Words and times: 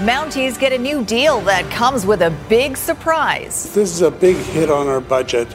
Mounties 0.00 0.60
get 0.60 0.74
a 0.74 0.78
new 0.78 1.02
deal 1.02 1.40
that 1.40 1.70
comes 1.70 2.04
with 2.04 2.20
a 2.20 2.30
big 2.50 2.76
surprise. 2.76 3.72
This 3.72 3.94
is 3.94 4.02
a 4.02 4.10
big 4.10 4.36
hit 4.36 4.70
on 4.70 4.88
our 4.88 5.00
budget. 5.00 5.48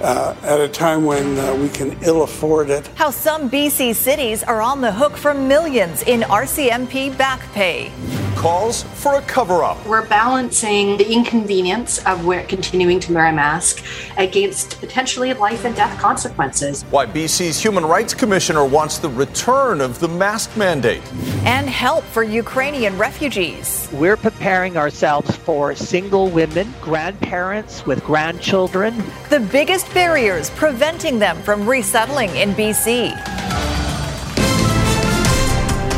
Uh, 0.00 0.36
at 0.42 0.60
a 0.60 0.68
time 0.68 1.04
when 1.04 1.36
uh, 1.36 1.52
we 1.56 1.68
can 1.68 2.00
ill 2.02 2.22
afford 2.22 2.70
it. 2.70 2.86
How 2.94 3.10
some 3.10 3.50
BC 3.50 3.96
cities 3.96 4.44
are 4.44 4.60
on 4.60 4.82
the 4.82 4.92
hook 4.92 5.16
for 5.16 5.34
millions 5.34 6.02
in 6.04 6.20
RCMP 6.20 7.16
back 7.18 7.40
pay 7.52 7.90
calls 8.36 8.82
for 8.82 9.14
a 9.14 9.22
cover 9.22 9.62
up. 9.62 9.84
We're 9.86 10.06
balancing 10.06 10.96
the 10.96 11.12
inconvenience 11.12 12.04
of 12.06 12.22
continuing 12.48 13.00
to 13.00 13.12
wear 13.12 13.26
a 13.26 13.32
mask 13.32 13.84
against 14.16 14.78
potentially 14.80 15.32
life 15.34 15.64
and 15.64 15.74
death 15.74 15.98
consequences. 16.00 16.82
Why 16.90 17.06
BC's 17.06 17.58
Human 17.62 17.84
Rights 17.84 18.14
Commissioner 18.14 18.64
wants 18.64 18.98
the 18.98 19.08
return 19.08 19.80
of 19.80 19.98
the 20.00 20.08
mask 20.08 20.56
mandate. 20.56 21.02
And 21.44 21.68
help 21.68 22.04
for 22.04 22.22
Ukrainian 22.22 22.96
refugees. 22.98 23.88
We're 23.92 24.16
preparing 24.16 24.76
ourselves 24.76 25.34
for 25.36 25.74
single 25.74 26.28
women, 26.28 26.72
grandparents 26.80 27.86
with 27.86 28.02
grandchildren. 28.04 29.02
The 29.30 29.40
biggest 29.40 29.92
barriers 29.94 30.50
preventing 30.50 31.18
them 31.18 31.36
from 31.42 31.68
resettling 31.68 32.30
in 32.36 32.52
BC. 32.52 33.16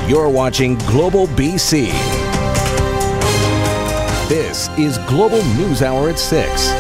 You're 0.09 0.29
watching 0.29 0.77
Global 0.81 1.27
BC. 1.29 2.24
This 4.35 4.69
is 4.71 4.99
Global 5.07 5.45
News 5.55 5.81
Hour 5.81 6.11
at 6.11 6.19
6. 6.19 6.73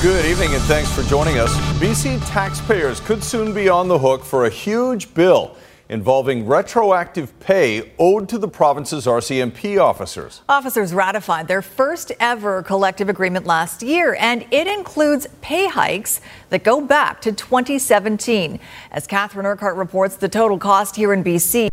Good 0.00 0.24
evening 0.24 0.54
and 0.54 0.62
thanks 0.62 0.90
for 0.90 1.02
joining 1.02 1.36
us. 1.36 1.54
BC 1.78 2.26
taxpayers 2.26 3.00
could 3.00 3.22
soon 3.22 3.52
be 3.52 3.68
on 3.68 3.86
the 3.86 3.98
hook 3.98 4.24
for 4.24 4.46
a 4.46 4.48
huge 4.48 5.12
bill 5.12 5.58
involving 5.90 6.46
retroactive 6.46 7.38
pay 7.38 7.92
owed 7.98 8.30
to 8.30 8.38
the 8.38 8.48
province's 8.48 9.04
RCMP 9.04 9.78
officers. 9.78 10.40
Officers 10.48 10.94
ratified 10.94 11.48
their 11.48 11.60
first 11.60 12.12
ever 12.18 12.62
collective 12.62 13.10
agreement 13.10 13.44
last 13.44 13.82
year, 13.82 14.16
and 14.18 14.46
it 14.50 14.66
includes 14.66 15.26
pay 15.42 15.68
hikes 15.68 16.22
that 16.48 16.64
go 16.64 16.80
back 16.80 17.20
to 17.20 17.30
2017. 17.30 18.58
As 18.90 19.06
Catherine 19.06 19.44
Urquhart 19.44 19.76
reports, 19.76 20.16
the 20.16 20.30
total 20.30 20.56
cost 20.56 20.96
here 20.96 21.12
in 21.12 21.22
BC 21.22 21.64
is 21.64 21.70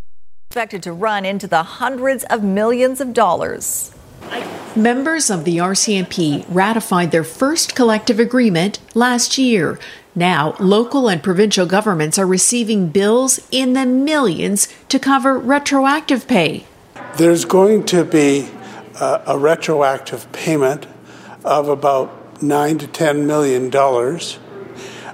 expected 0.50 0.82
to 0.82 0.92
run 0.92 1.24
into 1.24 1.46
the 1.46 1.62
hundreds 1.62 2.24
of 2.24 2.42
millions 2.42 3.00
of 3.00 3.14
dollars. 3.14 3.94
Members 4.74 5.28
of 5.28 5.44
the 5.44 5.58
RCMP 5.58 6.46
ratified 6.48 7.10
their 7.10 7.24
first 7.24 7.74
collective 7.74 8.18
agreement 8.18 8.78
last 8.94 9.36
year. 9.36 9.78
Now, 10.14 10.56
local 10.58 11.08
and 11.08 11.22
provincial 11.22 11.66
governments 11.66 12.18
are 12.18 12.26
receiving 12.26 12.88
bills 12.88 13.46
in 13.50 13.74
the 13.74 13.84
millions 13.84 14.68
to 14.88 14.98
cover 14.98 15.38
retroactive 15.38 16.26
pay. 16.26 16.64
There's 17.16 17.44
going 17.44 17.84
to 17.86 18.04
be 18.04 18.48
a, 19.00 19.22
a 19.26 19.38
retroactive 19.38 20.30
payment 20.32 20.86
of 21.44 21.68
about 21.68 22.42
9 22.42 22.78
to 22.78 22.86
10 22.86 23.26
million 23.26 23.70
dollars, 23.70 24.38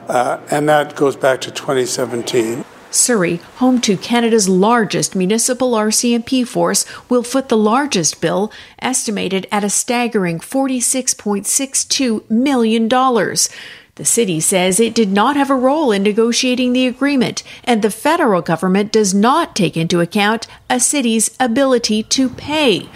uh, 0.09 0.41
and 0.51 0.69
that 0.69 0.95
goes 0.97 1.17
back 1.17 1.41
to 1.43 1.51
2017. 1.51 2.65
Surrey, 2.91 3.37
home 3.57 3.81
to 3.83 3.97
Canada's 3.97 4.49
largest 4.49 5.15
municipal 5.15 5.73
RCMP 5.73 6.45
force, 6.47 6.87
will 7.09 7.23
foot 7.23 7.49
the 7.49 7.57
largest 7.57 8.21
bill, 8.21 8.51
estimated 8.81 9.47
at 9.53 9.63
a 9.65 9.71
staggering 9.71 10.41
$46.62 10.41 12.29
million. 12.31 12.89
The 12.89 14.05
city 14.05 14.41
says 14.41 14.81
it 14.81 14.95
did 14.95 15.11
not 15.11 15.37
have 15.37 15.51
a 15.51 15.55
role 15.55 15.93
in 15.93 16.05
negotiating 16.05 16.73
the 16.73 16.87
agreement, 16.87 17.43
and 17.65 17.83
the 17.83 17.91
federal 17.91 18.41
government 18.41 18.93
does 18.93 19.13
not 19.13 19.55
take 19.57 19.77
into 19.77 20.01
account 20.01 20.47
a 20.71 20.81
city's 20.81 21.37
ability 21.41 22.05
to 22.05 22.29
pay. 22.29 22.89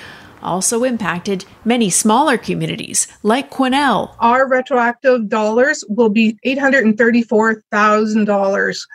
Also 0.42 0.84
impacted 0.84 1.44
many 1.64 1.90
smaller 1.90 2.38
communities 2.38 3.08
like 3.22 3.50
Quesnel. 3.50 4.14
Our 4.20 4.48
retroactive 4.48 5.28
dollars 5.28 5.84
will 5.88 6.08
be 6.08 6.38
$834,000. 6.46 8.86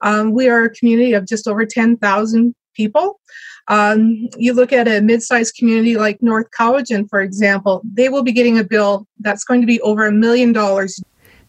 Um, 0.00 0.32
we 0.32 0.48
are 0.48 0.64
a 0.64 0.70
community 0.70 1.12
of 1.12 1.26
just 1.26 1.48
over 1.48 1.64
10,000 1.64 2.54
people. 2.74 3.20
Um, 3.68 4.28
you 4.36 4.52
look 4.52 4.72
at 4.72 4.88
a 4.88 5.00
mid-sized 5.00 5.54
community 5.56 5.96
like 5.96 6.22
North 6.22 6.46
Cowichan, 6.58 7.08
for 7.08 7.22
example, 7.22 7.80
they 7.90 8.08
will 8.08 8.22
be 8.22 8.32
getting 8.32 8.58
a 8.58 8.64
bill 8.64 9.06
that's 9.20 9.44
going 9.44 9.60
to 9.60 9.66
be 9.66 9.80
over 9.80 10.06
a 10.06 10.12
million 10.12 10.52
dollars 10.52 11.02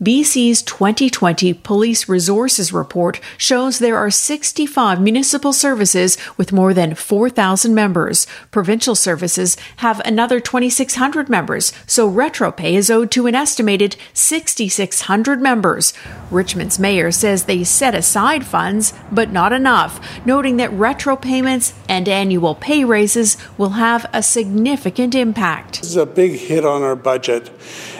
BC's 0.03 0.61
2020 0.61 1.53
Police 1.53 2.09
Resources 2.09 2.73
Report 2.73 3.21
shows 3.37 3.79
there 3.79 3.95
are 3.95 4.11
65 4.11 4.99
municipal 4.99 5.53
services 5.53 6.17
with 6.35 6.51
more 6.51 6.73
than 6.73 6.95
4,000 6.95 7.73
members. 7.73 8.27
Provincial 8.51 8.95
services 8.95 9.55
have 9.77 10.01
another 10.01 10.41
2,600 10.41 11.29
members, 11.29 11.71
so 11.87 12.07
retro 12.07 12.51
pay 12.51 12.75
is 12.75 12.91
owed 12.91 13.09
to 13.11 13.25
an 13.25 13.35
estimated 13.35 13.95
6,600 14.13 15.41
members. 15.41 15.93
Richmond's 16.29 16.77
mayor 16.77 17.09
says 17.09 17.45
they 17.45 17.63
set 17.63 17.95
aside 17.95 18.45
funds, 18.45 18.93
but 19.13 19.31
not 19.31 19.53
enough, 19.53 20.25
noting 20.25 20.57
that 20.57 20.73
retro 20.73 21.15
payments 21.15 21.73
and 21.87 22.09
annual 22.09 22.53
pay 22.53 22.83
raises 22.83 23.37
will 23.57 23.69
have 23.69 24.05
a 24.11 24.21
significant 24.21 25.15
impact. 25.15 25.79
This 25.79 25.91
is 25.91 25.95
a 25.95 26.05
big 26.05 26.33
hit 26.33 26.65
on 26.65 26.81
our 26.81 26.97
budget 26.97 27.49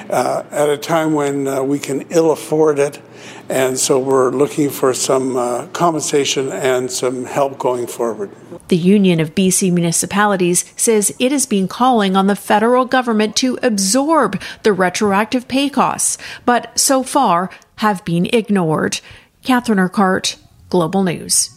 uh, 0.09 0.43
at 0.51 0.69
a 0.69 0.77
time 0.77 1.13
when 1.13 1.47
uh, 1.47 1.63
we 1.63 1.79
can 1.79 2.01
ill 2.09 2.31
afford 2.31 2.79
it. 2.79 3.01
And 3.49 3.77
so 3.77 3.99
we're 3.99 4.31
looking 4.31 4.69
for 4.69 4.93
some 4.93 5.37
uh, 5.37 5.67
compensation 5.67 6.51
and 6.51 6.89
some 6.91 7.25
help 7.25 7.59
going 7.59 7.87
forward. 7.87 8.31
The 8.67 8.77
Union 8.77 9.19
of 9.19 9.35
BC 9.35 9.71
Municipalities 9.71 10.65
says 10.75 11.15
it 11.19 11.31
has 11.31 11.45
been 11.45 11.67
calling 11.67 12.15
on 12.15 12.27
the 12.27 12.35
federal 12.35 12.85
government 12.85 13.35
to 13.37 13.59
absorb 13.61 14.41
the 14.63 14.73
retroactive 14.73 15.47
pay 15.47 15.69
costs, 15.69 16.17
but 16.45 16.77
so 16.79 17.03
far 17.03 17.49
have 17.77 18.03
been 18.05 18.25
ignored. 18.33 18.99
Catherine 19.43 19.79
Urquhart, 19.79 20.37
Global 20.69 21.03
News. 21.03 21.54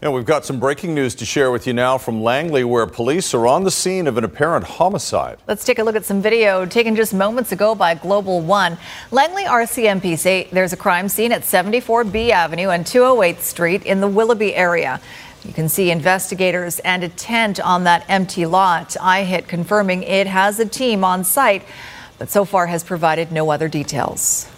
And 0.00 0.14
we've 0.14 0.24
got 0.24 0.44
some 0.44 0.60
breaking 0.60 0.94
news 0.94 1.16
to 1.16 1.24
share 1.24 1.50
with 1.50 1.66
you 1.66 1.72
now 1.72 1.98
from 1.98 2.22
Langley, 2.22 2.62
where 2.62 2.86
police 2.86 3.34
are 3.34 3.48
on 3.48 3.64
the 3.64 3.70
scene 3.72 4.06
of 4.06 4.16
an 4.16 4.22
apparent 4.22 4.64
homicide. 4.64 5.38
Let's 5.48 5.64
take 5.64 5.80
a 5.80 5.82
look 5.82 5.96
at 5.96 6.04
some 6.04 6.22
video 6.22 6.64
taken 6.66 6.94
just 6.94 7.12
moments 7.12 7.50
ago 7.50 7.74
by 7.74 7.94
Global 7.94 8.40
One. 8.40 8.78
Langley 9.10 9.42
RCMP 9.42 10.16
say 10.16 10.46
there's 10.52 10.72
a 10.72 10.76
crime 10.76 11.08
scene 11.08 11.32
at 11.32 11.42
74B 11.42 12.30
Avenue 12.30 12.68
and 12.68 12.84
208th 12.84 13.40
Street 13.40 13.84
in 13.86 14.00
the 14.00 14.06
Willoughby 14.06 14.54
area. 14.54 15.00
You 15.44 15.52
can 15.52 15.68
see 15.68 15.90
investigators 15.90 16.78
and 16.80 17.02
a 17.02 17.08
tent 17.08 17.58
on 17.58 17.82
that 17.82 18.04
empty 18.08 18.46
lot. 18.46 18.90
IHIT 19.00 19.48
confirming 19.48 20.04
it 20.04 20.28
has 20.28 20.60
a 20.60 20.66
team 20.66 21.02
on 21.02 21.24
site, 21.24 21.64
but 22.18 22.30
so 22.30 22.44
far 22.44 22.68
has 22.68 22.84
provided 22.84 23.32
no 23.32 23.50
other 23.50 23.66
details. 23.66 24.48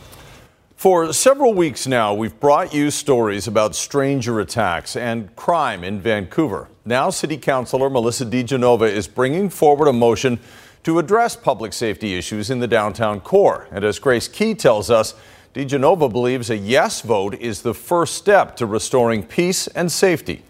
For 0.81 1.13
several 1.13 1.53
weeks 1.53 1.87
now, 1.87 2.15
we've 2.15 2.41
brought 2.41 2.73
you 2.73 2.91
stories 2.91 3.47
about 3.47 3.75
stranger 3.75 4.41
attacks 4.41 4.97
and 4.97 5.37
crime 5.37 5.85
in 5.85 6.01
Vancouver. 6.01 6.69
Now, 6.87 7.11
City 7.11 7.37
Councilor 7.37 7.91
Melissa 7.91 8.25
De 8.25 8.43
Genova 8.43 8.87
is 8.87 9.07
bringing 9.07 9.51
forward 9.51 9.89
a 9.89 9.93
motion 9.93 10.41
to 10.85 10.99
address 10.99 11.37
public 11.37 11.75
safety 11.75 12.17
issues 12.17 12.49
in 12.49 12.61
the 12.61 12.67
downtown 12.67 13.21
core. 13.21 13.69
And 13.71 13.85
as 13.85 13.99
Grace 13.99 14.27
Ke 14.27 14.57
tells 14.57 14.91
us, 14.91 15.13
De 15.53 15.67
Genova 15.67 16.09
believes 16.09 16.49
a 16.49 16.57
yes 16.57 17.03
vote 17.03 17.35
is 17.35 17.61
the 17.61 17.75
first 17.75 18.15
step 18.15 18.57
to 18.57 18.65
restoring 18.65 19.23
peace 19.23 19.67
and 19.67 19.93
safety. 19.93 20.43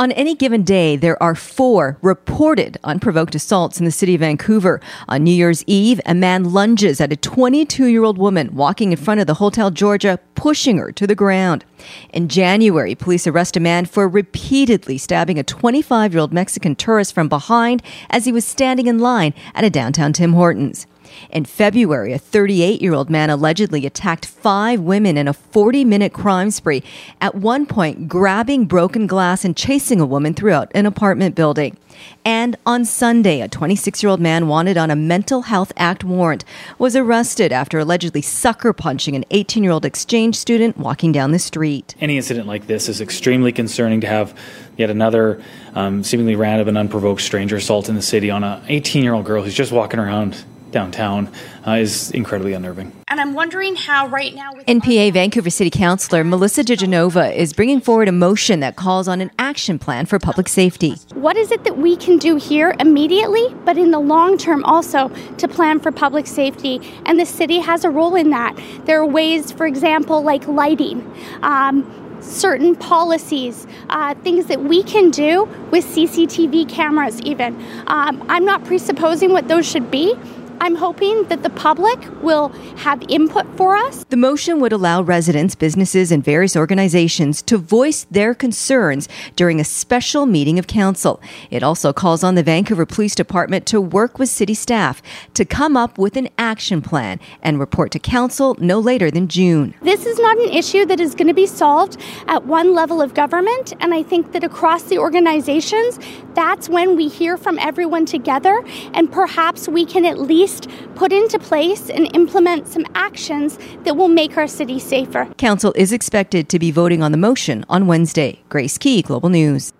On 0.00 0.12
any 0.12 0.34
given 0.34 0.62
day, 0.62 0.96
there 0.96 1.22
are 1.22 1.34
four 1.34 1.98
reported 2.00 2.78
unprovoked 2.82 3.34
assaults 3.34 3.78
in 3.78 3.84
the 3.84 3.90
city 3.90 4.14
of 4.14 4.20
Vancouver. 4.20 4.80
On 5.10 5.22
New 5.22 5.30
Year's 5.30 5.62
Eve, 5.66 6.00
a 6.06 6.14
man 6.14 6.54
lunges 6.54 7.02
at 7.02 7.12
a 7.12 7.16
22 7.16 7.84
year 7.84 8.02
old 8.02 8.16
woman 8.16 8.54
walking 8.54 8.92
in 8.92 8.96
front 8.96 9.20
of 9.20 9.26
the 9.26 9.34
Hotel 9.34 9.70
Georgia, 9.70 10.18
pushing 10.34 10.78
her 10.78 10.90
to 10.90 11.06
the 11.06 11.14
ground. 11.14 11.66
In 12.14 12.30
January, 12.30 12.94
police 12.94 13.26
arrest 13.26 13.58
a 13.58 13.60
man 13.60 13.84
for 13.84 14.08
repeatedly 14.08 14.96
stabbing 14.96 15.38
a 15.38 15.42
25 15.42 16.14
year 16.14 16.20
old 16.22 16.32
Mexican 16.32 16.74
tourist 16.74 17.14
from 17.14 17.28
behind 17.28 17.82
as 18.08 18.24
he 18.24 18.32
was 18.32 18.46
standing 18.46 18.86
in 18.86 19.00
line 19.00 19.34
at 19.54 19.64
a 19.64 19.70
downtown 19.70 20.14
Tim 20.14 20.32
Hortons. 20.32 20.86
In 21.30 21.44
February, 21.44 22.12
a 22.12 22.18
38 22.18 22.80
year 22.80 22.94
old 22.94 23.10
man 23.10 23.30
allegedly 23.30 23.86
attacked 23.86 24.26
five 24.26 24.80
women 24.80 25.16
in 25.16 25.28
a 25.28 25.32
40 25.32 25.84
minute 25.84 26.12
crime 26.12 26.50
spree, 26.50 26.82
at 27.20 27.34
one 27.34 27.66
point, 27.66 28.08
grabbing 28.08 28.66
broken 28.66 29.06
glass 29.06 29.44
and 29.44 29.56
chasing 29.56 30.00
a 30.00 30.06
woman 30.06 30.34
throughout 30.34 30.70
an 30.74 30.86
apartment 30.86 31.34
building. 31.34 31.76
And 32.24 32.56
on 32.66 32.84
Sunday, 32.84 33.40
a 33.40 33.48
26 33.48 34.02
year 34.02 34.10
old 34.10 34.20
man 34.20 34.48
wanted 34.48 34.76
on 34.76 34.90
a 34.90 34.96
Mental 34.96 35.42
Health 35.42 35.72
Act 35.76 36.04
warrant 36.04 36.44
was 36.78 36.96
arrested 36.96 37.52
after 37.52 37.78
allegedly 37.78 38.22
sucker 38.22 38.72
punching 38.72 39.16
an 39.16 39.24
18 39.30 39.62
year 39.62 39.72
old 39.72 39.84
exchange 39.84 40.36
student 40.36 40.76
walking 40.78 41.12
down 41.12 41.32
the 41.32 41.38
street. 41.38 41.94
Any 42.00 42.16
incident 42.16 42.46
like 42.46 42.66
this 42.66 42.88
is 42.88 43.00
extremely 43.00 43.52
concerning 43.52 44.00
to 44.02 44.06
have 44.06 44.36
yet 44.76 44.90
another 44.90 45.42
um, 45.74 46.02
seemingly 46.02 46.36
random 46.36 46.68
and 46.68 46.78
unprovoked 46.78 47.20
stranger 47.20 47.56
assault 47.56 47.88
in 47.88 47.94
the 47.94 48.02
city 48.02 48.30
on 48.30 48.44
an 48.44 48.62
18 48.68 49.02
year 49.02 49.14
old 49.14 49.24
girl 49.24 49.42
who's 49.42 49.54
just 49.54 49.72
walking 49.72 50.00
around 50.00 50.42
downtown 50.70 51.30
uh, 51.66 51.72
is 51.72 52.10
incredibly 52.12 52.52
unnerving. 52.52 52.92
And 53.08 53.20
I'm 53.20 53.34
wondering 53.34 53.76
how 53.76 54.06
right 54.06 54.34
now. 54.34 54.52
NPA 54.52 55.12
Vancouver 55.12 55.50
City 55.50 55.70
Councillor 55.70 56.24
Melissa 56.24 56.62
De 56.62 56.76
Genova 56.76 57.32
is 57.32 57.52
bringing 57.52 57.80
forward 57.80 58.08
a 58.08 58.12
motion 58.12 58.60
that 58.60 58.76
calls 58.76 59.08
on 59.08 59.20
an 59.20 59.30
action 59.38 59.78
plan 59.78 60.06
for 60.06 60.18
public 60.18 60.48
safety. 60.48 60.92
What 61.14 61.36
is 61.36 61.50
it 61.50 61.64
that 61.64 61.76
we 61.76 61.96
can 61.96 62.18
do 62.18 62.36
here 62.36 62.74
immediately, 62.78 63.54
but 63.64 63.76
in 63.76 63.90
the 63.90 63.98
long 63.98 64.38
term 64.38 64.64
also 64.64 65.08
to 65.38 65.48
plan 65.48 65.80
for 65.80 65.90
public 65.90 66.26
safety? 66.26 66.80
And 67.04 67.18
the 67.18 67.26
city 67.26 67.58
has 67.58 67.84
a 67.84 67.90
role 67.90 68.14
in 68.14 68.30
that. 68.30 68.58
There 68.84 69.00
are 69.00 69.06
ways, 69.06 69.50
for 69.52 69.66
example, 69.66 70.22
like 70.22 70.46
lighting. 70.46 71.12
Um, 71.42 72.00
certain 72.22 72.76
policies, 72.76 73.66
uh, 73.88 74.14
things 74.16 74.46
that 74.46 74.62
we 74.62 74.82
can 74.82 75.10
do 75.10 75.44
with 75.70 75.84
CCTV 75.84 76.68
cameras, 76.68 77.20
even. 77.22 77.54
Um, 77.86 78.24
I'm 78.28 78.44
not 78.44 78.64
presupposing 78.64 79.32
what 79.32 79.48
those 79.48 79.68
should 79.68 79.90
be, 79.90 80.14
I'm 80.62 80.74
hoping 80.74 81.24
that 81.24 81.42
the 81.42 81.48
public 81.48 81.98
will 82.22 82.50
have 82.76 83.02
input 83.08 83.46
for 83.56 83.76
us. 83.76 84.04
The 84.10 84.16
motion 84.18 84.60
would 84.60 84.74
allow 84.74 85.00
residents, 85.00 85.54
businesses, 85.54 86.12
and 86.12 86.22
various 86.22 86.54
organizations 86.54 87.40
to 87.42 87.56
voice 87.56 88.06
their 88.10 88.34
concerns 88.34 89.08
during 89.36 89.58
a 89.58 89.64
special 89.64 90.26
meeting 90.26 90.58
of 90.58 90.66
council. 90.66 91.18
It 91.50 91.62
also 91.62 91.94
calls 91.94 92.22
on 92.22 92.34
the 92.34 92.42
Vancouver 92.42 92.84
Police 92.84 93.14
Department 93.14 93.64
to 93.68 93.80
work 93.80 94.18
with 94.18 94.28
city 94.28 94.52
staff 94.52 95.02
to 95.32 95.46
come 95.46 95.78
up 95.78 95.96
with 95.96 96.14
an 96.18 96.28
action 96.36 96.82
plan 96.82 97.20
and 97.42 97.58
report 97.58 97.90
to 97.92 97.98
council 97.98 98.54
no 98.58 98.78
later 98.78 99.10
than 99.10 99.28
June. 99.28 99.74
This 99.80 100.04
is 100.04 100.18
not 100.18 100.36
an 100.38 100.50
issue 100.50 100.84
that 100.84 101.00
is 101.00 101.14
going 101.14 101.28
to 101.28 101.34
be 101.34 101.46
solved 101.46 101.96
at 102.26 102.44
one 102.44 102.74
level 102.74 103.00
of 103.00 103.14
government, 103.14 103.72
and 103.80 103.94
I 103.94 104.02
think 104.02 104.32
that 104.32 104.44
across 104.44 104.82
the 104.82 104.98
organizations, 104.98 105.98
that's 106.34 106.68
when 106.68 106.96
we 106.96 107.08
hear 107.08 107.38
from 107.38 107.58
everyone 107.58 108.04
together, 108.04 108.62
and 108.92 109.10
perhaps 109.10 109.66
we 109.66 109.86
can 109.86 110.04
at 110.04 110.18
least 110.18 110.49
least 110.50 110.68
put 110.94 111.12
into 111.12 111.38
place 111.38 111.90
and 111.90 112.14
implement 112.14 112.68
some 112.68 112.86
actions 112.94 113.58
that 113.84 113.96
will 113.96 114.08
make 114.08 114.36
our 114.36 114.46
city 114.46 114.78
safer. 114.78 115.26
Council 115.36 115.72
is 115.76 115.92
expected 115.92 116.48
to 116.48 116.58
be 116.58 116.70
voting 116.70 117.02
on 117.02 117.12
the 117.12 117.18
motion 117.18 117.64
on 117.68 117.86
Wednesday. 117.86 118.42
Grace 118.48 118.76
Ke, 118.76 119.02
Global 119.04 119.28
News. 119.28 119.72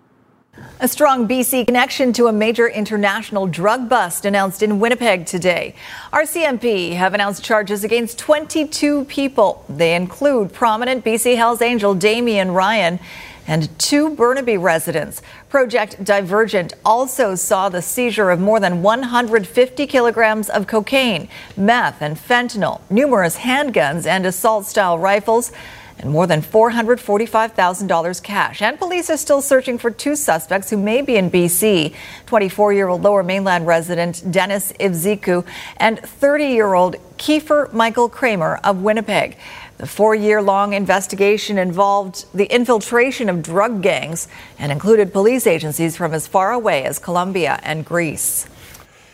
A 0.79 0.87
strong 0.87 1.27
BC 1.27 1.65
connection 1.67 2.11
to 2.13 2.27
a 2.27 2.33
major 2.33 2.67
international 2.67 3.47
drug 3.47 3.87
bust 3.87 4.25
announced 4.25 4.63
in 4.63 4.79
Winnipeg 4.79 5.25
today. 5.25 5.75
RCMP 6.11 6.93
have 6.93 7.13
announced 7.13 7.43
charges 7.43 7.83
against 7.83 8.17
22 8.19 9.05
people. 9.05 9.63
They 9.69 9.95
include 9.95 10.53
prominent 10.53 11.05
BC 11.05 11.35
Hells 11.35 11.61
Angel 11.61 11.95
Damion 11.95 12.53
Ryan 12.53 12.99
and 13.47 13.67
two 13.79 14.15
Burnaby 14.15 14.57
residents. 14.57 15.21
Project 15.51 16.01
Divergent 16.01 16.75
also 16.85 17.35
saw 17.35 17.67
the 17.67 17.81
seizure 17.81 18.29
of 18.29 18.39
more 18.39 18.61
than 18.61 18.81
150 18.81 19.85
kilograms 19.85 20.49
of 20.49 20.65
cocaine, 20.65 21.27
meth, 21.57 22.01
and 22.01 22.15
fentanyl, 22.15 22.79
numerous 22.89 23.35
handguns 23.35 24.07
and 24.07 24.25
assault 24.25 24.65
style 24.65 24.97
rifles. 24.97 25.51
And 25.99 26.09
more 26.09 26.25
than 26.25 26.41
$445,000 26.41 28.23
cash. 28.23 28.61
And 28.61 28.79
police 28.79 29.09
are 29.11 29.17
still 29.17 29.41
searching 29.41 29.77
for 29.77 29.91
two 29.91 30.15
suspects 30.15 30.69
who 30.69 30.77
may 30.77 31.03
be 31.03 31.15
in 31.17 31.29
BC 31.29 31.93
24 32.25 32.73
year 32.73 32.87
old 32.87 33.03
Lower 33.03 33.21
Mainland 33.21 33.67
resident 33.67 34.23
Dennis 34.31 34.71
Ivziku 34.79 35.45
and 35.77 35.99
30 35.99 36.45
year 36.45 36.73
old 36.73 36.95
Kiefer 37.17 37.71
Michael 37.71 38.09
Kramer 38.09 38.59
of 38.63 38.81
Winnipeg. 38.81 39.37
The 39.81 39.87
four 39.87 40.13
year 40.13 40.43
long 40.43 40.73
investigation 40.73 41.57
involved 41.57 42.25
the 42.35 42.45
infiltration 42.53 43.29
of 43.29 43.41
drug 43.41 43.81
gangs 43.81 44.27
and 44.59 44.71
included 44.71 45.11
police 45.11 45.47
agencies 45.47 45.97
from 45.97 46.13
as 46.13 46.27
far 46.27 46.51
away 46.51 46.83
as 46.83 46.99
Colombia 46.99 47.59
and 47.63 47.83
Greece. 47.83 48.45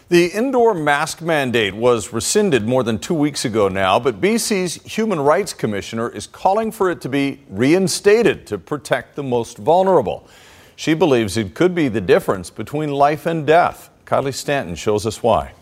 The 0.10 0.26
indoor 0.26 0.74
mask 0.74 1.22
mandate 1.22 1.74
was 1.74 2.12
rescinded 2.12 2.68
more 2.68 2.84
than 2.84 3.00
two 3.00 3.14
weeks 3.14 3.46
ago 3.46 3.70
now, 3.70 3.98
but 3.98 4.20
BC's 4.20 4.74
Human 4.84 5.22
Rights 5.22 5.54
Commissioner 5.54 6.10
is 6.10 6.28
calling 6.28 6.74
for 6.74 6.92
it 6.92 7.00
to 7.00 7.08
be 7.08 7.40
reinstated 7.48 8.46
to 8.48 8.58
protect 8.58 9.16
the 9.16 9.24
most 9.24 9.58
vulnerable. 9.60 10.28
She 10.76 10.94
believes 10.94 11.38
it 11.38 11.56
could 11.56 11.76
be 11.76 11.88
the 11.88 12.02
difference 12.02 12.50
between 12.50 12.92
life 12.92 13.26
and 13.26 13.48
death. 13.48 13.90
Kylie 14.06 14.34
Stanton 14.34 14.76
shows 14.76 15.06
us 15.06 15.24
why. 15.24 15.54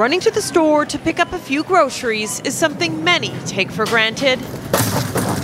Running 0.00 0.20
to 0.20 0.30
the 0.30 0.40
store 0.40 0.86
to 0.86 0.98
pick 0.98 1.20
up 1.20 1.30
a 1.34 1.38
few 1.38 1.62
groceries 1.62 2.40
is 2.40 2.54
something 2.54 3.04
many 3.04 3.34
take 3.44 3.70
for 3.70 3.84
granted. 3.84 4.40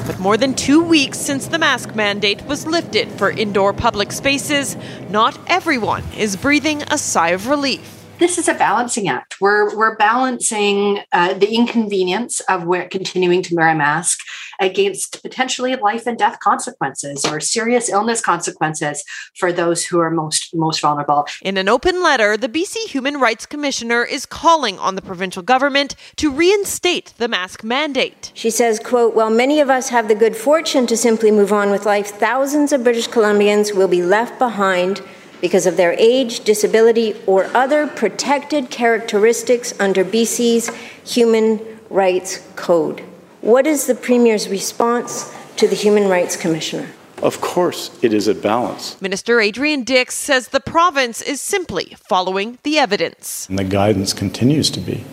But 0.06 0.18
more 0.18 0.38
than 0.38 0.54
two 0.54 0.82
weeks 0.82 1.18
since 1.18 1.46
the 1.46 1.58
mask 1.58 1.94
mandate 1.94 2.42
was 2.46 2.66
lifted 2.66 3.10
for 3.18 3.30
indoor 3.30 3.74
public 3.74 4.12
spaces, 4.12 4.78
not 5.10 5.38
everyone 5.48 6.04
is 6.16 6.36
breathing 6.36 6.80
a 6.84 6.96
sigh 6.96 7.32
of 7.32 7.48
relief 7.48 7.96
this 8.18 8.38
is 8.38 8.48
a 8.48 8.54
balancing 8.54 9.08
act. 9.08 9.40
We're 9.40 9.76
we're 9.76 9.96
balancing 9.96 11.00
uh, 11.12 11.34
the 11.34 11.54
inconvenience 11.54 12.40
of 12.40 12.64
wear, 12.64 12.88
continuing 12.88 13.42
to 13.42 13.54
wear 13.54 13.68
a 13.68 13.74
mask 13.74 14.18
against 14.60 15.22
potentially 15.22 15.76
life 15.76 16.06
and 16.06 16.18
death 16.18 16.38
consequences 16.40 17.24
or 17.24 17.40
serious 17.40 17.88
illness 17.88 18.20
consequences 18.20 19.04
for 19.34 19.52
those 19.52 19.84
who 19.86 19.98
are 19.98 20.10
most 20.10 20.54
most 20.54 20.80
vulnerable. 20.80 21.26
In 21.42 21.56
an 21.56 21.68
open 21.68 22.02
letter, 22.02 22.36
the 22.36 22.48
BC 22.48 22.88
Human 22.88 23.20
Rights 23.20 23.46
Commissioner 23.46 24.04
is 24.04 24.26
calling 24.26 24.78
on 24.78 24.94
the 24.94 25.02
provincial 25.02 25.42
government 25.42 25.94
to 26.16 26.30
reinstate 26.30 27.14
the 27.18 27.28
mask 27.28 27.64
mandate. 27.64 28.32
She 28.34 28.50
says, 28.50 28.78
quote, 28.78 29.14
"While 29.14 29.30
many 29.30 29.60
of 29.60 29.70
us 29.70 29.88
have 29.90 30.08
the 30.08 30.14
good 30.14 30.36
fortune 30.36 30.86
to 30.86 30.96
simply 30.96 31.30
move 31.30 31.52
on 31.52 31.70
with 31.70 31.86
life, 31.86 32.08
thousands 32.08 32.72
of 32.72 32.84
British 32.84 33.08
Columbians 33.08 33.74
will 33.74 33.88
be 33.88 34.02
left 34.02 34.38
behind." 34.38 35.02
because 35.40 35.66
of 35.66 35.76
their 35.76 35.92
age, 35.98 36.40
disability, 36.44 37.14
or 37.26 37.44
other 37.54 37.86
protected 37.86 38.70
characteristics 38.70 39.74
under 39.78 40.04
BC's 40.04 40.70
Human 41.04 41.60
Rights 41.90 42.40
Code. 42.56 43.04
What 43.46 43.64
is 43.64 43.86
the 43.86 43.94
Premier's 43.94 44.48
response 44.48 45.32
to 45.54 45.68
the 45.68 45.76
Human 45.76 46.08
Rights 46.08 46.34
Commissioner? 46.34 46.88
Of 47.22 47.40
course, 47.40 47.96
it 48.02 48.12
is 48.12 48.26
a 48.26 48.34
balance. 48.34 49.00
Minister 49.00 49.40
Adrian 49.40 49.84
Dix 49.84 50.16
says 50.16 50.48
the 50.48 50.58
province 50.58 51.22
is 51.22 51.40
simply 51.40 51.96
following 52.08 52.58
the 52.64 52.76
evidence. 52.76 53.48
And 53.48 53.56
the 53.56 53.62
guidance 53.62 54.12
continues 54.12 54.68
to 54.70 54.80
be 54.80 55.04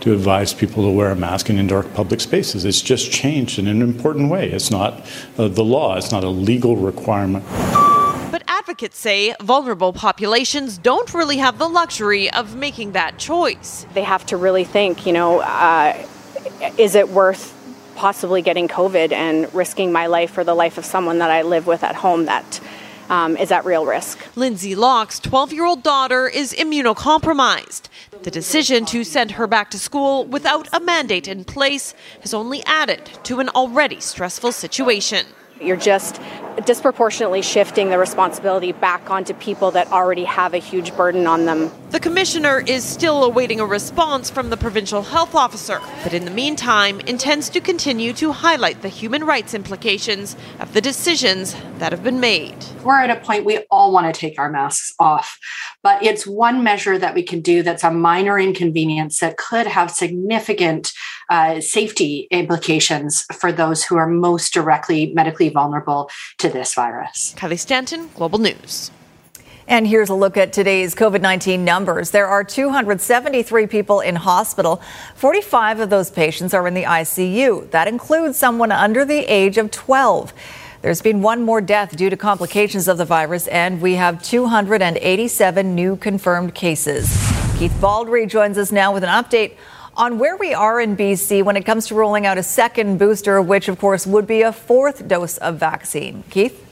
to 0.00 0.14
advise 0.14 0.54
people 0.54 0.84
to 0.84 0.90
wear 0.90 1.10
a 1.10 1.14
mask 1.14 1.50
in 1.50 1.58
indoor 1.58 1.82
public 1.82 2.22
spaces. 2.22 2.64
It's 2.64 2.80
just 2.80 3.12
changed 3.12 3.58
in 3.58 3.66
an 3.66 3.82
important 3.82 4.30
way. 4.30 4.50
It's 4.50 4.70
not 4.70 5.06
uh, 5.36 5.48
the 5.48 5.62
law, 5.62 5.98
it's 5.98 6.10
not 6.10 6.24
a 6.24 6.30
legal 6.30 6.76
requirement. 6.76 7.44
But 8.30 8.44
advocates 8.48 8.96
say 8.96 9.34
vulnerable 9.42 9.92
populations 9.92 10.78
don't 10.78 11.12
really 11.12 11.36
have 11.36 11.58
the 11.58 11.68
luxury 11.68 12.30
of 12.30 12.56
making 12.56 12.92
that 12.92 13.18
choice. 13.18 13.84
They 13.92 14.04
have 14.04 14.24
to 14.26 14.38
really 14.38 14.64
think, 14.64 15.04
you 15.04 15.12
know, 15.12 15.40
uh, 15.40 15.94
is 16.78 16.94
it 16.94 17.10
worth 17.10 17.53
possibly 17.96 18.42
getting 18.42 18.68
COVID 18.68 19.12
and 19.12 19.52
risking 19.54 19.92
my 19.92 20.06
life 20.06 20.36
or 20.36 20.44
the 20.44 20.54
life 20.54 20.78
of 20.78 20.84
someone 20.84 21.18
that 21.18 21.30
I 21.30 21.42
live 21.42 21.66
with 21.66 21.82
at 21.82 21.94
home 21.94 22.26
that 22.26 22.60
um, 23.08 23.36
is 23.36 23.52
at 23.52 23.64
real 23.64 23.86
risk. 23.86 24.18
Lindsay 24.36 24.74
Locke's 24.74 25.20
12 25.20 25.52
year 25.52 25.64
old 25.64 25.82
daughter 25.82 26.28
is 26.28 26.52
immunocompromised. 26.54 27.88
The 28.22 28.30
decision 28.30 28.86
to 28.86 29.04
send 29.04 29.32
her 29.32 29.46
back 29.46 29.70
to 29.70 29.78
school 29.78 30.24
without 30.24 30.68
a 30.72 30.80
mandate 30.80 31.28
in 31.28 31.44
place 31.44 31.94
has 32.20 32.32
only 32.32 32.62
added 32.64 33.10
to 33.24 33.40
an 33.40 33.48
already 33.50 34.00
stressful 34.00 34.52
situation. 34.52 35.26
You're 35.60 35.76
just 35.76 36.20
disproportionately 36.66 37.42
shifting 37.42 37.90
the 37.90 37.98
responsibility 37.98 38.72
back 38.72 39.10
onto 39.10 39.34
people 39.34 39.70
that 39.72 39.90
already 39.92 40.24
have 40.24 40.54
a 40.54 40.58
huge 40.58 40.96
burden 40.96 41.26
on 41.26 41.46
them. 41.46 41.70
The 41.90 42.00
commissioner 42.00 42.62
is 42.66 42.84
still 42.84 43.24
awaiting 43.24 43.60
a 43.60 43.66
response 43.66 44.30
from 44.30 44.50
the 44.50 44.56
provincial 44.56 45.02
health 45.02 45.34
officer, 45.34 45.80
but 46.02 46.12
in 46.12 46.24
the 46.24 46.30
meantime 46.30 47.00
intends 47.00 47.48
to 47.50 47.60
continue 47.60 48.12
to 48.14 48.32
highlight 48.32 48.82
the 48.82 48.88
human 48.88 49.24
rights 49.24 49.54
implications 49.54 50.36
of 50.58 50.74
the 50.74 50.80
decisions 50.80 51.54
that 51.78 51.92
have 51.92 52.02
been 52.02 52.20
made. 52.20 52.56
We're 52.82 53.00
at 53.00 53.16
a 53.16 53.20
point 53.20 53.44
we 53.44 53.58
all 53.70 53.92
want 53.92 54.12
to 54.12 54.18
take 54.18 54.38
our 54.38 54.50
masks 54.50 54.92
off, 54.98 55.38
but 55.82 56.02
it's 56.02 56.26
one 56.26 56.64
measure 56.64 56.98
that 56.98 57.14
we 57.14 57.22
can 57.22 57.40
do 57.40 57.62
that's 57.62 57.84
a 57.84 57.90
minor 57.90 58.38
inconvenience 58.38 59.20
that 59.20 59.36
could 59.36 59.66
have 59.66 59.90
significant 59.90 60.92
uh, 61.30 61.60
safety 61.60 62.28
implications 62.30 63.24
for 63.32 63.52
those 63.52 63.84
who 63.84 63.96
are 63.96 64.06
most 64.06 64.52
directly 64.52 65.12
medically 65.14 65.48
vulnerable 65.48 66.10
to 66.38 66.48
this 66.48 66.74
virus. 66.74 67.34
Kylie 67.36 67.58
Stanton, 67.58 68.10
Global 68.14 68.38
News. 68.38 68.90
And 69.66 69.86
here's 69.86 70.10
a 70.10 70.14
look 70.14 70.36
at 70.36 70.52
today's 70.52 70.94
COVID 70.94 71.22
19 71.22 71.64
numbers. 71.64 72.10
There 72.10 72.26
are 72.26 72.44
273 72.44 73.66
people 73.66 74.00
in 74.00 74.16
hospital. 74.16 74.82
45 75.14 75.80
of 75.80 75.90
those 75.90 76.10
patients 76.10 76.52
are 76.52 76.66
in 76.68 76.74
the 76.74 76.82
ICU. 76.82 77.70
That 77.70 77.88
includes 77.88 78.36
someone 78.36 78.70
under 78.70 79.06
the 79.06 79.20
age 79.20 79.56
of 79.56 79.70
12. 79.70 80.34
There's 80.82 81.00
been 81.00 81.22
one 81.22 81.42
more 81.42 81.62
death 81.62 81.96
due 81.96 82.10
to 82.10 82.16
complications 82.16 82.88
of 82.88 82.98
the 82.98 83.06
virus, 83.06 83.46
and 83.46 83.80
we 83.80 83.94
have 83.94 84.22
287 84.22 85.74
new 85.74 85.96
confirmed 85.96 86.54
cases. 86.54 87.08
Keith 87.58 87.74
Baldry 87.80 88.26
joins 88.26 88.58
us 88.58 88.70
now 88.70 88.92
with 88.92 89.02
an 89.02 89.08
update 89.08 89.52
on 89.96 90.18
where 90.18 90.36
we 90.36 90.52
are 90.54 90.80
in 90.80 90.96
BC 90.96 91.42
when 91.44 91.56
it 91.56 91.64
comes 91.64 91.88
to 91.88 91.94
rolling 91.94 92.26
out 92.26 92.38
a 92.38 92.42
second 92.42 92.98
booster, 92.98 93.40
which, 93.40 93.68
of 93.68 93.78
course, 93.78 94.06
would 94.06 94.26
be 94.26 94.42
a 94.42 94.52
fourth 94.52 95.06
dose 95.06 95.38
of 95.38 95.56
vaccine. 95.56 96.24
Keith? 96.30 96.63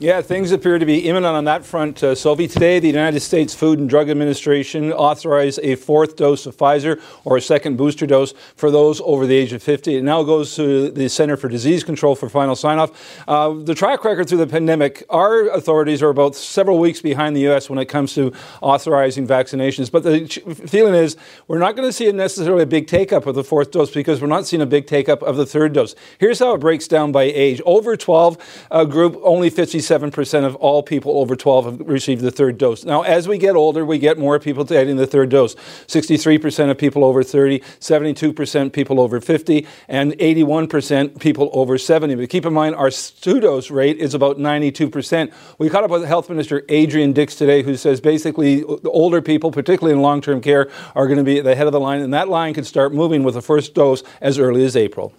Yeah, 0.00 0.22
things 0.22 0.50
appear 0.50 0.80
to 0.80 0.84
be 0.84 1.08
imminent 1.08 1.36
on 1.36 1.44
that 1.44 1.64
front, 1.64 2.02
uh, 2.02 2.16
Sophie. 2.16 2.48
Today, 2.48 2.80
the 2.80 2.88
United 2.88 3.20
States 3.20 3.54
Food 3.54 3.78
and 3.78 3.88
Drug 3.88 4.10
Administration 4.10 4.92
authorized 4.92 5.60
a 5.62 5.76
fourth 5.76 6.16
dose 6.16 6.46
of 6.46 6.56
Pfizer 6.56 7.00
or 7.24 7.36
a 7.36 7.40
second 7.40 7.76
booster 7.76 8.04
dose 8.04 8.34
for 8.56 8.72
those 8.72 9.00
over 9.02 9.24
the 9.24 9.36
age 9.36 9.52
of 9.52 9.62
50. 9.62 9.94
It 9.94 10.02
now 10.02 10.24
goes 10.24 10.56
to 10.56 10.90
the 10.90 11.08
Center 11.08 11.36
for 11.36 11.48
Disease 11.48 11.84
Control 11.84 12.16
for 12.16 12.28
final 12.28 12.56
sign 12.56 12.78
off. 12.80 13.22
Uh, 13.28 13.52
the 13.52 13.74
track 13.74 14.04
record 14.04 14.28
through 14.28 14.38
the 14.38 14.48
pandemic, 14.48 15.04
our 15.10 15.48
authorities 15.50 16.02
are 16.02 16.08
about 16.08 16.34
several 16.34 16.80
weeks 16.80 17.00
behind 17.00 17.36
the 17.36 17.42
U.S. 17.42 17.70
when 17.70 17.78
it 17.78 17.86
comes 17.86 18.14
to 18.14 18.32
authorizing 18.62 19.28
vaccinations. 19.28 19.92
But 19.92 20.02
the 20.02 20.26
feeling 20.66 20.94
is 20.94 21.16
we're 21.46 21.60
not 21.60 21.76
going 21.76 21.88
to 21.88 21.92
see 21.92 22.10
necessarily 22.10 22.64
a 22.64 22.66
big 22.66 22.88
take 22.88 23.12
up 23.12 23.26
of 23.26 23.36
the 23.36 23.44
fourth 23.44 23.70
dose 23.70 23.92
because 23.92 24.20
we're 24.20 24.26
not 24.26 24.44
seeing 24.44 24.60
a 24.60 24.66
big 24.66 24.88
take 24.88 25.08
up 25.08 25.22
of 25.22 25.36
the 25.36 25.46
third 25.46 25.72
dose. 25.72 25.94
Here's 26.18 26.40
how 26.40 26.54
it 26.54 26.58
breaks 26.58 26.88
down 26.88 27.12
by 27.12 27.22
age. 27.22 27.60
Over 27.64 27.96
12 27.96 28.66
uh, 28.72 28.84
group, 28.86 29.20
only 29.22 29.50
50 29.50 29.83
57% 29.88 30.44
of 30.44 30.56
all 30.56 30.82
people 30.82 31.18
over 31.18 31.36
12 31.36 31.64
have 31.64 31.80
received 31.88 32.22
the 32.22 32.30
third 32.30 32.58
dose. 32.58 32.84
Now, 32.84 33.02
as 33.02 33.28
we 33.28 33.38
get 33.38 33.56
older, 33.56 33.84
we 33.84 33.98
get 33.98 34.18
more 34.18 34.38
people 34.38 34.64
getting 34.64 34.96
the 34.96 35.06
third 35.06 35.28
dose. 35.28 35.54
63% 35.86 36.70
of 36.70 36.78
people 36.78 37.04
over 37.04 37.22
30, 37.22 37.60
72% 37.60 38.72
people 38.72 39.00
over 39.00 39.20
50, 39.20 39.66
and 39.88 40.12
81% 40.12 41.20
people 41.20 41.50
over 41.52 41.78
70. 41.78 42.14
But 42.14 42.30
keep 42.30 42.46
in 42.46 42.52
mind, 42.52 42.74
our 42.74 42.90
two-dose 42.90 43.70
rate 43.70 43.98
is 43.98 44.14
about 44.14 44.38
92%. 44.38 45.32
We 45.58 45.68
caught 45.70 45.84
up 45.84 45.90
with 45.90 46.04
Health 46.04 46.28
Minister 46.28 46.64
Adrian 46.68 47.12
Dix 47.12 47.34
today, 47.34 47.62
who 47.62 47.76
says 47.76 48.00
basically 48.00 48.60
the 48.60 48.90
older 48.90 49.20
people, 49.22 49.50
particularly 49.50 49.94
in 49.94 50.02
long-term 50.02 50.40
care, 50.40 50.70
are 50.94 51.06
going 51.06 51.18
to 51.18 51.24
be 51.24 51.38
at 51.38 51.44
the 51.44 51.54
head 51.54 51.66
of 51.66 51.72
the 51.72 51.80
line, 51.80 52.00
and 52.00 52.12
that 52.14 52.28
line 52.28 52.54
could 52.54 52.66
start 52.66 52.92
moving 52.94 53.22
with 53.22 53.34
the 53.34 53.42
first 53.42 53.74
dose 53.74 54.02
as 54.20 54.38
early 54.38 54.64
as 54.64 54.76
April. 54.76 55.12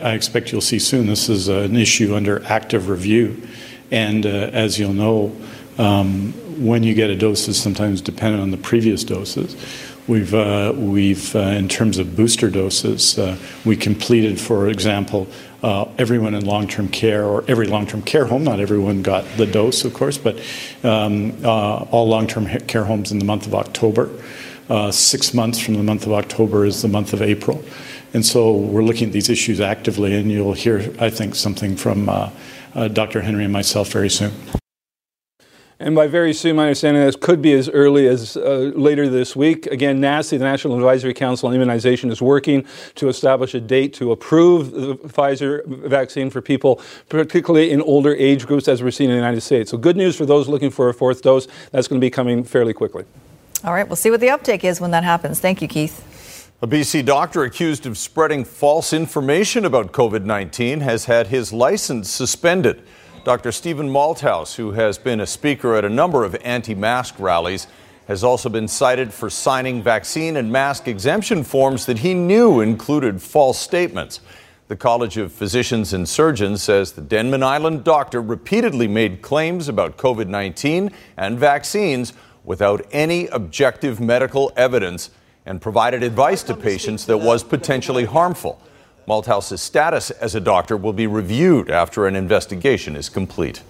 I 0.00 0.12
expect 0.12 0.52
you'll 0.52 0.60
see 0.60 0.78
soon. 0.78 1.08
This 1.08 1.28
is 1.28 1.48
an 1.48 1.74
issue 1.74 2.14
under 2.14 2.40
active 2.44 2.88
review. 2.88 3.42
And 3.90 4.24
uh, 4.24 4.28
as 4.28 4.78
you'll 4.78 4.92
know, 4.92 5.34
um, 5.76 6.34
when 6.64 6.84
you 6.84 6.94
get 6.94 7.10
a 7.10 7.16
dose 7.16 7.48
is 7.48 7.60
sometimes 7.60 8.00
dependent 8.00 8.40
on 8.40 8.52
the 8.52 8.58
previous 8.58 9.02
doses. 9.02 9.56
We've, 10.06 10.32
uh, 10.32 10.72
we've 10.76 11.34
uh, 11.34 11.40
in 11.40 11.68
terms 11.68 11.98
of 11.98 12.14
booster 12.14 12.48
doses, 12.48 13.18
uh, 13.18 13.36
we 13.64 13.74
completed, 13.74 14.38
for 14.38 14.68
example, 14.68 15.26
uh, 15.64 15.86
everyone 15.98 16.32
in 16.34 16.44
long 16.44 16.68
term 16.68 16.86
care 16.86 17.24
or 17.24 17.44
every 17.48 17.66
long 17.66 17.84
term 17.84 18.02
care 18.02 18.26
home. 18.26 18.44
Not 18.44 18.60
everyone 18.60 19.02
got 19.02 19.24
the 19.36 19.46
dose, 19.46 19.84
of 19.84 19.94
course, 19.94 20.16
but 20.16 20.38
um, 20.84 21.36
uh, 21.44 21.86
all 21.90 22.06
long 22.06 22.28
term 22.28 22.46
care 22.46 22.84
homes 22.84 23.10
in 23.10 23.18
the 23.18 23.24
month 23.24 23.48
of 23.48 23.54
October. 23.56 24.10
six 24.92 25.34
months 25.34 25.58
from 25.58 25.74
the 25.74 25.82
month 25.82 26.06
of 26.06 26.12
October 26.12 26.64
is 26.64 26.82
the 26.82 26.88
month 26.88 27.12
of 27.12 27.20
April. 27.20 27.64
And 28.14 28.24
so 28.24 28.52
we're 28.52 28.82
looking 28.82 29.08
at 29.08 29.12
these 29.12 29.28
issues 29.28 29.60
actively, 29.60 30.14
and 30.14 30.30
you'll 30.30 30.54
hear, 30.54 30.92
I 30.98 31.10
think, 31.10 31.34
something 31.34 31.76
from 31.76 32.08
uh, 32.08 32.30
uh, 32.74 32.88
Dr. 32.88 33.20
Henry 33.20 33.44
and 33.44 33.52
myself 33.52 33.90
very 33.90 34.08
soon. 34.08 34.32
And 35.80 35.94
by 35.94 36.08
very 36.08 36.34
soon, 36.34 36.56
my 36.56 36.64
understanding 36.64 37.04
is 37.04 37.14
could 37.14 37.40
be 37.40 37.52
as 37.52 37.68
early 37.68 38.08
as 38.08 38.36
uh, 38.36 38.72
later 38.74 39.08
this 39.08 39.36
week. 39.36 39.66
Again, 39.66 40.00
NACI, 40.00 40.30
the 40.30 40.38
National 40.38 40.74
Advisory 40.74 41.14
Council 41.14 41.48
on 41.48 41.54
Immunization, 41.54 42.10
is 42.10 42.20
working 42.20 42.66
to 42.96 43.08
establish 43.08 43.54
a 43.54 43.60
date 43.60 43.94
to 43.94 44.10
approve 44.10 44.72
the 44.72 44.96
Pfizer 44.96 45.64
vaccine 45.66 46.30
for 46.30 46.40
people, 46.40 46.80
particularly 47.08 47.70
in 47.70 47.80
older 47.82 48.12
age 48.16 48.44
groups, 48.44 48.66
as 48.66 48.82
we're 48.82 48.90
seeing 48.90 49.10
in 49.10 49.14
the 49.14 49.20
United 49.20 49.40
States. 49.40 49.70
So, 49.70 49.78
good 49.78 49.96
news 49.96 50.16
for 50.16 50.26
those 50.26 50.48
looking 50.48 50.70
for 50.70 50.88
a 50.88 50.94
fourth 50.94 51.22
dose. 51.22 51.46
That's 51.70 51.86
going 51.86 52.00
to 52.00 52.04
be 52.04 52.10
coming 52.10 52.42
fairly 52.42 52.72
quickly. 52.72 53.04
All 53.62 53.72
right, 53.72 53.86
we'll 53.86 53.96
see 53.96 54.10
what 54.10 54.20
the 54.20 54.30
uptake 54.30 54.64
is 54.64 54.80
when 54.80 54.90
that 54.90 55.04
happens. 55.04 55.38
Thank 55.38 55.62
you, 55.62 55.68
Keith. 55.68 56.07
A 56.60 56.66
BC 56.66 57.04
doctor 57.04 57.44
accused 57.44 57.86
of 57.86 57.96
spreading 57.96 58.44
false 58.44 58.92
information 58.92 59.64
about 59.64 59.92
COVID 59.92 60.24
19 60.24 60.80
has 60.80 61.04
had 61.04 61.28
his 61.28 61.52
license 61.52 62.10
suspended. 62.10 62.82
Dr. 63.22 63.52
Stephen 63.52 63.88
Malthouse, 63.88 64.56
who 64.56 64.72
has 64.72 64.98
been 64.98 65.20
a 65.20 65.26
speaker 65.26 65.76
at 65.76 65.84
a 65.84 65.88
number 65.88 66.24
of 66.24 66.34
anti 66.42 66.74
mask 66.74 67.14
rallies, 67.20 67.68
has 68.08 68.24
also 68.24 68.48
been 68.48 68.66
cited 68.66 69.14
for 69.14 69.30
signing 69.30 69.84
vaccine 69.84 70.36
and 70.36 70.50
mask 70.50 70.88
exemption 70.88 71.44
forms 71.44 71.86
that 71.86 72.00
he 72.00 72.12
knew 72.12 72.60
included 72.60 73.22
false 73.22 73.60
statements. 73.60 74.20
The 74.66 74.74
College 74.74 75.16
of 75.16 75.32
Physicians 75.32 75.92
and 75.92 76.08
Surgeons 76.08 76.60
says 76.60 76.90
the 76.90 77.02
Denman 77.02 77.44
Island 77.44 77.84
doctor 77.84 78.20
repeatedly 78.20 78.88
made 78.88 79.22
claims 79.22 79.68
about 79.68 79.96
COVID 79.96 80.26
19 80.26 80.90
and 81.16 81.38
vaccines 81.38 82.14
without 82.42 82.84
any 82.90 83.28
objective 83.28 84.00
medical 84.00 84.50
evidence 84.56 85.10
and 85.48 85.60
provided 85.60 86.02
advice 86.02 86.42
to 86.44 86.54
patients 86.54 87.06
that 87.06 87.18
was 87.18 87.42
potentially 87.42 88.04
harmful. 88.04 88.60
Malthouse's 89.06 89.62
status 89.62 90.10
as 90.10 90.34
a 90.34 90.40
doctor 90.40 90.76
will 90.76 90.92
be 90.92 91.06
reviewed 91.06 91.70
after 91.70 92.06
an 92.06 92.14
investigation 92.14 92.94
is 92.94 93.08
complete. 93.08 93.62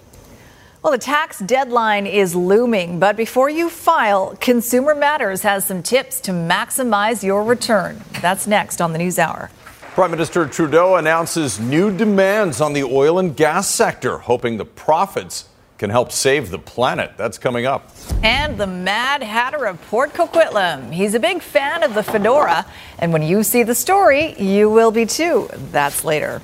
Well, 0.82 0.92
the 0.92 0.98
tax 0.98 1.38
deadline 1.38 2.06
is 2.06 2.34
looming, 2.34 2.98
but 2.98 3.16
before 3.16 3.48
you 3.48 3.70
file, 3.70 4.36
Consumer 4.40 4.94
Matters 4.94 5.42
has 5.42 5.66
some 5.66 5.82
tips 5.82 6.20
to 6.22 6.32
maximize 6.32 7.22
your 7.22 7.44
return. 7.44 8.02
That's 8.20 8.46
next 8.48 8.80
on 8.80 8.92
the 8.92 8.98
News 8.98 9.18
Hour. 9.18 9.50
Prime 9.94 10.10
Minister 10.10 10.46
Trudeau 10.46 10.96
announces 10.96 11.60
new 11.60 11.96
demands 11.96 12.60
on 12.60 12.72
the 12.72 12.84
oil 12.84 13.18
and 13.20 13.36
gas 13.36 13.68
sector, 13.68 14.18
hoping 14.18 14.56
the 14.56 14.64
profits 14.64 15.48
can 15.78 15.90
help 15.90 16.12
save 16.12 16.50
the 16.50 16.58
planet. 16.58 17.12
That's 17.16 17.38
coming 17.38 17.64
up. 17.64 17.90
And 18.22 18.58
the 18.58 18.66
Mad 18.66 19.22
Hatter 19.22 19.64
of 19.64 19.80
Port 19.88 20.12
Coquitlam. 20.12 20.92
He's 20.92 21.14
a 21.14 21.20
big 21.20 21.40
fan 21.40 21.82
of 21.84 21.94
the 21.94 22.02
fedora, 22.02 22.66
and 22.98 23.12
when 23.12 23.22
you 23.22 23.42
see 23.44 23.62
the 23.62 23.74
story, 23.74 24.34
you 24.40 24.68
will 24.68 24.90
be 24.90 25.06
too. 25.06 25.48
That's 25.70 26.04
later. 26.04 26.42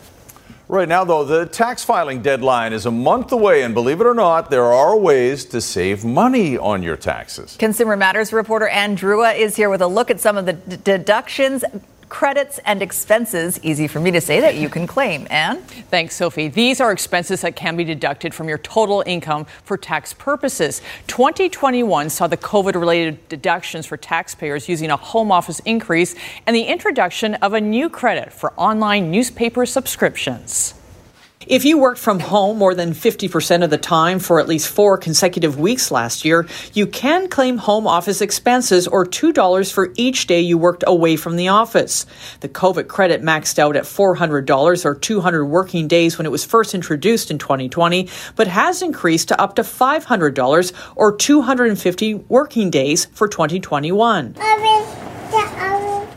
Right 0.67 0.89
now, 0.89 1.05
though, 1.05 1.25
the 1.25 1.45
tax 1.45 1.85
filing 1.85 2.23
deadline 2.23 2.73
is 2.73 2.87
a 2.87 2.91
month 2.91 3.33
away, 3.33 3.63
and 3.63 3.75
believe 3.75 4.01
it 4.01 4.07
or 4.07 4.15
not, 4.15 4.51
there 4.51 4.65
are 4.65 4.97
ways 4.97 5.45
to 5.47 5.61
save 5.61 6.07
money 6.07 6.57
on 6.57 6.83
your 6.83 6.97
taxes. 6.97 7.57
Consumer 7.59 7.97
Matters 7.97 8.33
reporter 8.33 8.67
Anne 8.69 8.97
Drewa 8.97 9.37
is 9.37 9.57
here 9.57 9.69
with 9.69 9.83
a 9.83 9.87
look 9.87 10.11
at 10.11 10.21
some 10.21 10.39
of 10.39 10.47
the 10.47 10.55
d- 10.55 10.79
deductions 10.83 11.65
credits 12.09 12.59
and 12.65 12.83
expenses, 12.83 13.59
easy 13.63 13.89
for 13.89 14.01
me 14.01 14.11
to 14.11 14.21
say, 14.21 14.41
that 14.41 14.57
you 14.57 14.69
can 14.69 14.87
claim. 14.87 15.27
Anne? 15.31 15.63
Thanks, 15.63 16.15
Sophie. 16.15 16.49
These 16.49 16.81
are 16.81 16.93
expenses 16.93 17.41
that 17.43 17.57
can 17.57 17.77
be 17.77 17.85
deducted 17.85 18.35
from 18.35 18.49
your 18.49 18.59
total 18.59 19.03
income 19.07 19.47
for 19.65 19.77
tax 19.77 20.13
purposes. 20.13 20.83
2021 21.07 22.11
saw 22.11 22.27
the 22.27 22.37
COVID 22.37 22.75
related 22.75 23.29
deductions 23.29 23.87
for 23.87 23.97
taxpayers 23.97 24.69
using 24.69 24.91
a 24.91 24.97
home 24.97 25.33
office 25.33 25.61
increase 25.61 26.15
and 26.47 26.55
the 26.55 26.65
introduction 26.65 27.35
of 27.37 27.53
a 27.53 27.61
new 27.61 27.89
credit 27.89 28.33
for 28.33 28.53
online 28.57 29.11
newspaper 29.11 29.67
subscriptions. 29.67 30.75
If 31.47 31.67
you 31.67 31.77
worked 31.77 32.01
from 32.01 32.21
home 32.21 32.57
more 32.57 32.75
than 32.75 32.93
50% 32.93 33.63
of 33.63 33.69
the 33.69 33.77
time 33.77 34.19
for 34.19 34.41
at 34.41 34.49
least 34.49 34.69
four 34.69 34.97
consecutive 34.97 35.59
weeks 35.59 35.91
last 35.91 36.25
year, 36.25 36.47
you 36.73 36.87
can 36.87 37.29
claim 37.29 37.59
home 37.59 37.87
office 37.87 38.23
expenses 38.23 38.89
or 38.89 39.05
$2 39.05 39.73
for 39.73 39.93
each 39.97 40.27
day 40.27 40.41
you 40.41 40.57
worked 40.57 40.85
away 40.87 41.17
from 41.17 41.37
the 41.37 41.49
office. 41.49 42.07
The 42.41 42.49
COVID 42.49 42.89
credit 42.89 43.23
maxed 43.23 43.59
out 43.59 43.77
at 43.77 43.85
$400 43.85 44.85
or 44.85 44.95
200 44.95 45.45
working 45.45 45.87
days 45.87 46.17
when 46.17 46.27
it 46.27 46.31
was 46.31 46.45
first 46.47 46.75
introduced 46.75 47.31
in 47.31 47.39
2020, 47.39 48.09
but 48.37 48.49
has 48.49 48.81
increased 48.81 49.29
to 49.29 49.39
up 49.39 49.57
to 49.57 49.63
$500 49.63 50.73
or 50.97 51.15
250 51.15 52.15
working 52.15 52.71
days 52.71 53.05
for 53.07 53.29
2021. 53.29 54.35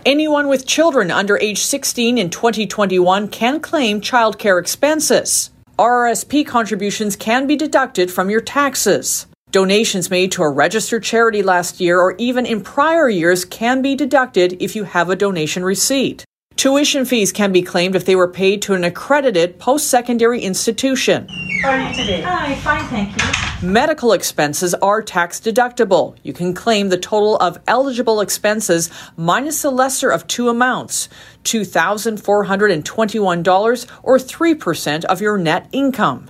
Anyone 0.08 0.48
with 0.48 0.66
children 0.66 1.12
under 1.12 1.38
age 1.40 1.60
16 1.60 2.18
in 2.18 2.30
2021 2.30 3.28
can 3.28 3.60
claim 3.60 4.00
childcare 4.00 4.58
expenses. 4.58 5.52
RRSP 5.78 6.48
contributions 6.48 7.18
can 7.18 7.46
be 7.46 7.58
deducted 7.58 8.10
from 8.10 8.30
your 8.30 8.40
taxes. 8.40 9.28
Donations 9.52 10.10
made 10.10 10.32
to 10.32 10.44
a 10.44 10.50
registered 10.50 11.04
charity 11.04 11.44
last 11.44 11.82
year 11.82 12.00
or 12.00 12.16
even 12.18 12.46
in 12.46 12.62
prior 12.62 13.10
years 13.10 13.44
can 13.44 13.82
be 13.82 13.96
deducted 13.96 14.56
if 14.64 14.78
you 14.78 14.86
have 14.86 15.10
a 15.10 15.16
donation 15.18 15.66
receipt. 15.66 16.24
Tuition 16.58 17.06
fees 17.06 17.32
can 17.32 17.52
be 17.52 17.62
claimed 17.62 17.96
if 17.96 18.06
they 18.06 18.16
were 18.16 18.28
paid 18.28 18.64
to 18.64 18.74
an 18.74 18.84
accredited 18.84 19.60
post 19.60 19.92
secondary 19.92 20.42
institution. 20.42 21.28
How 21.62 21.70
are 21.70 21.80
you 21.80 21.94
today? 21.94 22.22
Hi, 22.22 22.56
fine, 22.56 22.84
thank 22.86 23.16
you. 23.16 23.24
Medical 23.68 24.12
expenses 24.12 24.74
are 24.74 25.04
tax 25.04 25.40
deductible. 25.40 26.16
You 26.24 26.34
can 26.34 26.56
claim 26.56 26.90
the 26.90 26.98
total 26.98 27.38
of 27.38 27.60
eligible 27.68 28.22
expenses 28.22 28.90
minus 29.16 29.62
the 29.62 29.70
lesser 29.70 30.10
of 30.10 30.26
two 30.26 30.50
amounts 30.50 31.10
$2,421 31.44 33.92
or 34.02 34.18
3% 34.18 35.06
of 35.06 35.22
your 35.22 35.38
net 35.38 35.70
income. 35.72 36.28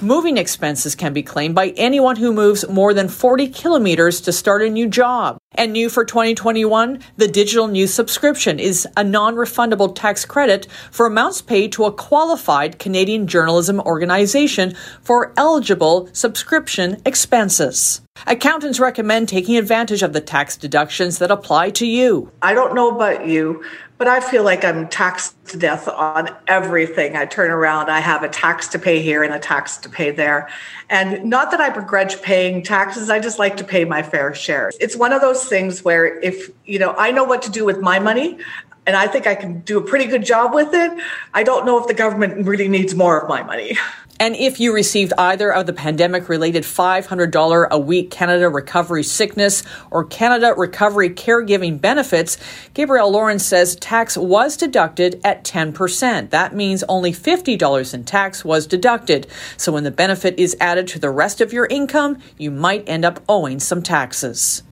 Moving 0.00 0.36
expenses 0.36 0.94
can 0.94 1.12
be 1.12 1.24
claimed 1.24 1.56
by 1.56 1.70
anyone 1.70 2.14
who 2.14 2.32
moves 2.32 2.68
more 2.68 2.94
than 2.94 3.08
40 3.08 3.48
kilometers 3.48 4.20
to 4.20 4.32
start 4.32 4.62
a 4.62 4.70
new 4.70 4.86
job. 4.86 5.38
And 5.56 5.72
new 5.72 5.90
for 5.90 6.04
2021, 6.04 7.00
the 7.16 7.26
digital 7.26 7.66
news 7.66 7.92
subscription 7.94 8.60
is 8.60 8.86
a 8.96 9.02
non 9.02 9.34
refundable 9.34 9.92
tax 9.92 10.24
credit 10.24 10.68
for 10.92 11.06
amounts 11.06 11.42
paid 11.42 11.72
to 11.72 11.84
a 11.84 11.92
qualified 11.92 12.78
Canadian 12.78 13.26
journalism 13.26 13.80
organization 13.80 14.76
for 15.02 15.32
eligible 15.36 16.08
subscription 16.12 17.02
expenses. 17.04 18.00
Accountants 18.26 18.78
recommend 18.78 19.28
taking 19.28 19.56
advantage 19.56 20.02
of 20.04 20.12
the 20.12 20.20
tax 20.20 20.56
deductions 20.56 21.18
that 21.18 21.32
apply 21.32 21.70
to 21.70 21.86
you. 21.86 22.30
I 22.40 22.54
don't 22.54 22.74
know 22.74 22.94
about 22.94 23.26
you, 23.26 23.64
but 23.98 24.06
I 24.06 24.20
feel 24.20 24.44
like 24.44 24.64
I'm 24.64 24.88
taxed 24.88 25.34
to 25.48 25.56
death 25.56 25.88
on 25.88 26.30
everything. 26.46 27.16
I 27.16 27.26
turn 27.26 27.50
around, 27.50 27.90
I 27.90 27.98
have 27.98 28.22
a 28.22 28.28
tax 28.28 28.68
to 28.68 28.78
pay 28.78 29.02
here 29.02 29.24
and 29.24 29.34
a 29.34 29.40
tax 29.40 29.76
to 29.78 29.88
pay 29.88 30.12
there. 30.12 30.48
And 30.88 31.24
not 31.28 31.50
that 31.50 31.60
I 31.60 31.68
begrudge 31.70 32.22
paying 32.22 32.62
taxes, 32.62 33.10
I 33.10 33.18
just 33.18 33.40
like 33.40 33.56
to 33.56 33.64
pay 33.64 33.84
my 33.84 34.02
fair 34.02 34.32
share. 34.34 34.70
It's 34.80 34.96
one 34.96 35.12
of 35.12 35.20
those 35.20 35.44
things 35.44 35.84
where 35.84 36.20
if, 36.20 36.50
you 36.64 36.78
know, 36.78 36.94
I 36.96 37.10
know 37.10 37.24
what 37.24 37.42
to 37.42 37.50
do 37.50 37.64
with 37.64 37.80
my 37.80 37.98
money 37.98 38.38
and 38.86 38.96
I 38.96 39.08
think 39.08 39.26
I 39.26 39.34
can 39.34 39.60
do 39.60 39.78
a 39.78 39.82
pretty 39.82 40.06
good 40.06 40.24
job 40.24 40.54
with 40.54 40.72
it, 40.72 40.92
I 41.34 41.42
don't 41.42 41.66
know 41.66 41.78
if 41.78 41.88
the 41.88 41.94
government 41.94 42.46
really 42.46 42.68
needs 42.68 42.94
more 42.94 43.20
of 43.20 43.28
my 43.28 43.42
money. 43.42 43.76
And 44.20 44.34
if 44.34 44.58
you 44.58 44.74
received 44.74 45.12
either 45.16 45.52
of 45.52 45.66
the 45.66 45.72
pandemic 45.72 46.28
related 46.28 46.64
$500 46.64 47.68
a 47.70 47.78
week 47.78 48.10
Canada 48.10 48.48
Recovery 48.48 49.04
Sickness 49.04 49.62
or 49.92 50.04
Canada 50.04 50.54
Recovery 50.56 51.10
Caregiving 51.10 51.80
benefits, 51.80 52.36
Gabrielle 52.74 53.12
Lawrence 53.12 53.46
says 53.46 53.76
tax 53.76 54.16
was 54.16 54.56
deducted 54.56 55.20
at 55.22 55.44
10%. 55.44 56.30
That 56.30 56.52
means 56.52 56.82
only 56.88 57.12
$50 57.12 57.94
in 57.94 58.04
tax 58.04 58.44
was 58.44 58.66
deducted. 58.66 59.28
So 59.56 59.70
when 59.70 59.84
the 59.84 59.92
benefit 59.92 60.36
is 60.36 60.56
added 60.60 60.88
to 60.88 60.98
the 60.98 61.10
rest 61.10 61.40
of 61.40 61.52
your 61.52 61.66
income, 61.66 62.18
you 62.36 62.50
might 62.50 62.88
end 62.88 63.04
up 63.04 63.22
owing 63.28 63.60
some 63.60 63.82
taxes. 63.82 64.64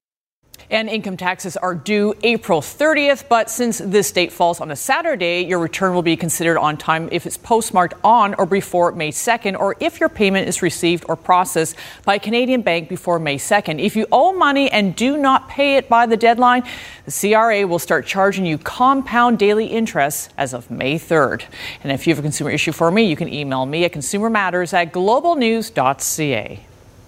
And 0.68 0.88
income 0.88 1.16
taxes 1.16 1.56
are 1.56 1.74
due 1.74 2.14
April 2.22 2.60
30th, 2.60 3.28
but 3.28 3.48
since 3.50 3.78
this 3.78 4.10
date 4.10 4.32
falls 4.32 4.60
on 4.60 4.70
a 4.70 4.76
Saturday, 4.76 5.44
your 5.44 5.60
return 5.60 5.94
will 5.94 6.02
be 6.02 6.16
considered 6.16 6.58
on 6.58 6.76
time 6.76 7.08
if 7.12 7.24
it's 7.24 7.36
postmarked 7.36 7.94
on 8.02 8.34
or 8.34 8.46
before 8.46 8.90
May 8.92 9.12
2nd, 9.12 9.58
or 9.58 9.76
if 9.78 10.00
your 10.00 10.08
payment 10.08 10.48
is 10.48 10.62
received 10.62 11.04
or 11.08 11.14
processed 11.14 11.76
by 12.04 12.16
a 12.16 12.18
Canadian 12.18 12.62
bank 12.62 12.88
before 12.88 13.20
May 13.20 13.36
2nd. 13.36 13.80
If 13.80 13.94
you 13.94 14.06
owe 14.10 14.32
money 14.32 14.68
and 14.70 14.96
do 14.96 15.16
not 15.16 15.48
pay 15.48 15.76
it 15.76 15.88
by 15.88 16.06
the 16.06 16.16
deadline, 16.16 16.64
the 17.04 17.12
CRA 17.12 17.64
will 17.64 17.78
start 17.78 18.04
charging 18.06 18.44
you 18.44 18.58
compound 18.58 19.38
daily 19.38 19.66
interest 19.66 20.30
as 20.36 20.52
of 20.52 20.68
May 20.68 20.98
3rd. 20.98 21.44
And 21.84 21.92
if 21.92 22.06
you 22.06 22.12
have 22.12 22.18
a 22.18 22.22
consumer 22.22 22.50
issue 22.50 22.72
for 22.72 22.90
me, 22.90 23.04
you 23.04 23.14
can 23.14 23.32
email 23.32 23.66
me 23.66 23.84
at 23.84 23.92
consumermatters 23.92 24.72
at 24.72 24.92
globalnews.ca. 24.92 26.60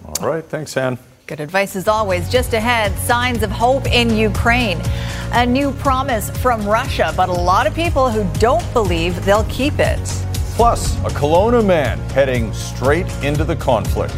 All 0.05 0.27
right. 0.27 0.45
Thanks, 0.45 0.77
Anne. 0.77 0.97
Good 1.29 1.41
advice 1.41 1.75
as 1.75 1.87
always. 1.87 2.27
Just 2.27 2.55
ahead, 2.55 2.97
signs 2.97 3.43
of 3.43 3.51
hope 3.51 3.85
in 3.85 4.15
Ukraine. 4.15 4.81
A 5.33 5.45
new 5.45 5.71
promise 5.73 6.31
from 6.31 6.67
Russia, 6.67 7.13
but 7.15 7.29
a 7.29 7.31
lot 7.31 7.67
of 7.67 7.75
people 7.75 8.09
who 8.09 8.23
don't 8.39 8.65
believe 8.73 9.23
they'll 9.25 9.43
keep 9.43 9.77
it. 9.77 10.03
Plus, 10.55 10.95
a 11.05 11.09
Kelowna 11.09 11.63
man 11.63 11.99
heading 12.15 12.51
straight 12.51 13.05
into 13.23 13.43
the 13.43 13.55
conflict. 13.55 14.15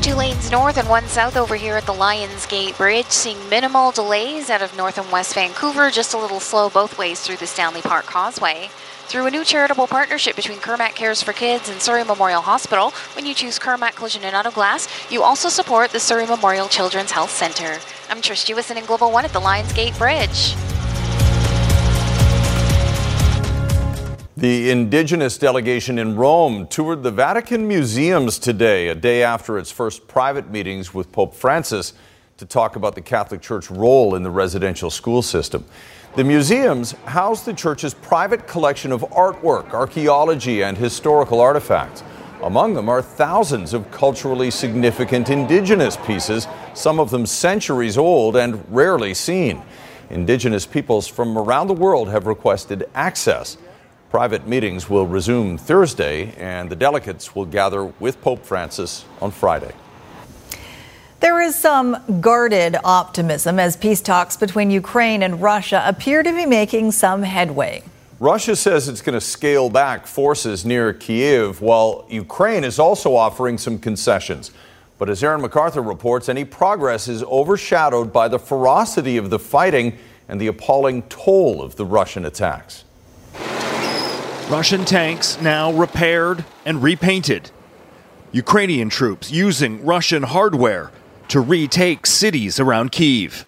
Two 0.00 0.14
lanes 0.14 0.48
north 0.52 0.78
and 0.78 0.88
one 0.88 1.08
south 1.08 1.36
over 1.36 1.56
here 1.56 1.76
at 1.76 1.86
the 1.86 1.92
Lions 1.92 2.46
Gate 2.46 2.76
Bridge, 2.76 3.06
seeing 3.06 3.48
minimal 3.48 3.90
delays 3.90 4.48
out 4.48 4.62
of 4.62 4.76
north 4.76 4.96
and 4.96 5.10
west 5.10 5.34
Vancouver, 5.34 5.90
just 5.90 6.14
a 6.14 6.18
little 6.18 6.38
slow 6.38 6.70
both 6.70 6.96
ways 6.98 7.20
through 7.20 7.38
the 7.38 7.48
Stanley 7.48 7.82
Park 7.82 8.04
Causeway. 8.04 8.70
Through 9.08 9.26
a 9.26 9.30
new 9.30 9.44
charitable 9.44 9.86
partnership 9.86 10.34
between 10.34 10.58
Kermac 10.58 10.96
Cares 10.96 11.22
for 11.22 11.32
Kids 11.32 11.68
and 11.68 11.80
Surrey 11.80 12.02
Memorial 12.02 12.42
Hospital, 12.42 12.90
when 13.14 13.24
you 13.24 13.34
choose 13.34 13.56
Kermac 13.56 13.94
Collision 13.94 14.24
and 14.24 14.34
Auto 14.34 14.50
Glass, 14.50 14.88
you 15.12 15.22
also 15.22 15.48
support 15.48 15.92
the 15.92 16.00
Surrey 16.00 16.26
Memorial 16.26 16.66
Children's 16.66 17.12
Health 17.12 17.30
Center. 17.30 17.78
I'm 18.10 18.20
Trish 18.20 18.52
Jewison 18.52 18.76
in 18.76 18.84
Global 18.84 19.12
One 19.12 19.24
at 19.24 19.32
the 19.32 19.38
Lions 19.38 19.72
Gate 19.74 19.96
Bridge. 19.96 20.56
The 24.36 24.72
indigenous 24.72 25.38
delegation 25.38 26.00
in 26.00 26.16
Rome 26.16 26.66
toured 26.66 27.04
the 27.04 27.12
Vatican 27.12 27.68
museums 27.68 28.40
today, 28.40 28.88
a 28.88 28.96
day 28.96 29.22
after 29.22 29.56
its 29.56 29.70
first 29.70 30.08
private 30.08 30.50
meetings 30.50 30.92
with 30.92 31.12
Pope 31.12 31.32
Francis 31.32 31.92
to 32.38 32.44
talk 32.44 32.74
about 32.74 32.96
the 32.96 33.02
Catholic 33.02 33.40
Church 33.40 33.70
role 33.70 34.16
in 34.16 34.24
the 34.24 34.30
residential 34.30 34.90
school 34.90 35.22
system. 35.22 35.64
The 36.16 36.24
museums 36.24 36.92
house 37.04 37.42
the 37.42 37.52
church's 37.52 37.92
private 37.92 38.46
collection 38.46 38.90
of 38.90 39.02
artwork, 39.10 39.74
archaeology, 39.74 40.62
and 40.62 40.74
historical 40.74 41.42
artifacts. 41.42 42.02
Among 42.42 42.72
them 42.72 42.88
are 42.88 43.02
thousands 43.02 43.74
of 43.74 43.90
culturally 43.90 44.50
significant 44.50 45.28
indigenous 45.28 45.98
pieces, 45.98 46.48
some 46.72 46.98
of 46.98 47.10
them 47.10 47.26
centuries 47.26 47.98
old 47.98 48.34
and 48.34 48.64
rarely 48.74 49.12
seen. 49.12 49.60
Indigenous 50.08 50.64
peoples 50.64 51.06
from 51.06 51.36
around 51.36 51.66
the 51.66 51.74
world 51.74 52.08
have 52.08 52.26
requested 52.26 52.88
access. 52.94 53.58
Private 54.08 54.48
meetings 54.48 54.88
will 54.88 55.06
resume 55.06 55.58
Thursday, 55.58 56.32
and 56.38 56.70
the 56.70 56.76
delegates 56.76 57.34
will 57.34 57.44
gather 57.44 57.84
with 57.84 58.22
Pope 58.22 58.42
Francis 58.42 59.04
on 59.20 59.30
Friday. 59.32 59.74
There 61.20 61.40
is 61.40 61.56
some 61.56 62.20
guarded 62.20 62.76
optimism 62.84 63.58
as 63.58 63.76
peace 63.76 64.02
talks 64.02 64.36
between 64.36 64.70
Ukraine 64.70 65.22
and 65.22 65.40
Russia 65.40 65.82
appear 65.86 66.22
to 66.22 66.32
be 66.32 66.44
making 66.44 66.92
some 66.92 67.22
headway. 67.22 67.82
Russia 68.20 68.54
says 68.54 68.88
it's 68.88 69.00
going 69.00 69.14
to 69.14 69.20
scale 69.20 69.70
back 69.70 70.06
forces 70.06 70.64
near 70.64 70.92
Kiev, 70.92 71.60
while 71.60 72.06
Ukraine 72.10 72.64
is 72.64 72.78
also 72.78 73.14
offering 73.14 73.56
some 73.56 73.78
concessions. 73.78 74.50
But 74.98 75.10
as 75.10 75.22
Aaron 75.22 75.42
McArthur 75.42 75.86
reports, 75.86 76.28
any 76.28 76.44
progress 76.44 77.08
is 77.08 77.22
overshadowed 77.24 78.12
by 78.12 78.28
the 78.28 78.38
ferocity 78.38 79.16
of 79.16 79.30
the 79.30 79.38
fighting 79.38 79.98
and 80.28 80.40
the 80.40 80.46
appalling 80.46 81.02
toll 81.04 81.62
of 81.62 81.76
the 81.76 81.84
Russian 81.84 82.24
attacks. 82.24 82.84
Russian 84.48 84.84
tanks 84.84 85.40
now 85.40 85.72
repaired 85.72 86.44
and 86.64 86.82
repainted. 86.82 87.50
Ukrainian 88.32 88.88
troops 88.90 89.30
using 89.30 89.84
Russian 89.84 90.22
hardware 90.22 90.90
to 91.28 91.40
retake 91.40 92.06
cities 92.06 92.58
around 92.60 92.92
Kiev. 92.92 93.46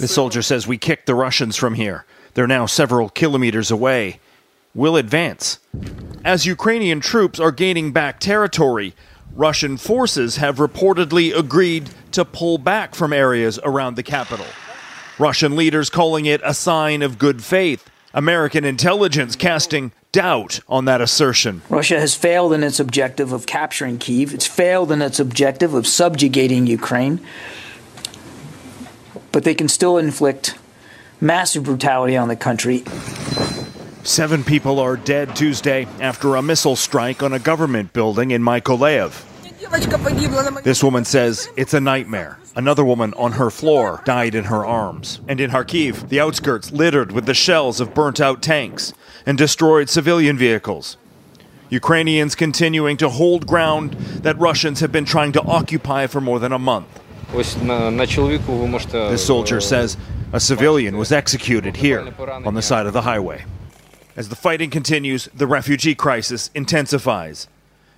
The 0.00 0.08
soldier 0.08 0.42
says 0.42 0.66
we 0.66 0.78
kicked 0.78 1.06
the 1.06 1.14
Russians 1.14 1.56
from 1.56 1.74
here. 1.74 2.06
They're 2.34 2.46
now 2.46 2.66
several 2.66 3.08
kilometers 3.10 3.70
away. 3.70 4.20
We'll 4.74 4.96
advance. 4.96 5.58
As 6.24 6.46
Ukrainian 6.46 7.00
troops 7.00 7.40
are 7.40 7.52
gaining 7.52 7.92
back 7.92 8.20
territory, 8.20 8.94
Russian 9.34 9.76
forces 9.76 10.36
have 10.36 10.56
reportedly 10.56 11.36
agreed 11.36 11.90
to 12.12 12.24
pull 12.24 12.56
back 12.58 12.94
from 12.94 13.12
areas 13.12 13.58
around 13.64 13.96
the 13.96 14.02
capital. 14.02 14.46
Russian 15.18 15.56
leaders 15.56 15.90
calling 15.90 16.26
it 16.26 16.40
a 16.44 16.54
sign 16.54 17.02
of 17.02 17.18
good 17.18 17.42
faith. 17.42 17.88
American 18.14 18.64
intelligence 18.64 19.36
casting 19.36 19.92
doubt 20.16 20.60
on 20.66 20.86
that 20.86 21.02
assertion. 21.02 21.60
Russia 21.68 22.00
has 22.00 22.14
failed 22.14 22.54
in 22.54 22.62
its 22.62 22.80
objective 22.80 23.32
of 23.32 23.44
capturing 23.44 23.98
Kiev. 23.98 24.32
It's 24.32 24.46
failed 24.46 24.90
in 24.90 25.02
its 25.02 25.20
objective 25.20 25.74
of 25.74 25.86
subjugating 25.86 26.66
Ukraine. 26.66 27.20
But 29.30 29.44
they 29.44 29.54
can 29.54 29.68
still 29.68 29.98
inflict 29.98 30.58
massive 31.20 31.64
brutality 31.64 32.16
on 32.16 32.28
the 32.28 32.36
country. 32.36 32.82
Seven 34.04 34.42
people 34.42 34.78
are 34.78 34.96
dead 34.96 35.36
Tuesday 35.36 35.86
after 36.00 36.36
a 36.36 36.42
missile 36.42 36.76
strike 36.76 37.22
on 37.22 37.34
a 37.34 37.38
government 37.38 37.92
building 37.92 38.30
in 38.30 38.40
Mykolaiv. 38.40 39.35
This 40.62 40.82
woman 40.82 41.04
says 41.04 41.48
it's 41.56 41.74
a 41.74 41.80
nightmare. 41.80 42.38
Another 42.54 42.84
woman 42.84 43.12
on 43.14 43.32
her 43.32 43.50
floor 43.50 44.02
died 44.04 44.34
in 44.34 44.44
her 44.44 44.64
arms. 44.64 45.20
And 45.28 45.40
in 45.40 45.50
Kharkiv, 45.50 46.08
the 46.08 46.20
outskirts 46.20 46.72
littered 46.72 47.12
with 47.12 47.26
the 47.26 47.34
shells 47.34 47.80
of 47.80 47.94
burnt 47.94 48.20
out 48.20 48.42
tanks 48.42 48.92
and 49.26 49.36
destroyed 49.36 49.90
civilian 49.90 50.38
vehicles. 50.38 50.96
Ukrainians 51.68 52.34
continuing 52.34 52.96
to 52.98 53.08
hold 53.08 53.46
ground 53.46 53.92
that 54.22 54.38
Russians 54.38 54.80
have 54.80 54.92
been 54.92 55.04
trying 55.04 55.32
to 55.32 55.42
occupy 55.42 56.06
for 56.06 56.20
more 56.20 56.38
than 56.38 56.52
a 56.52 56.58
month. 56.58 56.86
The 57.32 59.18
soldier 59.18 59.60
says 59.60 59.96
a 60.32 60.40
civilian 60.40 60.96
was 60.96 61.10
executed 61.10 61.76
here 61.76 62.00
on 62.28 62.54
the 62.54 62.62
side 62.62 62.86
of 62.86 62.92
the 62.92 63.02
highway. 63.02 63.44
As 64.16 64.28
the 64.28 64.36
fighting 64.36 64.70
continues, 64.70 65.28
the 65.34 65.46
refugee 65.46 65.94
crisis 65.94 66.50
intensifies. 66.54 67.48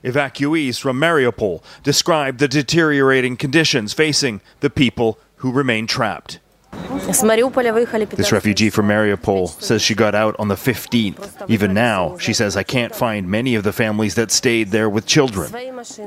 Evacuees 0.05 0.81
from 0.81 1.01
Mariupol 1.01 1.63
describe 1.83 2.39
the 2.39 2.49
deteriorating 2.49 3.37
conditions 3.37 3.93
facing 3.93 4.41
the 4.61 4.71
people 4.71 5.19
who 5.37 5.53
remain 5.53 5.87
trapped. 5.87 6.39
This 6.71 8.33
refugee 8.33 8.71
from 8.71 8.89
Mariupol 8.89 9.61
says 9.61 9.81
she 9.83 9.95
got 9.95 10.15
out 10.15 10.37
on 10.39 10.49
the 10.49 10.55
15th. 10.55 11.49
Even 11.51 11.73
now, 11.73 12.19
she 12.19 12.33
says, 12.33 12.57
I 12.57 12.63
can't 12.63 12.95
find 12.95 13.29
many 13.29 13.55
of 13.55 13.65
the 13.65 13.73
families 13.73 14.15
that 14.17 14.31
stayed 14.31 14.69
there 14.69 14.89
with 14.89 15.07
children. 15.07 15.51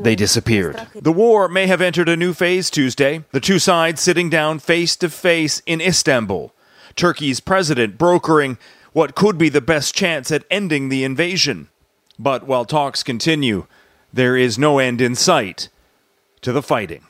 They 0.01 0.15
disappeared. 0.15 0.79
The 0.93 1.11
war 1.11 1.47
may 1.47 1.67
have 1.67 1.81
entered 1.81 2.09
a 2.09 2.15
new 2.15 2.33
phase 2.33 2.69
Tuesday, 2.69 3.23
the 3.31 3.39
two 3.39 3.59
sides 3.59 4.01
sitting 4.01 4.29
down 4.29 4.59
face 4.59 4.95
to 4.97 5.09
face 5.09 5.61
in 5.65 5.81
Istanbul. 5.81 6.53
Turkey's 6.95 7.39
president 7.39 7.97
brokering 7.97 8.57
what 8.93 9.15
could 9.15 9.37
be 9.37 9.49
the 9.49 9.61
best 9.61 9.95
chance 9.95 10.31
at 10.31 10.45
ending 10.51 10.89
the 10.89 11.03
invasion. 11.03 11.69
But 12.19 12.45
while 12.45 12.65
talks 12.65 13.01
continue, 13.01 13.65
there 14.13 14.35
is 14.35 14.57
no 14.57 14.79
end 14.79 15.01
in 15.01 15.15
sight 15.15 15.69
to 16.41 16.51
the 16.51 16.61
fighting. 16.61 17.03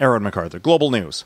Aaron 0.00 0.22
McArthur, 0.22 0.62
Global 0.62 0.90
News. 0.90 1.24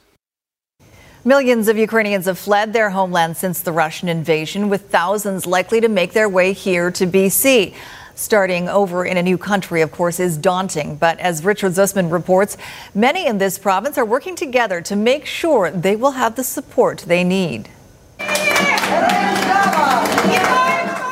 Millions 1.25 1.69
of 1.69 1.79
Ukrainians 1.79 2.27
have 2.27 2.39
fled 2.39 2.73
their 2.73 2.91
homeland 2.91 3.37
since 3.37 3.61
the 3.61 3.71
Russian 3.71 4.09
invasion, 4.09 4.69
with 4.69 4.91
thousands 4.91 5.47
likely 5.47 5.81
to 5.81 5.89
make 5.89 6.15
their 6.15 6.29
way 6.29 6.53
here 6.53 6.91
to 6.91 7.07
BC. 7.07 7.75
Starting 8.15 8.69
over 8.69 9.05
in 9.05 9.17
a 9.17 9.23
new 9.23 9.39
country, 9.39 9.83
of 9.83 9.93
course, 9.93 10.19
is 10.19 10.37
daunting. 10.37 10.97
But 10.97 11.21
as 11.21 11.45
Richard 11.45 11.73
Zussman 11.73 12.11
reports, 12.11 12.57
many 12.95 13.27
in 13.27 13.39
this 13.39 13.59
province 13.59 13.97
are 13.99 14.05
working 14.05 14.35
together 14.35 14.81
to 14.83 14.97
make 14.97 15.25
sure 15.25 15.71
they 15.71 15.95
will 15.95 16.13
have 16.13 16.35
the 16.35 16.45
support 16.45 17.05
they 17.07 17.23
need. 17.23 17.69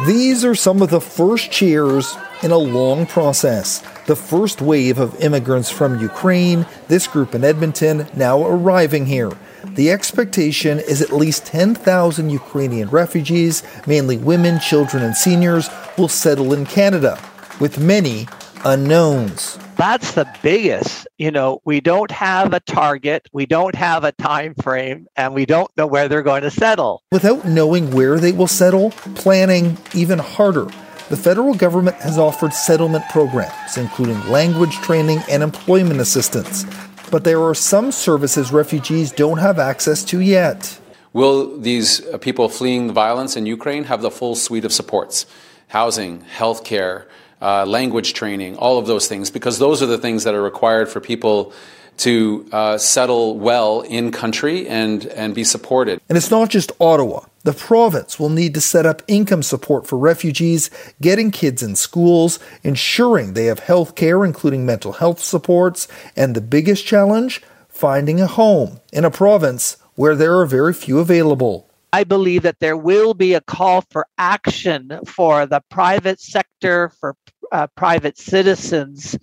These 0.06 0.46
are 0.46 0.54
some 0.54 0.80
of 0.80 0.88
the 0.88 1.00
first 1.00 1.50
cheers 1.50 2.16
in 2.42 2.52
a 2.52 2.56
long 2.56 3.04
process. 3.04 3.82
The 4.06 4.16
first 4.16 4.62
wave 4.62 4.98
of 4.98 5.20
immigrants 5.20 5.68
from 5.68 6.00
Ukraine, 6.00 6.64
this 6.88 7.06
group 7.06 7.34
in 7.34 7.44
Edmonton, 7.44 8.08
now 8.14 8.42
arriving 8.42 9.04
here. 9.04 9.30
The 9.74 9.90
expectation 9.90 10.78
is 10.78 11.02
at 11.02 11.12
least 11.12 11.44
10,000 11.44 12.30
Ukrainian 12.30 12.88
refugees, 12.88 13.62
mainly 13.86 14.16
women, 14.16 14.58
children, 14.58 15.02
and 15.02 15.14
seniors, 15.14 15.68
will 15.98 16.08
settle 16.08 16.54
in 16.54 16.64
Canada, 16.64 17.20
with 17.60 17.78
many 17.78 18.26
unknowns. 18.64 19.58
That's 19.76 20.12
the 20.12 20.26
biggest. 20.42 21.06
You 21.18 21.30
know, 21.30 21.60
we 21.64 21.80
don't 21.80 22.10
have 22.10 22.52
a 22.52 22.60
target, 22.60 23.28
we 23.32 23.46
don't 23.46 23.74
have 23.74 24.04
a 24.04 24.12
time 24.12 24.54
frame, 24.54 25.06
and 25.16 25.34
we 25.34 25.46
don't 25.46 25.70
know 25.76 25.86
where 25.86 26.08
they're 26.08 26.22
going 26.22 26.42
to 26.42 26.50
settle. 26.50 27.02
Without 27.12 27.44
knowing 27.44 27.90
where 27.90 28.18
they 28.18 28.32
will 28.32 28.46
settle, 28.46 28.90
planning 29.14 29.78
even 29.94 30.18
harder. 30.18 30.68
The 31.08 31.16
federal 31.16 31.54
government 31.54 31.96
has 31.96 32.18
offered 32.18 32.54
settlement 32.54 33.04
programs, 33.10 33.76
including 33.76 34.20
language 34.28 34.74
training 34.76 35.20
and 35.28 35.42
employment 35.42 36.00
assistance 36.00 36.64
but 37.10 37.24
there 37.24 37.42
are 37.42 37.54
some 37.54 37.90
services 37.92 38.52
refugees 38.52 39.10
don't 39.10 39.38
have 39.38 39.58
access 39.58 40.04
to 40.04 40.20
yet. 40.20 40.78
Will 41.12 41.58
these 41.58 42.06
uh, 42.06 42.18
people 42.18 42.48
fleeing 42.48 42.86
the 42.86 42.92
violence 42.92 43.36
in 43.36 43.46
Ukraine 43.46 43.84
have 43.84 44.00
the 44.00 44.10
full 44.10 44.36
suite 44.36 44.64
of 44.64 44.72
supports? 44.72 45.26
Housing, 45.68 46.24
healthcare, 46.36 47.06
uh, 47.40 47.64
language 47.66 48.14
training, 48.14 48.56
all 48.56 48.78
of 48.78 48.86
those 48.86 49.08
things, 49.08 49.30
because 49.30 49.58
those 49.58 49.82
are 49.82 49.86
the 49.86 49.98
things 49.98 50.24
that 50.24 50.34
are 50.34 50.42
required 50.42 50.88
for 50.88 51.00
people 51.00 51.52
to 52.00 52.48
uh, 52.52 52.78
settle 52.78 53.38
well 53.38 53.82
in 53.82 54.10
country 54.10 54.66
and, 54.66 55.06
and 55.06 55.34
be 55.34 55.44
supported. 55.44 56.00
And 56.08 56.16
it's 56.16 56.30
not 56.30 56.48
just 56.48 56.72
Ottawa. 56.80 57.26
The 57.42 57.52
province 57.52 58.18
will 58.18 58.30
need 58.30 58.54
to 58.54 58.60
set 58.60 58.86
up 58.86 59.02
income 59.06 59.42
support 59.42 59.86
for 59.86 59.98
refugees, 59.98 60.70
getting 61.00 61.30
kids 61.30 61.62
in 61.62 61.76
schools, 61.76 62.38
ensuring 62.62 63.32
they 63.32 63.46
have 63.46 63.60
health 63.60 63.94
care, 63.94 64.24
including 64.24 64.66
mental 64.66 64.92
health 64.92 65.20
supports, 65.20 65.88
and 66.16 66.34
the 66.34 66.40
biggest 66.40 66.86
challenge, 66.86 67.42
finding 67.68 68.20
a 68.20 68.26
home 68.26 68.80
in 68.92 69.04
a 69.04 69.10
province 69.10 69.76
where 69.94 70.14
there 70.14 70.38
are 70.38 70.46
very 70.46 70.74
few 70.74 70.98
available. 70.98 71.69
I 71.92 72.04
believe 72.04 72.42
that 72.42 72.60
there 72.60 72.76
will 72.76 73.14
be 73.14 73.34
a 73.34 73.40
call 73.40 73.82
for 73.90 74.06
action 74.16 75.00
for 75.06 75.46
the 75.46 75.62
private 75.70 76.20
sector, 76.20 76.90
for 77.00 77.16
uh, 77.52 77.66
private 77.74 78.16
citizens 78.16 79.18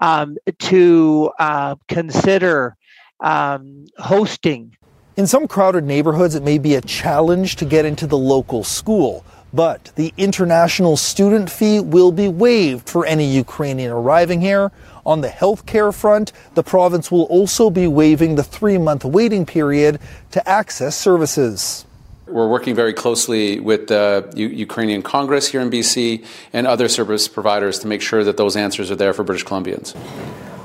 um, 0.00 0.36
to 0.58 1.30
uh, 1.38 1.76
consider 1.86 2.76
um, 3.20 3.86
hosting. 3.98 4.76
In 5.16 5.26
some 5.26 5.48
crowded 5.48 5.84
neighborhoods, 5.84 6.34
it 6.34 6.42
may 6.42 6.58
be 6.58 6.74
a 6.74 6.80
challenge 6.80 7.56
to 7.56 7.64
get 7.64 7.84
into 7.84 8.06
the 8.06 8.18
local 8.18 8.64
school, 8.64 9.24
but 9.52 9.90
the 9.96 10.12
international 10.16 10.96
student 10.96 11.50
fee 11.50 11.80
will 11.80 12.12
be 12.12 12.28
waived 12.28 12.88
for 12.88 13.06
any 13.06 13.24
Ukrainian 13.24 13.92
arriving 13.92 14.40
here. 14.40 14.70
On 15.06 15.20
the 15.20 15.28
healthcare 15.28 15.94
front, 15.94 16.32
the 16.54 16.62
province 16.62 17.10
will 17.10 17.24
also 17.24 17.70
be 17.70 17.86
waiving 17.88 18.34
the 18.34 18.44
three 18.44 18.78
month 18.78 19.04
waiting 19.04 19.46
period 19.46 20.00
to 20.32 20.48
access 20.48 20.96
services. 20.96 21.86
We're 22.28 22.48
working 22.48 22.74
very 22.74 22.92
closely 22.92 23.58
with 23.58 23.86
the 23.88 24.30
Ukrainian 24.36 25.02
Congress 25.02 25.48
here 25.48 25.60
in 25.60 25.70
BC 25.70 26.24
and 26.52 26.66
other 26.66 26.88
service 26.88 27.26
providers 27.26 27.78
to 27.80 27.86
make 27.86 28.02
sure 28.02 28.22
that 28.22 28.36
those 28.36 28.54
answers 28.54 28.90
are 28.90 28.96
there 28.96 29.14
for 29.14 29.24
British 29.24 29.44
Columbians. 29.44 29.94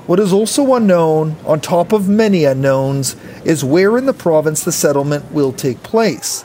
What 0.06 0.20
is 0.20 0.34
also 0.34 0.74
unknown, 0.76 1.38
on 1.46 1.62
top 1.62 1.94
of 1.94 2.10
many 2.10 2.44
unknowns, 2.44 3.16
is 3.46 3.64
where 3.64 3.98
in 3.98 4.06
the 4.06 4.14
province 4.14 4.66
the 4.66 4.74
settlement 4.74 5.32
will 5.32 5.54
take 5.54 5.82
place. 5.84 6.44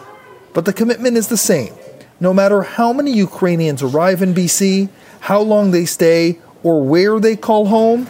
But 0.55 0.65
the 0.65 0.73
commitment 0.73 1.17
is 1.17 1.27
the 1.27 1.37
same. 1.37 1.75
No 2.21 2.33
matter 2.33 2.63
how 2.63 2.93
many 2.93 3.13
Ukrainians 3.13 3.83
arrive 3.83 4.23
in 4.23 4.35
BC, 4.35 4.89
how 5.21 5.41
long 5.41 5.73
they 5.73 5.85
stay, 5.85 6.39
or 6.63 6.85
where 6.85 7.19
they 7.19 7.35
call 7.35 7.67
home, 7.67 8.07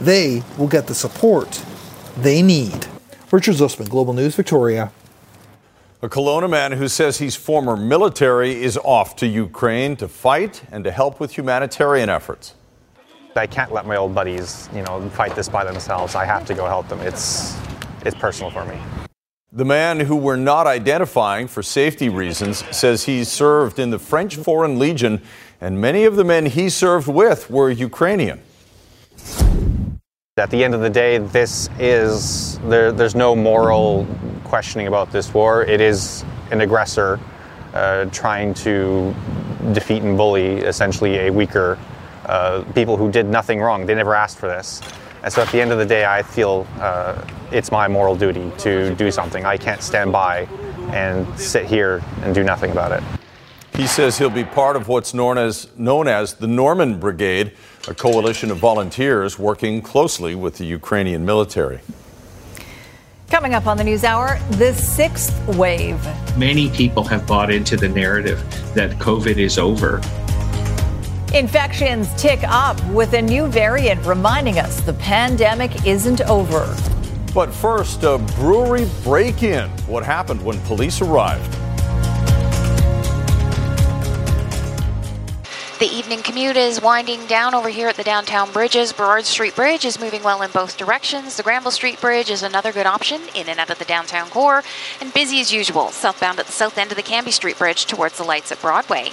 they 0.00 0.44
will 0.56 0.68
get 0.68 0.86
the 0.86 0.94
support 0.94 1.64
they 2.16 2.40
need. 2.40 2.86
Richard 3.32 3.56
Zussman, 3.56 3.88
Global 3.88 4.14
News, 4.14 4.36
Victoria. 4.36 4.92
A 6.02 6.10
Kelowna 6.10 6.50
man 6.50 6.72
who 6.72 6.88
says 6.88 7.16
he's 7.16 7.36
former 7.36 7.74
military 7.74 8.62
is 8.62 8.76
off 8.84 9.16
to 9.16 9.26
Ukraine 9.26 9.96
to 9.96 10.06
fight 10.08 10.62
and 10.70 10.84
to 10.84 10.90
help 10.90 11.20
with 11.20 11.38
humanitarian 11.38 12.10
efforts. 12.10 12.52
I 13.34 13.46
can't 13.46 13.72
let 13.72 13.86
my 13.86 13.96
old 13.96 14.14
buddies, 14.14 14.68
you 14.74 14.82
know, 14.82 15.08
fight 15.10 15.34
this 15.34 15.48
by 15.48 15.64
themselves. 15.64 16.14
I 16.14 16.26
have 16.26 16.44
to 16.46 16.54
go 16.54 16.66
help 16.66 16.88
them. 16.88 17.00
It's 17.00 17.56
it's 18.04 18.14
personal 18.14 18.50
for 18.50 18.66
me. 18.66 18.78
The 19.52 19.64
man 19.64 20.00
who 20.00 20.16
we're 20.16 20.36
not 20.36 20.66
identifying 20.66 21.48
for 21.48 21.62
safety 21.62 22.10
reasons 22.10 22.62
says 22.76 23.04
he 23.04 23.24
served 23.24 23.78
in 23.78 23.88
the 23.88 23.98
French 23.98 24.36
Foreign 24.36 24.78
Legion 24.78 25.22
and 25.62 25.80
many 25.80 26.04
of 26.04 26.16
the 26.16 26.24
men 26.24 26.44
he 26.44 26.68
served 26.68 27.08
with 27.08 27.48
were 27.48 27.70
Ukrainian. 27.70 28.42
At 30.36 30.50
the 30.50 30.62
end 30.62 30.74
of 30.74 30.82
the 30.82 30.90
day, 30.90 31.16
this 31.16 31.70
is 31.78 32.58
there, 32.58 32.92
there's 32.92 33.14
no 33.14 33.34
moral 33.34 34.06
questioning 34.46 34.86
about 34.86 35.10
this 35.12 35.34
war. 35.34 35.64
It 35.64 35.80
is 35.80 36.24
an 36.50 36.60
aggressor 36.60 37.18
uh, 37.74 38.06
trying 38.06 38.54
to 38.54 39.14
defeat 39.72 40.02
and 40.02 40.16
bully 40.16 40.58
essentially 40.58 41.26
a 41.26 41.30
weaker 41.30 41.78
uh, 42.26 42.64
people 42.74 42.96
who 42.96 43.10
did 43.10 43.26
nothing 43.26 43.60
wrong. 43.60 43.86
They 43.86 43.94
never 43.94 44.14
asked 44.14 44.38
for 44.38 44.48
this. 44.48 44.80
And 45.22 45.32
so 45.32 45.42
at 45.42 45.48
the 45.50 45.60
end 45.60 45.72
of 45.72 45.78
the 45.78 45.86
day, 45.86 46.04
I 46.04 46.22
feel 46.22 46.66
uh, 46.78 47.20
it's 47.50 47.72
my 47.72 47.88
moral 47.88 48.14
duty 48.14 48.50
to 48.58 48.94
do 48.94 49.10
something. 49.10 49.44
I 49.44 49.56
can't 49.56 49.82
stand 49.82 50.12
by 50.12 50.46
and 50.92 51.26
sit 51.38 51.66
here 51.66 52.02
and 52.22 52.34
do 52.34 52.44
nothing 52.44 52.70
about 52.70 52.92
it. 52.92 53.02
He 53.76 53.86
says 53.86 54.16
he'll 54.16 54.30
be 54.30 54.44
part 54.44 54.76
of 54.76 54.88
what's 54.88 55.12
known 55.12 55.36
as, 55.36 55.68
known 55.76 56.08
as 56.08 56.34
the 56.34 56.46
Norman 56.46 56.98
Brigade, 56.98 57.52
a 57.88 57.94
coalition 57.94 58.50
of 58.50 58.58
volunteers 58.58 59.38
working 59.38 59.82
closely 59.82 60.34
with 60.34 60.56
the 60.56 60.64
Ukrainian 60.64 61.26
military. 61.26 61.80
Coming 63.30 63.54
up 63.54 63.66
on 63.66 63.76
the 63.76 63.82
News 63.82 64.04
Hour, 64.04 64.38
the 64.52 64.72
sixth 64.72 65.36
wave. 65.56 66.00
Many 66.36 66.70
people 66.70 67.02
have 67.04 67.26
bought 67.26 67.52
into 67.52 67.76
the 67.76 67.88
narrative 67.88 68.38
that 68.74 68.92
COVID 68.92 69.36
is 69.36 69.58
over. 69.58 70.00
Infections 71.34 72.14
tick 72.14 72.38
up 72.44 72.82
with 72.90 73.14
a 73.14 73.20
new 73.20 73.48
variant 73.48 74.06
reminding 74.06 74.60
us 74.60 74.80
the 74.80 74.92
pandemic 74.94 75.84
isn't 75.84 76.20
over. 76.22 76.76
But 77.34 77.52
first, 77.52 78.04
a 78.04 78.18
brewery 78.36 78.88
break 79.02 79.42
in. 79.42 79.68
What 79.88 80.04
happened 80.04 80.42
when 80.44 80.60
police 80.60 81.00
arrived? 81.00 81.55
The 85.78 85.94
evening 85.94 86.22
commute 86.22 86.56
is 86.56 86.80
winding 86.80 87.26
down 87.26 87.54
over 87.54 87.68
here 87.68 87.86
at 87.86 87.96
the 87.96 88.02
downtown 88.02 88.50
bridges. 88.50 88.94
Burrard 88.94 89.26
Street 89.26 89.54
Bridge 89.54 89.84
is 89.84 90.00
moving 90.00 90.22
well 90.22 90.40
in 90.40 90.50
both 90.50 90.78
directions. 90.78 91.36
The 91.36 91.42
Granville 91.42 91.70
Street 91.70 92.00
Bridge 92.00 92.30
is 92.30 92.42
another 92.42 92.72
good 92.72 92.86
option 92.86 93.20
in 93.34 93.46
and 93.50 93.60
out 93.60 93.68
of 93.68 93.78
the 93.78 93.84
downtown 93.84 94.30
core. 94.30 94.62
And 95.02 95.12
busy 95.12 95.38
as 95.38 95.52
usual, 95.52 95.90
southbound 95.90 96.40
at 96.40 96.46
the 96.46 96.52
south 96.52 96.78
end 96.78 96.92
of 96.92 96.96
the 96.96 97.02
Cambie 97.02 97.30
Street 97.30 97.58
Bridge 97.58 97.84
towards 97.84 98.16
the 98.16 98.24
lights 98.24 98.50
at 98.50 98.62
Broadway. 98.62 99.10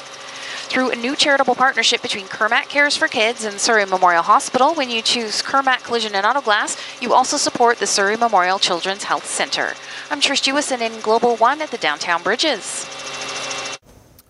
Through 0.69 0.91
a 0.91 0.95
new 0.95 1.17
charitable 1.17 1.55
partnership 1.55 2.01
between 2.01 2.27
Kermac 2.27 2.69
Cares 2.69 2.95
for 2.95 3.09
Kids 3.09 3.43
and 3.43 3.59
Surrey 3.59 3.85
Memorial 3.85 4.23
Hospital, 4.23 4.73
when 4.73 4.89
you 4.89 5.01
choose 5.01 5.41
Kermac 5.41 5.83
Collision 5.83 6.15
and 6.15 6.25
Auto 6.25 6.39
Glass, 6.39 6.77
you 7.01 7.13
also 7.13 7.35
support 7.35 7.79
the 7.79 7.87
Surrey 7.87 8.15
Memorial 8.15 8.57
Children's 8.57 9.03
Health 9.03 9.25
Center. 9.25 9.73
I'm 10.09 10.21
Trish 10.21 10.49
Jewison 10.49 10.79
in 10.79 11.01
Global 11.01 11.35
One 11.35 11.61
at 11.61 11.71
the 11.71 11.77
downtown 11.77 12.23
bridges. 12.23 12.87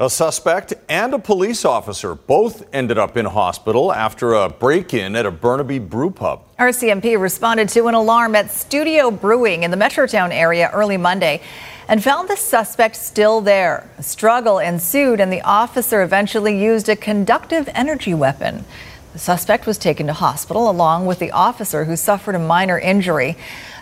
A 0.04 0.10
suspect 0.10 0.74
and 0.90 1.14
a 1.14 1.18
police 1.18 1.64
officer 1.64 2.14
both 2.14 2.68
ended 2.76 2.98
up 2.98 3.16
in 3.16 3.24
hospital 3.24 3.94
after 3.94 4.34
a 4.34 4.50
break 4.50 4.94
in 4.94 5.16
at 5.16 5.26
a 5.26 5.32
Burnaby 5.32 5.80
brew 5.80 6.12
pub. 6.12 6.44
RCMP 6.60 7.18
responded 7.18 7.70
to 7.70 7.88
an 7.88 7.94
alarm 7.94 8.36
at 8.36 8.52
Studio 8.52 9.10
Brewing 9.12 9.64
in 9.64 9.72
the 9.72 9.78
Metrotown 9.78 10.34
area 10.34 10.70
early 10.74 10.98
Monday 10.98 11.40
and 11.88 12.04
found 12.04 12.28
the 12.28 12.36
suspect 12.36 12.98
still 12.98 13.40
there. 13.40 13.90
A 13.98 14.04
struggle 14.04 14.60
ensued, 14.60 15.22
and 15.22 15.32
the 15.32 15.42
officer 15.44 16.04
eventually 16.04 16.62
used 16.62 16.90
a 16.90 16.98
conductive 16.98 17.70
energy 17.74 18.14
weapon. 18.14 18.66
The 19.14 19.20
suspect 19.20 19.66
was 19.66 19.78
taken 19.78 20.08
to 20.08 20.14
hospital 20.14 20.70
along 20.70 21.06
with 21.06 21.20
the 21.20 21.32
officer 21.32 21.86
who 21.86 21.96
suffered 21.96 22.36
a 22.36 22.40
minor 22.40 22.78
injury. 22.78 23.38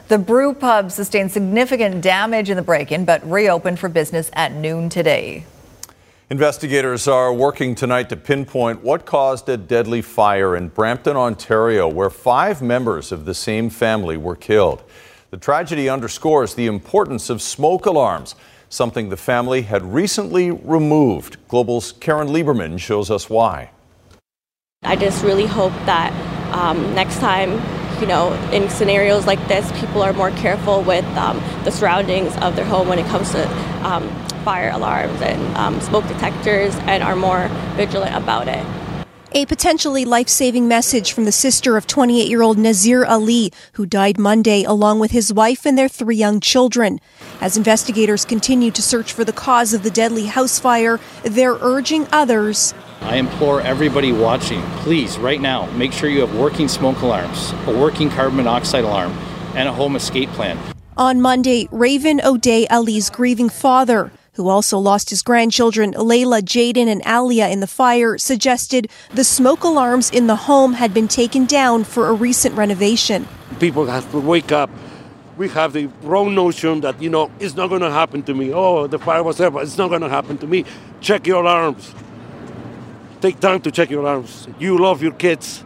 The 0.07 0.19
brew 0.19 0.53
pub 0.53 0.91
sustained 0.91 1.31
significant 1.31 2.01
damage 2.01 2.51
in 2.51 2.57
the 2.57 2.61
break 2.61 2.91
in, 2.91 3.05
but 3.05 3.27
reopened 3.27 3.79
for 3.79 3.89
business 3.89 4.29
at 4.33 4.53
noon 4.53 4.87
today. 4.87 5.45
Investigators 6.31 7.09
are 7.09 7.33
working 7.33 7.75
tonight 7.75 8.07
to 8.07 8.15
pinpoint 8.15 8.81
what 8.81 9.05
caused 9.05 9.49
a 9.49 9.57
deadly 9.57 10.01
fire 10.01 10.55
in 10.55 10.69
Brampton, 10.69 11.17
Ontario, 11.17 11.89
where 11.89 12.09
five 12.09 12.61
members 12.61 13.11
of 13.11 13.25
the 13.25 13.33
same 13.33 13.69
family 13.69 14.15
were 14.15 14.37
killed. 14.37 14.81
The 15.31 15.35
tragedy 15.35 15.89
underscores 15.89 16.53
the 16.53 16.67
importance 16.67 17.29
of 17.29 17.41
smoke 17.41 17.85
alarms, 17.85 18.35
something 18.69 19.09
the 19.09 19.17
family 19.17 19.63
had 19.63 19.93
recently 19.93 20.51
removed. 20.51 21.35
Global's 21.49 21.91
Caryn 21.91 22.29
Lieberman 22.29 22.79
shows 22.79 23.11
us 23.11 23.29
why. 23.29 23.71
I 24.83 24.95
just 24.95 25.25
really 25.25 25.47
hope 25.47 25.73
that 25.85 26.13
um, 26.55 26.95
next 26.95 27.19
time, 27.19 27.51
you 27.99 28.07
know, 28.07 28.31
in 28.53 28.69
scenarios 28.69 29.27
like 29.27 29.45
this, 29.49 29.69
people 29.81 30.01
are 30.01 30.13
more 30.13 30.31
careful 30.31 30.81
with 30.81 31.03
um, 31.17 31.43
the 31.65 31.71
surroundings 31.71 32.33
of 32.37 32.55
their 32.55 32.63
home 32.63 32.87
when 32.87 32.99
it 32.99 33.05
comes 33.07 33.31
to 33.31 33.45
um, 33.85 34.07
fire 34.41 34.69
alarms 34.69 35.21
and 35.21 35.57
um, 35.57 35.79
smoke 35.81 36.07
detectors 36.07 36.75
and 36.81 37.03
are 37.03 37.15
more 37.15 37.47
vigilant 37.75 38.15
about 38.15 38.47
it. 38.47 38.65
A 39.33 39.45
potentially 39.45 40.03
life 40.03 40.27
saving 40.27 40.67
message 40.67 41.13
from 41.13 41.23
the 41.23 41.31
sister 41.31 41.77
of 41.77 41.87
28 41.87 42.27
year 42.27 42.41
old 42.41 42.57
Nazir 42.57 43.05
Ali, 43.05 43.53
who 43.73 43.85
died 43.85 44.19
Monday 44.19 44.63
along 44.63 44.99
with 44.99 45.11
his 45.11 45.31
wife 45.31 45.65
and 45.65 45.77
their 45.77 45.87
three 45.87 46.17
young 46.17 46.41
children. 46.41 46.99
As 47.39 47.55
investigators 47.55 48.25
continue 48.25 48.71
to 48.71 48.81
search 48.81 49.13
for 49.13 49.23
the 49.23 49.31
cause 49.31 49.73
of 49.73 49.83
the 49.83 49.89
deadly 49.89 50.25
house 50.25 50.59
fire, 50.59 50.99
they're 51.23 51.57
urging 51.61 52.07
others. 52.11 52.73
I 52.99 53.15
implore 53.15 53.61
everybody 53.61 54.11
watching, 54.11 54.61
please, 54.79 55.17
right 55.17 55.39
now, 55.39 55.65
make 55.77 55.93
sure 55.93 56.09
you 56.09 56.19
have 56.19 56.35
working 56.35 56.67
smoke 56.67 56.99
alarms, 57.01 57.53
a 57.67 57.79
working 57.79 58.09
carbon 58.09 58.35
monoxide 58.35 58.83
alarm, 58.83 59.13
and 59.55 59.69
a 59.69 59.71
home 59.71 59.95
escape 59.95 60.29
plan. 60.31 60.59
On 60.97 61.21
Monday, 61.21 61.69
Raven 61.71 62.19
O'Day 62.21 62.67
Ali's 62.67 63.09
grieving 63.09 63.47
father 63.47 64.11
who 64.33 64.47
also 64.47 64.77
lost 64.77 65.09
his 65.09 65.21
grandchildren, 65.21 65.93
Layla, 65.93 66.41
Jaden, 66.41 66.87
and 66.87 67.01
Alia, 67.05 67.49
in 67.49 67.59
the 67.59 67.67
fire, 67.67 68.17
suggested 68.17 68.89
the 69.13 69.23
smoke 69.23 69.63
alarms 69.63 70.09
in 70.09 70.27
the 70.27 70.35
home 70.35 70.73
had 70.73 70.93
been 70.93 71.07
taken 71.07 71.45
down 71.45 71.83
for 71.83 72.07
a 72.07 72.13
recent 72.13 72.55
renovation. 72.55 73.27
People 73.59 73.85
have 73.87 74.09
to 74.11 74.19
wake 74.19 74.51
up. 74.51 74.69
We 75.37 75.49
have 75.49 75.73
the 75.73 75.87
wrong 76.03 76.35
notion 76.35 76.81
that, 76.81 77.01
you 77.01 77.09
know, 77.09 77.31
it's 77.39 77.55
not 77.55 77.67
going 77.67 77.81
to 77.81 77.91
happen 77.91 78.23
to 78.23 78.33
me. 78.33 78.53
Oh, 78.53 78.87
the 78.87 78.99
fire 78.99 79.23
was 79.23 79.37
there, 79.37 79.51
but 79.51 79.63
it's 79.63 79.77
not 79.77 79.89
going 79.89 80.01
to 80.01 80.09
happen 80.09 80.37
to 80.37 80.47
me. 80.47 80.65
Check 81.01 81.27
your 81.27 81.41
alarms. 81.41 81.93
Take 83.21 83.39
time 83.39 83.61
to 83.61 83.71
check 83.71 83.89
your 83.89 84.01
alarms. 84.01 84.47
You 84.59 84.77
love 84.77 85.01
your 85.01 85.13
kids. 85.13 85.63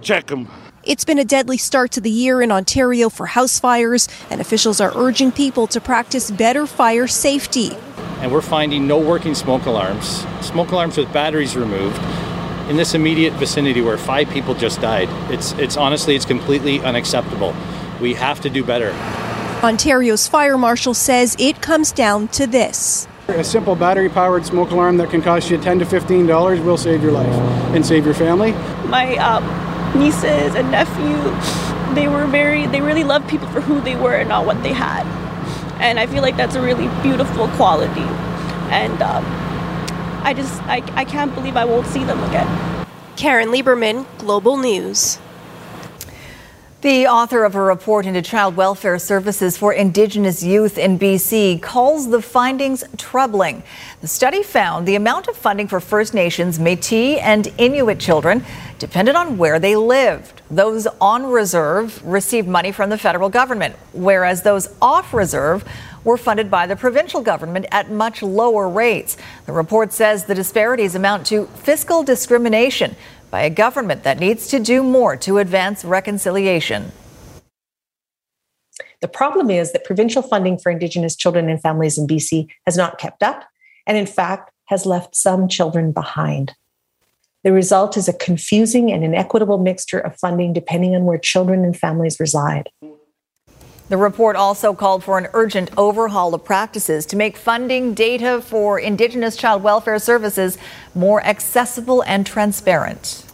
Check 0.00 0.26
them. 0.26 0.48
It's 0.84 1.04
been 1.04 1.18
a 1.18 1.24
deadly 1.24 1.56
start 1.56 1.90
to 1.92 2.00
the 2.00 2.10
year 2.10 2.40
in 2.40 2.52
Ontario 2.52 3.08
for 3.08 3.26
house 3.26 3.58
fires, 3.58 4.08
and 4.30 4.40
officials 4.40 4.80
are 4.80 4.92
urging 4.94 5.32
people 5.32 5.66
to 5.68 5.80
practice 5.80 6.30
better 6.30 6.64
fire 6.66 7.08
safety 7.08 7.76
and 8.20 8.32
we're 8.32 8.40
finding 8.40 8.86
no 8.86 8.98
working 8.98 9.34
smoke 9.34 9.66
alarms, 9.66 10.26
smoke 10.40 10.70
alarms 10.70 10.96
with 10.96 11.12
batteries 11.12 11.56
removed 11.56 12.00
in 12.68 12.76
this 12.76 12.94
immediate 12.94 13.32
vicinity 13.34 13.80
where 13.80 13.98
five 13.98 14.28
people 14.30 14.54
just 14.54 14.80
died. 14.80 15.08
It's, 15.32 15.52
it's 15.52 15.76
honestly, 15.76 16.16
it's 16.16 16.24
completely 16.24 16.80
unacceptable. 16.80 17.54
We 18.00 18.14
have 18.14 18.40
to 18.40 18.50
do 18.50 18.64
better. 18.64 18.90
Ontario's 19.62 20.26
fire 20.28 20.58
marshal 20.58 20.94
says 20.94 21.36
it 21.38 21.62
comes 21.62 21.92
down 21.92 22.28
to 22.28 22.46
this. 22.46 23.08
A 23.28 23.42
simple 23.42 23.74
battery 23.74 24.08
powered 24.08 24.46
smoke 24.46 24.70
alarm 24.70 24.98
that 24.98 25.10
can 25.10 25.20
cost 25.20 25.50
you 25.50 25.58
10 25.58 25.80
to 25.80 25.84
$15 25.84 26.64
will 26.64 26.76
save 26.76 27.02
your 27.02 27.12
life 27.12 27.34
and 27.74 27.84
save 27.84 28.04
your 28.04 28.14
family. 28.14 28.52
My 28.86 29.16
um, 29.16 29.98
nieces 29.98 30.54
and 30.54 30.70
nephew, 30.70 31.94
they 31.94 32.08
were 32.08 32.26
very, 32.26 32.66
they 32.66 32.80
really 32.80 33.04
loved 33.04 33.28
people 33.28 33.48
for 33.48 33.60
who 33.60 33.80
they 33.80 33.96
were 33.96 34.14
and 34.14 34.28
not 34.28 34.46
what 34.46 34.62
they 34.62 34.72
had. 34.72 35.04
And 35.78 35.98
I 35.98 36.06
feel 36.06 36.22
like 36.22 36.36
that's 36.36 36.54
a 36.54 36.60
really 36.60 36.88
beautiful 37.02 37.48
quality. 37.48 38.08
And 38.70 39.00
um, 39.02 39.24
I 40.24 40.34
just, 40.34 40.62
I, 40.62 40.82
I 40.94 41.04
can't 41.04 41.34
believe 41.34 41.56
I 41.56 41.64
won't 41.64 41.86
see 41.86 42.04
them 42.04 42.22
again. 42.24 42.46
Caryn 43.16 43.48
Lieberman, 43.54 44.06
Global 44.18 44.56
News. 44.56 45.18
The 46.86 47.08
author 47.08 47.42
of 47.42 47.56
a 47.56 47.60
report 47.60 48.06
into 48.06 48.22
child 48.22 48.54
welfare 48.54 49.00
services 49.00 49.58
for 49.58 49.72
Indigenous 49.72 50.40
youth 50.40 50.78
in 50.78 51.00
BC 51.00 51.60
calls 51.60 52.10
the 52.10 52.22
findings 52.22 52.84
troubling. 52.96 53.64
The 54.02 54.06
study 54.06 54.44
found 54.44 54.86
the 54.86 54.94
amount 54.94 55.26
of 55.26 55.36
funding 55.36 55.66
for 55.66 55.80
First 55.80 56.14
Nations, 56.14 56.60
Metis, 56.60 57.18
and 57.22 57.52
Inuit 57.58 57.98
children 57.98 58.44
depended 58.78 59.16
on 59.16 59.36
where 59.36 59.58
they 59.58 59.74
lived. 59.74 60.42
Those 60.48 60.86
on 61.00 61.26
reserve 61.26 62.00
received 62.06 62.46
money 62.46 62.70
from 62.70 62.88
the 62.88 62.98
federal 62.98 63.30
government, 63.30 63.74
whereas 63.92 64.42
those 64.42 64.68
off 64.80 65.12
reserve 65.12 65.64
were 66.04 66.16
funded 66.16 66.48
by 66.48 66.68
the 66.68 66.76
provincial 66.76 67.20
government 67.20 67.66
at 67.72 67.90
much 67.90 68.22
lower 68.22 68.68
rates. 68.68 69.16
The 69.46 69.52
report 69.52 69.92
says 69.92 70.26
the 70.26 70.36
disparities 70.36 70.94
amount 70.94 71.26
to 71.26 71.46
fiscal 71.46 72.04
discrimination 72.04 72.94
by 73.30 73.42
a 73.42 73.50
government 73.50 74.02
that 74.04 74.18
needs 74.18 74.48
to 74.48 74.58
do 74.58 74.82
more 74.82 75.16
to 75.18 75.38
advance 75.38 75.84
reconciliation. 75.84 76.92
The 79.00 79.08
problem 79.08 79.50
is 79.50 79.72
that 79.72 79.84
provincial 79.84 80.22
funding 80.22 80.58
for 80.58 80.70
Indigenous 80.70 81.16
children 81.16 81.48
and 81.48 81.60
families 81.60 81.98
in 81.98 82.06
BC 82.06 82.48
has 82.64 82.76
not 82.76 82.98
kept 82.98 83.22
up, 83.22 83.44
and 83.86 83.96
in 83.96 84.06
fact, 84.06 84.50
has 84.66 84.86
left 84.86 85.14
some 85.14 85.48
children 85.48 85.92
behind. 85.92 86.54
The 87.44 87.52
result 87.52 87.96
is 87.96 88.08
a 88.08 88.12
confusing 88.12 88.90
and 88.90 89.04
inequitable 89.04 89.58
mixture 89.58 90.00
of 90.00 90.18
funding 90.18 90.52
depending 90.52 90.96
on 90.96 91.04
where 91.04 91.18
children 91.18 91.64
and 91.64 91.76
families 91.76 92.18
reside. 92.18 92.70
The 93.88 93.96
report 93.96 94.34
also 94.34 94.74
called 94.74 95.04
for 95.04 95.16
an 95.16 95.28
urgent 95.32 95.70
overhaul 95.76 96.34
of 96.34 96.44
practices 96.44 97.06
to 97.06 97.16
make 97.16 97.36
funding 97.36 97.94
data 97.94 98.42
for 98.42 98.80
Indigenous 98.80 99.36
child 99.36 99.62
welfare 99.62 100.00
services 100.00 100.58
more 100.96 101.22
accessible 101.22 102.02
and 102.02 102.26
transparent. 102.26 103.24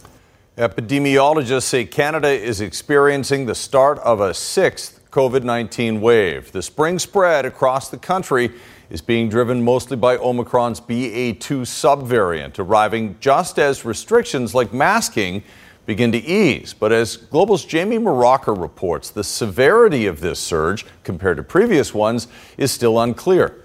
Epidemiologists 0.55 1.63
say 1.63 1.85
Canada 1.85 2.29
is 2.29 2.61
experiencing 2.61 3.47
the 3.47 3.55
start 3.55 3.97
of 3.99 4.21
a 4.21 4.31
sixth 4.31 4.99
COVID 5.09 5.43
19 5.43 5.99
wave. 6.01 6.51
The 6.51 6.61
spring 6.61 6.99
spread 6.99 7.45
across 7.45 7.89
the 7.89 7.97
country 7.97 8.51
is 8.91 9.01
being 9.01 9.29
driven 9.29 9.63
mostly 9.63 9.97
by 9.97 10.17
Omicron's 10.17 10.79
BA2 10.79 11.61
subvariant, 11.61 12.59
arriving 12.59 13.17
just 13.19 13.57
as 13.57 13.85
restrictions 13.85 14.53
like 14.53 14.71
masking 14.71 15.43
begin 15.85 16.11
to 16.11 16.17
ease. 16.17 16.73
But 16.73 16.91
as 16.91 17.17
Global's 17.17 17.65
Jamie 17.65 17.97
Mauracher 17.97 18.59
reports, 18.59 19.09
the 19.09 19.23
severity 19.23 20.05
of 20.05 20.21
this 20.21 20.39
surge 20.39 20.85
compared 21.03 21.37
to 21.37 21.43
previous 21.43 21.93
ones 21.93 22.27
is 22.57 22.71
still 22.71 22.99
unclear. 22.99 23.59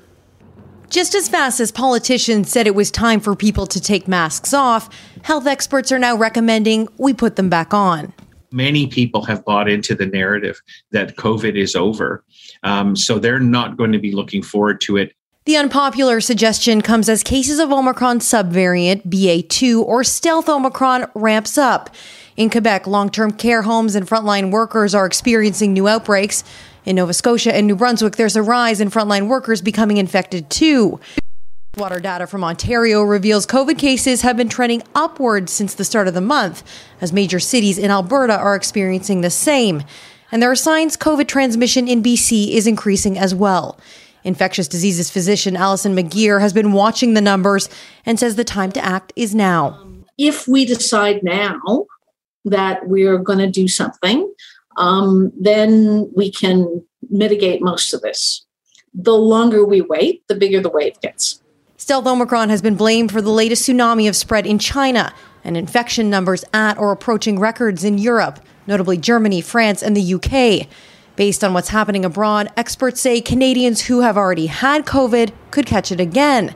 Just 0.90 1.14
as 1.14 1.28
fast 1.28 1.60
as 1.60 1.70
politicians 1.70 2.50
said 2.50 2.66
it 2.66 2.74
was 2.74 2.90
time 2.90 3.20
for 3.20 3.36
people 3.36 3.66
to 3.66 3.80
take 3.80 4.08
masks 4.08 4.54
off, 4.54 4.88
health 5.22 5.46
experts 5.46 5.92
are 5.92 5.98
now 5.98 6.16
recommending 6.16 6.88
we 6.96 7.12
put 7.12 7.36
them 7.36 7.50
back 7.50 7.74
on. 7.74 8.14
Many 8.50 8.86
people 8.86 9.22
have 9.26 9.44
bought 9.44 9.68
into 9.68 9.94
the 9.94 10.06
narrative 10.06 10.62
that 10.92 11.16
COVID 11.16 11.56
is 11.56 11.76
over. 11.76 12.24
Um, 12.62 12.96
so 12.96 13.18
they're 13.18 13.38
not 13.38 13.76
going 13.76 13.92
to 13.92 13.98
be 13.98 14.12
looking 14.12 14.42
forward 14.42 14.80
to 14.82 14.96
it. 14.96 15.12
The 15.48 15.56
unpopular 15.56 16.20
suggestion 16.20 16.82
comes 16.82 17.08
as 17.08 17.22
cases 17.22 17.58
of 17.58 17.72
Omicron 17.72 18.18
subvariant 18.18 19.06
BA2 19.06 19.82
or 19.82 20.04
stealth 20.04 20.46
Omicron 20.46 21.06
ramps 21.14 21.56
up. 21.56 21.88
In 22.36 22.50
Quebec, 22.50 22.86
long 22.86 23.08
term 23.08 23.30
care 23.32 23.62
homes 23.62 23.94
and 23.94 24.06
frontline 24.06 24.50
workers 24.50 24.94
are 24.94 25.06
experiencing 25.06 25.72
new 25.72 25.88
outbreaks. 25.88 26.44
In 26.84 26.96
Nova 26.96 27.14
Scotia 27.14 27.56
and 27.56 27.66
New 27.66 27.76
Brunswick, 27.76 28.16
there's 28.16 28.36
a 28.36 28.42
rise 28.42 28.78
in 28.78 28.90
frontline 28.90 29.26
workers 29.28 29.62
becoming 29.62 29.96
infected 29.96 30.50
too. 30.50 31.00
Water 31.78 31.98
data 31.98 32.26
from 32.26 32.44
Ontario 32.44 33.00
reveals 33.00 33.46
COVID 33.46 33.78
cases 33.78 34.20
have 34.20 34.36
been 34.36 34.50
trending 34.50 34.82
upwards 34.94 35.50
since 35.50 35.72
the 35.72 35.84
start 35.86 36.08
of 36.08 36.12
the 36.12 36.20
month, 36.20 36.62
as 37.00 37.10
major 37.10 37.40
cities 37.40 37.78
in 37.78 37.90
Alberta 37.90 38.36
are 38.36 38.54
experiencing 38.54 39.22
the 39.22 39.30
same. 39.30 39.82
And 40.30 40.42
there 40.42 40.50
are 40.50 40.56
signs 40.56 40.98
COVID 40.98 41.26
transmission 41.26 41.88
in 41.88 42.02
BC 42.02 42.50
is 42.50 42.66
increasing 42.66 43.16
as 43.16 43.34
well. 43.34 43.80
Infectious 44.24 44.68
diseases 44.68 45.10
physician 45.10 45.56
Allison 45.56 45.94
McGeer 45.94 46.40
has 46.40 46.52
been 46.52 46.72
watching 46.72 47.14
the 47.14 47.20
numbers 47.20 47.68
and 48.04 48.18
says 48.18 48.36
the 48.36 48.44
time 48.44 48.72
to 48.72 48.84
act 48.84 49.12
is 49.16 49.34
now. 49.34 49.84
If 50.16 50.48
we 50.48 50.64
decide 50.64 51.22
now 51.22 51.86
that 52.44 52.88
we're 52.88 53.18
going 53.18 53.38
to 53.38 53.50
do 53.50 53.68
something, 53.68 54.32
um, 54.76 55.32
then 55.38 56.10
we 56.14 56.30
can 56.30 56.84
mitigate 57.10 57.62
most 57.62 57.92
of 57.94 58.00
this. 58.00 58.44
The 58.94 59.14
longer 59.14 59.64
we 59.64 59.80
wait, 59.80 60.26
the 60.28 60.34
bigger 60.34 60.60
the 60.60 60.70
wave 60.70 61.00
gets. 61.00 61.40
Stealth 61.76 62.06
Omicron 62.06 62.48
has 62.48 62.60
been 62.60 62.74
blamed 62.74 63.12
for 63.12 63.22
the 63.22 63.30
latest 63.30 63.68
tsunami 63.68 64.08
of 64.08 64.16
spread 64.16 64.46
in 64.46 64.58
China 64.58 65.14
and 65.44 65.56
infection 65.56 66.10
numbers 66.10 66.44
at 66.52 66.76
or 66.76 66.90
approaching 66.90 67.38
records 67.38 67.84
in 67.84 67.98
Europe, 67.98 68.40
notably 68.66 68.96
Germany, 68.96 69.40
France, 69.40 69.82
and 69.82 69.96
the 69.96 70.14
UK. 70.14 70.68
Based 71.18 71.44
on 71.44 71.52
what's 71.52 71.68
happening 71.68 72.06
abroad, 72.06 72.50
experts 72.56 73.02
say 73.02 73.20
Canadians 73.20 73.82
who 73.82 74.00
have 74.00 74.16
already 74.16 74.46
had 74.46 74.86
COVID 74.86 75.32
could 75.50 75.66
catch 75.66 75.92
it 75.92 76.00
again. 76.00 76.54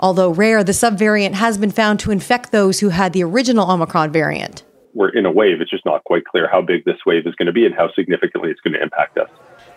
Although 0.00 0.30
rare, 0.30 0.64
the 0.64 0.72
subvariant 0.72 1.34
has 1.34 1.58
been 1.58 1.70
found 1.70 2.00
to 2.00 2.10
infect 2.10 2.52
those 2.52 2.80
who 2.80 2.88
had 2.88 3.12
the 3.12 3.24
original 3.24 3.70
Omicron 3.70 4.10
variant 4.12 4.64
we're 4.94 5.08
in 5.10 5.26
a 5.26 5.30
wave. 5.32 5.60
It's 5.60 5.70
just 5.70 5.84
not 5.84 6.04
quite 6.04 6.24
clear 6.24 6.48
how 6.48 6.62
big 6.62 6.84
this 6.84 6.98
wave 7.04 7.26
is 7.26 7.34
going 7.34 7.46
to 7.46 7.52
be 7.52 7.66
and 7.66 7.74
how 7.74 7.92
significantly 7.92 8.50
it's 8.50 8.60
going 8.60 8.74
to 8.74 8.82
impact 8.82 9.18
us. 9.18 9.28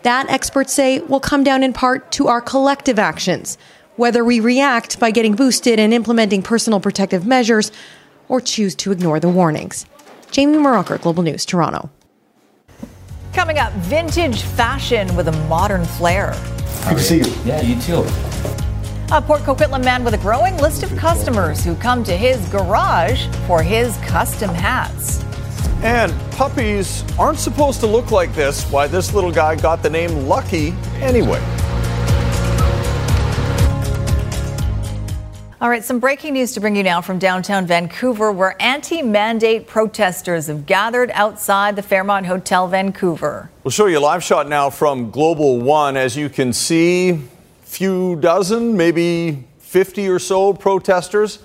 That, 0.04 0.30
experts 0.30 0.74
say, 0.74 1.00
will 1.00 1.20
come 1.20 1.44
down 1.44 1.64
in 1.64 1.74
part 1.74 2.12
to 2.14 2.28
our 2.28 2.40
collective 2.40 3.00
actions, 3.00 3.58
whether 3.96 4.24
we 4.24 4.40
react 4.40 5.00
by 5.00 5.12
getting 5.12 5.36
boosted 5.36 5.80
and 5.80 5.94
implementing 5.94 6.44
personal 6.44 6.80
protective 6.80 7.26
measures 7.26 7.72
or 8.30 8.40
choose 8.40 8.76
to 8.76 8.92
ignore 8.92 9.20
the 9.20 9.30
warnings. 9.30 9.86
Jamie 10.30 10.58
Mauracher, 10.58 11.02
Global 11.02 11.24
News, 11.24 11.46
Toronto. 11.46 11.90
Coming 13.34 13.58
up, 13.58 13.72
vintage 13.74 14.42
fashion 14.42 15.14
with 15.16 15.28
a 15.28 15.32
modern 15.48 15.86
flair. 15.86 16.32
Good 16.90 16.98
to 16.98 17.04
see 17.04 17.18
you. 17.18 17.34
Yeah, 17.46 17.62
you 17.62 17.80
too. 17.82 18.06
A 19.10 19.22
Port 19.22 19.42
Coquitlam 19.42 19.84
man 19.84 20.04
with 20.04 20.14
a 20.14 20.18
growing 20.18 20.58
list 20.58 20.84
of 20.84 20.96
customers 20.98 21.64
who 21.64 21.76
come 21.76 22.04
to 22.04 22.18
his 22.18 22.46
garage 22.50 23.28
for 23.48 23.62
his 23.64 23.96
custom 24.00 24.50
hats. 24.50 25.24
And 25.84 26.12
puppies 26.32 27.04
aren't 27.18 27.40
supposed 27.40 27.80
to 27.82 27.88
look 27.88 28.12
like 28.12 28.34
this. 28.34 28.70
Why 28.72 28.88
this 28.88 29.14
little 29.14 29.32
guy 29.32 29.56
got 29.56 29.84
the 29.84 29.90
name 29.90 30.28
Lucky 30.28 30.74
anyway. 30.96 31.40
All 35.60 35.72
right, 35.72 35.84
some 35.84 36.00
breaking 36.00 36.34
news 36.34 36.52
to 36.52 36.60
bring 36.60 36.76
you 36.76 36.84
now 36.84 37.02
from 37.02 37.18
downtown 37.18 37.66
Vancouver, 37.66 38.32
where 38.32 38.56
anti 38.62 39.02
mandate 39.02 39.66
protesters 39.66 40.46
have 40.46 40.68
gathered 40.68 41.10
outside 41.16 41.76
the 41.76 41.82
Fairmont 41.82 42.28
Hotel 42.28 42.68
Vancouver. 42.68 43.50
We'll 43.64 43.72
show 43.72 43.88
you 43.88 43.98
a 43.98 44.00
live 44.00 44.24
shot 44.24 44.48
now 44.48 44.70
from 44.70 45.10
Global 45.10 45.60
One. 45.60 45.98
As 45.98 46.16
you 46.16 46.30
can 46.30 46.54
see, 46.54 47.20
few 47.64 48.18
dozen, 48.18 48.78
maybe 48.78 49.48
50 49.58 50.08
or 50.10 50.20
so 50.20 50.54
protesters 50.54 51.40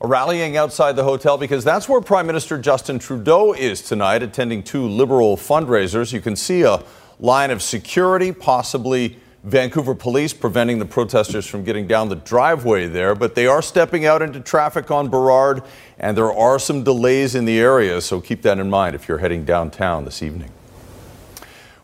are 0.00 0.08
rallying 0.08 0.56
outside 0.56 0.96
the 0.96 1.04
hotel 1.04 1.38
because 1.38 1.62
that's 1.62 1.88
where 1.88 2.00
Prime 2.00 2.26
Minister 2.26 2.58
Justin 2.58 2.98
Trudeau 2.98 3.52
is 3.52 3.80
tonight, 3.80 4.24
attending 4.24 4.64
two 4.64 4.88
liberal 4.88 5.36
fundraisers. 5.36 6.12
You 6.12 6.20
can 6.20 6.34
see 6.34 6.62
a 6.62 6.82
line 7.20 7.52
of 7.52 7.62
security, 7.62 8.32
possibly 8.32 9.20
Vancouver 9.44 9.96
police 9.96 10.32
preventing 10.32 10.78
the 10.78 10.84
protesters 10.84 11.46
from 11.46 11.64
getting 11.64 11.88
down 11.88 12.08
the 12.08 12.14
driveway 12.14 12.86
there, 12.86 13.12
but 13.16 13.34
they 13.34 13.48
are 13.48 13.60
stepping 13.60 14.06
out 14.06 14.22
into 14.22 14.38
traffic 14.38 14.88
on 14.92 15.08
Burrard, 15.08 15.64
and 15.98 16.16
there 16.16 16.32
are 16.32 16.60
some 16.60 16.84
delays 16.84 17.34
in 17.34 17.44
the 17.44 17.58
area, 17.58 18.00
so 18.00 18.20
keep 18.20 18.42
that 18.42 18.60
in 18.60 18.70
mind 18.70 18.94
if 18.94 19.08
you're 19.08 19.18
heading 19.18 19.44
downtown 19.44 20.04
this 20.04 20.22
evening. 20.22 20.50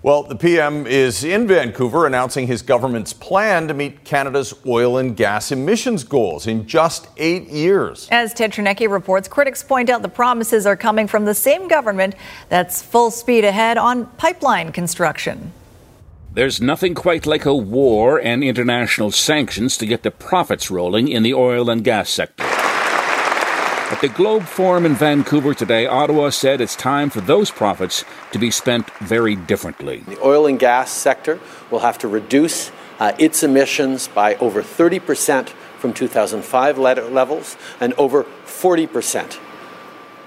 Well, 0.01 0.23
the 0.23 0.37
PM 0.37 0.87
is 0.87 1.25
in 1.25 1.49
Vancouver 1.49 2.07
announcing 2.07 2.47
his 2.47 2.63
government's 2.63 3.13
plan 3.13 3.67
to 3.67 3.75
meet 3.75 4.05
Canada's 4.05 4.55
oil 4.65 4.99
and 4.99 5.17
gas 5.17 5.51
emissions 5.51 6.05
goals 6.05 6.47
in 6.47 6.69
just 6.69 7.09
eight 7.17 7.49
years. 7.49 8.07
As 8.13 8.33
Ted 8.33 8.53
Chernecki 8.53 8.89
reports, 8.89 9.27
critics 9.27 9.65
point 9.65 9.91
out 9.91 10.03
the 10.03 10.09
promises 10.09 10.65
are 10.65 10.77
coming 10.77 11.09
from 11.09 11.25
the 11.25 11.35
same 11.35 11.67
government 11.67 12.15
that's 12.49 12.81
full 12.81 13.11
speed 13.11 13.45
ahead 13.45 13.77
on 13.77 14.07
pipeline 14.07 14.71
construction. 14.71 15.51
There's 16.31 16.61
nothing 16.61 16.95
quite 16.95 17.27
like 17.27 17.47
a 17.47 17.55
war 17.55 18.21
and 18.21 18.45
international 18.45 19.11
sanctions 19.11 19.79
to 19.79 19.87
get 19.87 20.03
the 20.03 20.11
profits 20.11 20.71
rolling 20.71 21.09
in 21.09 21.23
the 21.23 21.33
oil 21.33 21.71
and 21.71 21.83
gas 21.83 22.11
sector. 22.11 22.45
At 22.45 24.03
the 24.03 24.09
Globe 24.09 24.43
Forum 24.43 24.85
in 24.85 24.95
Vancouver 24.95 25.55
today, 25.55 25.87
Ottawa 25.87 26.29
said 26.29 26.61
it's 26.61 26.77
time 26.77 27.09
for 27.09 27.23
those 27.23 27.51
profits 27.51 28.05
to 28.33 28.39
be 28.39 28.51
spent 28.51 28.91
very 29.01 29.35
differently. 29.35 30.01
The 30.01 30.21
oil 30.21 30.47
and 30.47 30.59
gas 30.59 30.91
sector 30.93 31.41
will 31.71 31.79
have 31.79 31.97
to 31.99 32.09
reduce 32.09 32.71
uh, 32.99 33.13
its 33.19 33.43
emissions 33.43 34.07
by 34.09 34.35
over 34.37 34.63
30% 34.63 35.49
from 35.79 35.95
2005 35.95 36.77
le- 36.77 37.09
levels 37.09 37.57
and 37.81 37.95
over 37.95 38.25
40% 38.45 39.39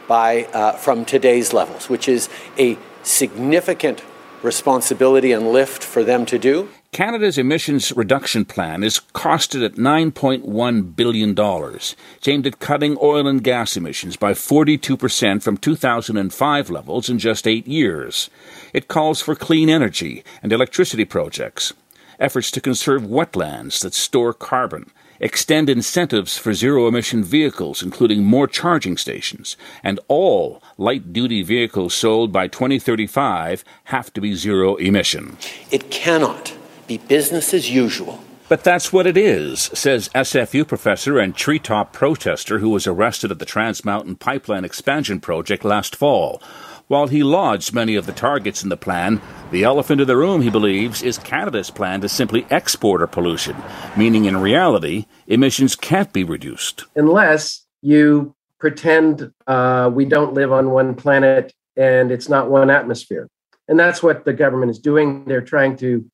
by, 0.08 0.46
uh, 0.46 0.72
from 0.74 1.06
today's 1.06 1.54
levels, 1.54 1.88
which 1.88 2.10
is 2.10 2.28
a 2.58 2.80
significant 3.04 4.02
responsibility 4.44 5.32
and 5.32 5.52
lift 5.52 5.84
for 5.84 6.04
them 6.04 6.26
to 6.26 6.38
do. 6.38 6.70
Canada's 6.92 7.38
emissions 7.38 7.94
reduction 7.94 8.44
plan 8.44 8.84
is 8.84 9.00
costed 9.14 9.64
at 9.66 9.76
$9.1 9.76 10.96
billion. 10.96 11.36
It's 11.38 12.28
aimed 12.28 12.48
at 12.48 12.60
cutting 12.60 12.98
oil 13.02 13.28
and 13.28 13.42
gas 13.42 13.78
emissions 13.78 14.18
by 14.18 14.34
42% 14.34 15.42
from 15.42 15.56
2005 15.56 16.70
levels 16.70 17.10
in 17.10 17.18
just 17.18 17.48
eight 17.48 17.66
years. 17.66 18.30
It 18.74 18.90
calls 18.90 19.22
for 19.22 19.36
clean 19.36 19.70
energy 19.70 20.26
and 20.44 20.52
electricity 20.52 21.06
projects, 21.06 21.74
efforts 22.20 22.52
to 22.52 22.60
conserve 22.60 23.04
wetlands 23.04 23.82
that 23.82 23.94
store 23.94 24.34
carbon, 24.34 24.92
extend 25.22 25.70
incentives 25.70 26.38
for 26.38 26.54
zero 26.54 26.88
emission 26.88 27.24
vehicles, 27.24 27.82
including 27.82 28.24
more 28.24 28.48
charging 28.48 28.98
stations, 28.98 29.56
and 29.82 30.00
all 30.10 30.62
light 30.82 31.14
duty 31.14 31.44
vehicles 31.44 31.94
sold 31.94 32.32
by 32.32 32.48
2035 32.48 33.64
have 33.86 34.12
to 34.12 34.20
be 34.20 34.34
zero 34.34 34.76
emission. 34.78 35.38
It 35.70 35.92
cannot 35.92 36.56
be 36.88 36.98
business 36.98 37.54
as 37.54 37.70
usual. 37.70 38.20
But 38.50 38.64
that's 38.64 38.92
what 38.92 39.06
it 39.06 39.16
is, 39.16 39.70
says 39.76 40.10
SFU 40.10 40.68
professor 40.68 41.20
and 41.20 41.36
treetop 41.36 41.94
protester 41.94 42.58
who 42.58 42.70
was 42.70 42.88
arrested 42.88 43.30
at 43.30 43.38
the 43.38 43.46
Trans 43.46 43.86
Mountain 43.86 44.16
Pipeline 44.16 44.66
expansion 44.66 45.20
project 45.20 45.64
last 45.64 45.96
fall. 45.96 46.42
While 46.88 47.08
he 47.08 47.24
lauds 47.24 47.72
many 47.72 47.96
of 47.96 48.08
the 48.08 48.12
targets 48.12 48.64
in 48.64 48.70
the 48.70 48.76
plan, 48.76 49.22
the 49.52 49.64
elephant 49.64 50.02
in 50.02 50.08
the 50.08 50.18
room, 50.18 50.42
he 50.42 50.50
believes, 50.50 51.04
is 51.04 51.20
Canada's 51.20 51.70
plan 51.70 52.02
to 52.02 52.10
simply 52.10 52.46
export 52.50 53.02
our 53.02 53.08
pollution, 53.08 53.56
meaning 53.96 54.26
in 54.26 54.36
reality, 54.36 55.06
emissions 55.28 55.76
can't 55.76 56.12
be 56.12 56.24
reduced. 56.24 56.86
Unless 56.96 57.66
you 57.82 58.36
pretend 58.62 59.34
uh, 59.48 59.90
we 59.92 60.06
don't 60.06 60.34
live 60.34 60.52
on 60.54 60.70
one 60.70 60.94
planet 60.94 61.52
and 61.76 62.12
it's 62.12 62.30
not 62.30 62.50
one 62.50 62.70
atmosphere. 62.70 63.28
And 63.68 63.80
that's 63.80 64.04
what 64.04 64.24
the 64.24 64.34
government 64.34 64.70
is 64.70 64.80
doing. 64.80 65.26
They're 65.26 65.42
trying 65.42 65.78
to 65.78 66.06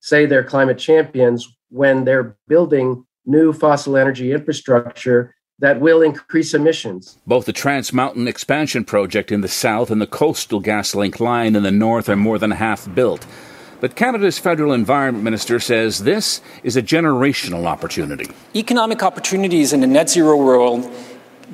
say 0.00 0.26
they're 0.26 0.44
climate 0.44 0.78
champions 0.78 1.48
when 1.70 2.04
they're 2.04 2.36
building 2.46 3.04
new 3.24 3.52
fossil 3.52 3.96
energy 3.96 4.30
infrastructure 4.30 5.34
that 5.58 5.80
will 5.80 6.02
increase 6.02 6.52
emissions. 6.52 7.18
Both 7.26 7.46
the 7.46 7.52
Trans 7.52 7.92
Mountain 7.92 8.28
expansion 8.28 8.84
project 8.84 9.32
in 9.32 9.40
the 9.40 9.48
south 9.48 9.90
and 9.90 10.00
the 10.00 10.06
Coastal 10.06 10.60
GasLink 10.60 11.18
line 11.18 11.56
in 11.56 11.62
the 11.62 11.70
north 11.70 12.10
are 12.10 12.16
more 12.16 12.38
than 12.38 12.50
half 12.50 12.94
built. 12.94 13.26
But 13.80 13.94
Canada's 13.94 14.38
federal 14.38 14.72
environment 14.72 15.24
minister 15.24 15.60
says 15.60 16.04
this 16.04 16.40
is 16.62 16.76
a 16.76 16.82
generational 16.82 17.66
opportunity. 17.66 18.26
Economic 18.54 19.02
opportunities 19.02 19.72
in 19.72 19.82
a 19.82 19.86
net 19.86 20.08
zero 20.08 20.36
world, 20.36 20.90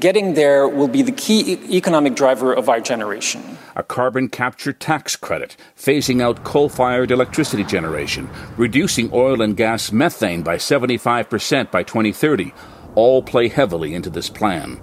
getting 0.01 0.35
there 0.35 0.69
will 0.69 0.89
be 0.89 1.03
the 1.03 1.13
key 1.13 1.55
e- 1.55 1.77
economic 1.77 2.15
driver 2.15 2.53
of 2.53 2.69
our 2.69 2.81
generation. 2.81 3.59
A 3.77 3.83
carbon 3.83 4.29
capture 4.29 4.73
tax 4.73 5.17
credit, 5.17 5.57
phasing 5.77 6.21
out 6.21 6.45
coal 6.45 6.69
fired 6.69 7.11
electricity 7.11 7.65
generation, 7.65 8.29
reducing 8.57 9.11
oil 9.13 9.41
and 9.41 9.57
gas 9.57 9.93
methane 9.93 10.43
by 10.43 10.57
75% 10.57 11.71
by 11.71 11.83
2030 11.83 12.53
all 12.95 13.23
play 13.23 13.49
heavily 13.49 13.95
into 13.95 14.11
this 14.11 14.29
plan. 14.29 14.81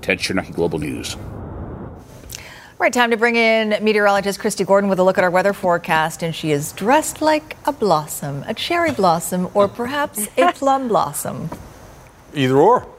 Ted 0.00 0.18
Chernecki, 0.18 0.54
Global 0.54 0.78
News. 0.78 1.16
All 1.16 2.86
right, 2.86 2.92
time 2.92 3.10
to 3.12 3.16
bring 3.16 3.36
in 3.36 3.76
meteorologist 3.82 4.40
Kristi 4.40 4.66
Gordon 4.66 4.90
with 4.90 4.98
a 4.98 5.04
look 5.04 5.16
at 5.16 5.22
our 5.22 5.30
weather 5.30 5.52
forecast. 5.52 6.22
And 6.22 6.34
she 6.34 6.50
is 6.50 6.72
dressed 6.72 7.22
like 7.22 7.56
a 7.64 7.72
blossom, 7.72 8.42
a 8.48 8.54
cherry 8.54 8.90
blossom, 8.90 9.48
or 9.54 9.68
perhaps 9.68 10.26
a 10.36 10.52
plum 10.54 10.88
blossom. 10.88 11.48
Either 12.34 12.56
or. 12.56 12.91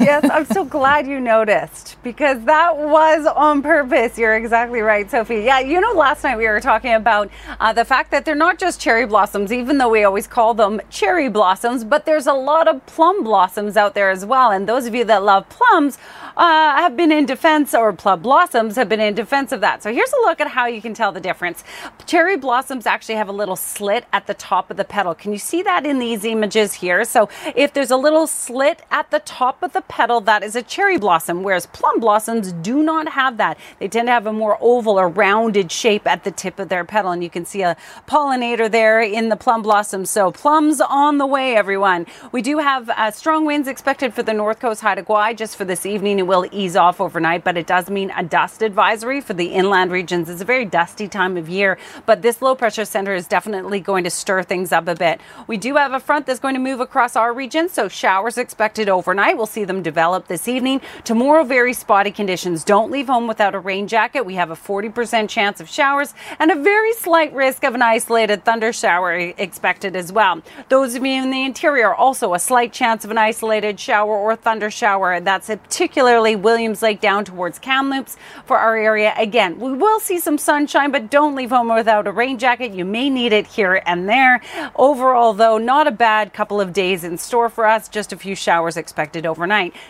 Yes, 0.00 0.28
I'm 0.30 0.44
so 0.46 0.64
glad 0.64 1.06
you 1.06 1.20
noticed 1.20 1.96
because 2.02 2.42
that 2.44 2.76
was 2.76 3.26
on 3.26 3.62
purpose. 3.62 4.18
You're 4.18 4.36
exactly 4.36 4.80
right, 4.80 5.10
Sophie. 5.10 5.40
Yeah, 5.40 5.60
you 5.60 5.80
know, 5.80 5.92
last 5.92 6.24
night 6.24 6.38
we 6.38 6.46
were 6.46 6.60
talking 6.60 6.94
about 6.94 7.30
uh, 7.60 7.72
the 7.72 7.84
fact 7.84 8.10
that 8.10 8.24
they're 8.24 8.34
not 8.34 8.58
just 8.58 8.80
cherry 8.80 9.06
blossoms, 9.06 9.52
even 9.52 9.78
though 9.78 9.88
we 9.88 10.04
always 10.04 10.26
call 10.26 10.54
them 10.54 10.80
cherry 10.90 11.28
blossoms, 11.28 11.84
but 11.84 12.06
there's 12.06 12.26
a 12.26 12.32
lot 12.32 12.68
of 12.68 12.84
plum 12.86 13.24
blossoms 13.24 13.76
out 13.76 13.94
there 13.94 14.10
as 14.10 14.24
well. 14.24 14.50
And 14.50 14.68
those 14.68 14.86
of 14.86 14.94
you 14.94 15.04
that 15.04 15.22
love 15.22 15.48
plums 15.48 15.98
uh, 16.36 16.76
have 16.76 16.96
been 16.96 17.12
in 17.12 17.26
defense, 17.26 17.74
or 17.74 17.92
plum 17.92 18.22
blossoms 18.22 18.76
have 18.76 18.88
been 18.88 19.00
in 19.00 19.14
defense 19.14 19.52
of 19.52 19.60
that. 19.60 19.82
So 19.82 19.92
here's 19.92 20.12
a 20.12 20.20
look 20.20 20.40
at 20.40 20.48
how 20.48 20.66
you 20.66 20.82
can 20.82 20.94
tell 20.94 21.12
the 21.12 21.20
difference. 21.20 21.64
Cherry 22.06 22.36
blossoms 22.36 22.86
actually 22.86 23.16
have 23.16 23.28
a 23.28 23.32
little 23.32 23.56
slit 23.56 24.04
at 24.12 24.26
the 24.26 24.34
top 24.34 24.70
of 24.70 24.76
the 24.76 24.84
petal. 24.84 25.14
Can 25.14 25.32
you 25.32 25.38
see 25.38 25.62
that 25.62 25.86
in 25.86 25.98
these 25.98 26.24
images 26.24 26.74
here? 26.74 27.04
So 27.04 27.28
if 27.54 27.72
there's 27.72 27.90
a 27.90 27.96
little 27.96 28.26
slit 28.26 28.82
at 28.90 29.10
the 29.10 29.20
top 29.20 29.62
of 29.62 29.65
the 29.72 29.82
petal, 29.82 30.20
that 30.22 30.42
is 30.42 30.56
a 30.56 30.62
cherry 30.62 30.98
blossom, 30.98 31.42
whereas 31.42 31.66
plum 31.66 32.00
blossoms 32.00 32.52
do 32.52 32.82
not 32.82 33.10
have 33.10 33.36
that. 33.36 33.58
They 33.78 33.88
tend 33.88 34.08
to 34.08 34.12
have 34.12 34.26
a 34.26 34.32
more 34.32 34.58
oval 34.60 34.98
or 34.98 35.08
rounded 35.08 35.70
shape 35.72 36.06
at 36.06 36.24
the 36.24 36.30
tip 36.30 36.58
of 36.58 36.68
their 36.68 36.84
petal. 36.84 37.10
And 37.12 37.22
you 37.22 37.30
can 37.30 37.44
see 37.44 37.62
a 37.62 37.76
pollinator 38.06 38.70
there 38.70 39.00
in 39.00 39.28
the 39.28 39.36
plum 39.36 39.62
blossom. 39.62 40.06
So 40.06 40.30
plums 40.30 40.80
on 40.80 41.18
the 41.18 41.26
way, 41.26 41.56
everyone. 41.56 42.06
We 42.32 42.42
do 42.42 42.58
have 42.58 42.90
uh, 42.90 43.10
strong 43.10 43.46
winds 43.46 43.68
expected 43.68 44.14
for 44.14 44.22
the 44.22 44.32
north 44.32 44.60
coast 44.60 44.80
Haida 44.82 45.02
Gwaii 45.02 45.36
just 45.36 45.56
for 45.56 45.64
this 45.64 45.86
evening. 45.86 46.18
It 46.18 46.26
will 46.26 46.46
ease 46.52 46.76
off 46.76 47.00
overnight, 47.00 47.44
but 47.44 47.56
it 47.56 47.66
does 47.66 47.90
mean 47.90 48.10
a 48.16 48.22
dust 48.22 48.62
advisory 48.62 49.20
for 49.20 49.34
the 49.34 49.46
inland 49.46 49.90
regions. 49.90 50.28
It's 50.28 50.42
a 50.42 50.44
very 50.44 50.64
dusty 50.64 51.08
time 51.08 51.36
of 51.36 51.48
year, 51.48 51.78
but 52.04 52.22
this 52.22 52.42
low 52.42 52.54
pressure 52.54 52.84
center 52.84 53.14
is 53.14 53.26
definitely 53.26 53.80
going 53.80 54.04
to 54.04 54.10
stir 54.10 54.42
things 54.42 54.72
up 54.72 54.88
a 54.88 54.94
bit. 54.94 55.20
We 55.46 55.56
do 55.56 55.76
have 55.76 55.92
a 55.92 56.00
front 56.00 56.26
that's 56.26 56.40
going 56.40 56.54
to 56.54 56.60
move 56.60 56.80
across 56.80 57.16
our 57.16 57.32
region, 57.32 57.68
so 57.68 57.88
showers 57.88 58.38
expected 58.38 58.88
overnight. 58.88 59.36
We'll 59.36 59.46
see 59.46 59.55
them 59.64 59.76
them 59.76 59.82
develop 59.82 60.26
this 60.26 60.48
evening. 60.48 60.80
Tomorrow, 61.04 61.44
very 61.44 61.72
spotty 61.72 62.10
conditions. 62.10 62.64
Don't 62.64 62.90
leave 62.90 63.06
home 63.06 63.26
without 63.26 63.54
a 63.54 63.58
rain 63.58 63.86
jacket. 63.86 64.24
We 64.24 64.34
have 64.34 64.50
a 64.50 64.56
40% 64.56 65.28
chance 65.28 65.60
of 65.60 65.68
showers 65.68 66.14
and 66.38 66.50
a 66.50 66.54
very 66.54 66.92
slight 66.94 67.32
risk 67.34 67.64
of 67.64 67.74
an 67.74 67.82
isolated 67.82 68.44
thunder 68.44 68.72
shower 68.72 69.14
expected 69.16 69.94
as 69.94 70.12
well. 70.12 70.42
Those 70.68 70.94
of 70.94 71.04
you 71.04 71.12
in 71.12 71.30
the 71.30 71.44
interior, 71.44 71.94
also 71.94 72.34
a 72.34 72.38
slight 72.38 72.72
chance 72.72 73.04
of 73.04 73.10
an 73.10 73.18
isolated 73.18 73.78
shower 73.78 74.16
or 74.16 74.34
thunder 74.36 74.70
shower. 74.70 75.20
That's 75.20 75.48
particularly 75.48 76.36
Williams 76.36 76.82
Lake 76.82 77.00
down 77.00 77.24
towards 77.24 77.58
Kamloops 77.58 78.16
for 78.44 78.58
our 78.58 78.76
area. 78.76 79.14
Again, 79.16 79.58
we 79.58 79.72
will 79.72 80.00
see 80.00 80.18
some 80.18 80.38
sunshine, 80.38 80.90
but 80.90 81.10
don't 81.10 81.34
leave 81.34 81.50
home 81.50 81.68
without 81.68 82.06
a 82.06 82.12
rain 82.12 82.38
jacket. 82.38 82.72
You 82.72 82.84
may 82.84 83.10
need 83.10 83.32
it 83.32 83.46
here 83.46 83.82
and 83.86 84.08
there. 84.08 84.40
Overall, 84.74 85.32
though, 85.32 85.58
not 85.58 85.86
a 85.86 85.90
bad 85.90 86.32
couple 86.32 86.60
of 86.60 86.72
days 86.72 87.04
in 87.04 87.18
store 87.18 87.48
for 87.48 87.66
us. 87.66 87.88
Just 87.88 88.12
a 88.12 88.16
few 88.16 88.34
showers 88.34 88.76
expected 88.76 89.26
overnight. 89.26 89.45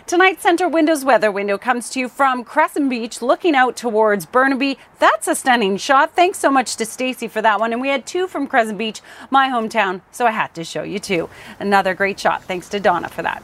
Tonight's 0.06 0.42
center 0.42 0.68
windows 0.68 1.04
weather 1.04 1.30
window 1.30 1.56
comes 1.56 1.90
to 1.90 2.00
you 2.00 2.08
from 2.08 2.44
Crescent 2.44 2.90
Beach, 2.90 3.22
looking 3.22 3.54
out 3.54 3.76
towards 3.76 4.26
Burnaby. 4.26 4.78
That's 4.98 5.28
a 5.28 5.34
stunning 5.34 5.76
shot. 5.76 6.14
Thanks 6.14 6.38
so 6.38 6.50
much 6.50 6.76
to 6.76 6.84
Stacy 6.84 7.28
for 7.28 7.40
that 7.42 7.58
one. 7.58 7.72
And 7.72 7.80
we 7.80 7.88
had 7.88 8.06
two 8.06 8.26
from 8.26 8.46
Crescent 8.46 8.78
Beach, 8.78 9.00
my 9.30 9.48
hometown, 9.48 10.02
so 10.12 10.26
I 10.26 10.30
had 10.30 10.54
to 10.54 10.64
show 10.64 10.82
you 10.82 10.98
two. 10.98 11.28
Another 11.58 11.94
great 11.94 12.20
shot. 12.20 12.44
Thanks 12.44 12.68
to 12.70 12.80
Donna 12.80 13.08
for 13.08 13.22
that. 13.22 13.42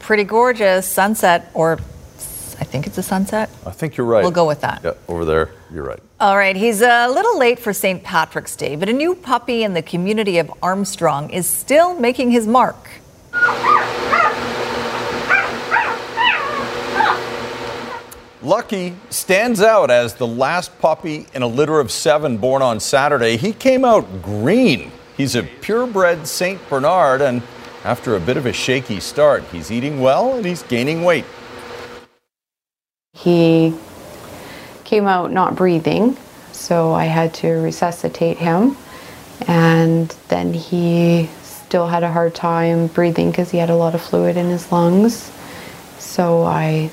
Pretty 0.00 0.24
gorgeous 0.24 0.86
sunset, 0.86 1.50
or 1.54 1.74
I 1.74 2.64
think 2.64 2.86
it's 2.86 2.98
a 2.98 3.02
sunset. 3.02 3.50
I 3.66 3.70
think 3.70 3.96
you're 3.96 4.06
right. 4.06 4.22
We'll 4.22 4.30
go 4.30 4.46
with 4.46 4.62
that. 4.62 4.80
Yeah, 4.82 4.94
over 5.06 5.24
there, 5.24 5.50
you're 5.72 5.84
right. 5.84 6.00
All 6.20 6.36
right, 6.36 6.56
he's 6.56 6.82
a 6.82 7.06
little 7.08 7.38
late 7.38 7.58
for 7.58 7.72
St. 7.72 8.02
Patrick's 8.02 8.56
Day, 8.56 8.74
but 8.74 8.88
a 8.88 8.92
new 8.92 9.14
puppy 9.14 9.62
in 9.62 9.74
the 9.74 9.82
community 9.82 10.38
of 10.38 10.52
Armstrong 10.62 11.30
is 11.30 11.46
still 11.46 11.98
making 11.98 12.30
his 12.30 12.46
mark. 12.46 12.88
Lucky 18.42 18.94
stands 19.10 19.60
out 19.60 19.90
as 19.90 20.14
the 20.14 20.26
last 20.26 20.78
puppy 20.78 21.26
in 21.34 21.42
a 21.42 21.46
litter 21.48 21.80
of 21.80 21.90
seven 21.90 22.36
born 22.36 22.62
on 22.62 22.78
Saturday. 22.78 23.36
He 23.36 23.52
came 23.52 23.84
out 23.84 24.22
green. 24.22 24.92
He's 25.16 25.34
a 25.34 25.42
purebred 25.42 26.24
St. 26.24 26.60
Bernard, 26.68 27.20
and 27.20 27.42
after 27.84 28.14
a 28.14 28.20
bit 28.20 28.36
of 28.36 28.46
a 28.46 28.52
shaky 28.52 29.00
start, 29.00 29.42
he's 29.50 29.72
eating 29.72 30.00
well 30.00 30.36
and 30.36 30.46
he's 30.46 30.62
gaining 30.62 31.02
weight. 31.02 31.24
He 33.12 33.74
came 34.84 35.08
out 35.08 35.32
not 35.32 35.56
breathing, 35.56 36.16
so 36.52 36.92
I 36.92 37.06
had 37.06 37.34
to 37.34 37.48
resuscitate 37.48 38.38
him. 38.38 38.76
And 39.48 40.14
then 40.28 40.54
he 40.54 41.28
still 41.42 41.88
had 41.88 42.04
a 42.04 42.12
hard 42.12 42.36
time 42.36 42.86
breathing 42.86 43.32
because 43.32 43.50
he 43.50 43.58
had 43.58 43.70
a 43.70 43.76
lot 43.76 43.96
of 43.96 44.00
fluid 44.00 44.36
in 44.36 44.46
his 44.46 44.70
lungs. 44.70 45.32
So 45.98 46.44
I 46.44 46.92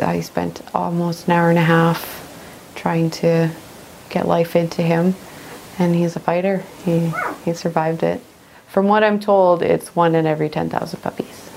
I 0.00 0.20
spent 0.20 0.62
almost 0.74 1.26
an 1.26 1.32
hour 1.32 1.50
and 1.50 1.58
a 1.58 1.62
half 1.62 2.72
trying 2.74 3.10
to 3.10 3.50
get 4.10 4.26
life 4.26 4.56
into 4.56 4.82
him, 4.82 5.14
and 5.78 5.94
he's 5.94 6.16
a 6.16 6.20
fighter. 6.20 6.62
He 6.84 7.12
he 7.44 7.54
survived 7.54 8.02
it. 8.02 8.20
From 8.68 8.88
what 8.88 9.02
I'm 9.02 9.20
told, 9.20 9.62
it's 9.62 9.94
one 9.96 10.14
in 10.14 10.26
every 10.26 10.48
10,000 10.48 11.00
puppies. 11.00 11.50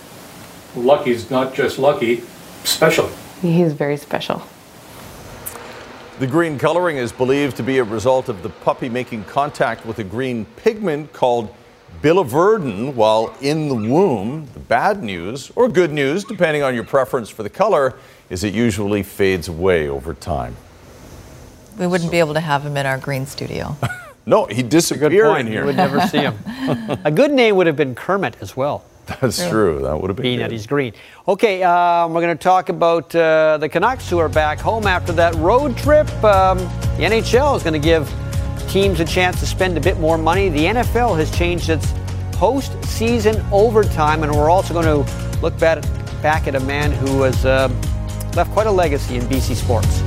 Lucky's 0.76 1.30
not 1.30 1.54
just 1.54 1.80
lucky, 1.80 2.24
special. 2.64 3.10
He's 3.42 3.74
very 3.74 3.98
special. 3.98 4.42
The 6.20 6.28
green 6.28 6.60
coloring 6.60 6.98
is 6.98 7.12
believed 7.12 7.58
to 7.58 7.64
be 7.64 7.80
a 7.80 7.84
result 7.84 8.30
of 8.30 8.44
the 8.44 8.50
puppy 8.50 8.88
making 8.88 9.24
contact 9.24 9.86
with 9.86 10.00
a 10.00 10.04
green 10.04 10.46
pigment 10.58 11.12
called 11.12 11.54
biliverdin 12.02 12.94
while 12.94 13.36
in 13.42 13.68
the 13.68 13.76
womb. 13.76 14.48
The 14.54 14.60
bad 14.60 15.02
news, 15.02 15.52
or 15.56 15.68
good 15.68 15.92
news, 15.92 16.24
depending 16.24 16.62
on 16.62 16.76
your 16.76 16.84
preference 16.84 17.30
for 17.30 17.44
the 17.44 17.50
color, 17.50 17.96
is 18.30 18.44
it 18.44 18.54
usually 18.54 19.04
fades 19.04 19.48
away 19.48 19.88
over 19.90 20.14
time. 20.14 20.56
We 21.78 21.88
wouldn't 21.88 22.12
be 22.12 22.20
able 22.20 22.34
to 22.34 22.40
have 22.42 22.66
him 22.66 22.76
in 22.78 22.86
our 22.86 22.98
green 22.98 23.26
studio. 23.26 23.76
No, 24.26 24.46
he 24.46 24.62
disappeared 24.62 25.12
Good 25.12 25.24
point. 25.24 25.48
in 25.48 25.52
here. 25.54 25.62
You 25.62 25.68
would 25.68 25.76
never 25.78 26.02
see 26.02 26.20
him. 26.20 26.38
a 27.04 27.10
good 27.10 27.32
name 27.32 27.56
would 27.56 27.66
have 27.66 27.78
been 27.78 27.96
Kermit 27.96 28.36
as 28.42 28.56
well. 28.56 28.84
That's 29.08 29.50
true. 29.50 29.82
That 29.82 30.00
would 30.00 30.10
have 30.10 30.18
been 30.18 30.22
Being 30.24 30.38
good. 30.38 30.44
that 30.44 30.52
he's 30.52 30.68
green. 30.68 30.94
Okay, 31.28 31.64
um, 31.64 32.14
we're 32.14 32.22
going 32.22 32.38
to 32.38 32.44
talk 32.44 32.70
about 32.70 33.16
uh, 33.16 33.58
the 33.58 33.68
Canucks 33.68 34.08
who 34.08 34.20
are 34.20 34.30
back 34.30 34.60
home 34.60 34.86
after 34.86 35.12
that 35.14 35.34
road 35.36 35.76
trip. 35.80 36.08
Um, 36.24 36.60
the 36.60 37.06
NHL 37.06 37.58
is 37.58 37.64
going 37.64 37.74
to 37.74 37.80
give 37.80 38.08
teams 38.68 39.00
a 39.00 39.06
chance 39.06 39.40
to 39.40 39.48
spend 39.48 39.78
a 39.78 39.82
bit 39.82 40.00
more 40.00 40.18
money. 40.20 40.50
The 40.50 40.66
NFL 40.66 41.18
has 41.18 41.36
changed 41.36 41.70
its 41.70 41.88
postseason 42.34 43.44
overtime, 43.52 44.22
and 44.22 44.32
we're 44.32 44.52
also 44.52 44.76
going 44.76 44.86
to 45.06 45.40
look 45.42 45.58
back 45.58 45.80
at, 45.84 46.22
back 46.22 46.48
at 46.48 46.54
a 46.54 46.60
man 46.60 46.92
who 46.92 47.18
was. 47.18 47.46
uh, 47.46 47.68
left 48.36 48.52
quite 48.52 48.68
a 48.68 48.72
legacy 48.72 49.18
in 49.18 49.24
BC 49.24 49.56
sports. 49.56 50.02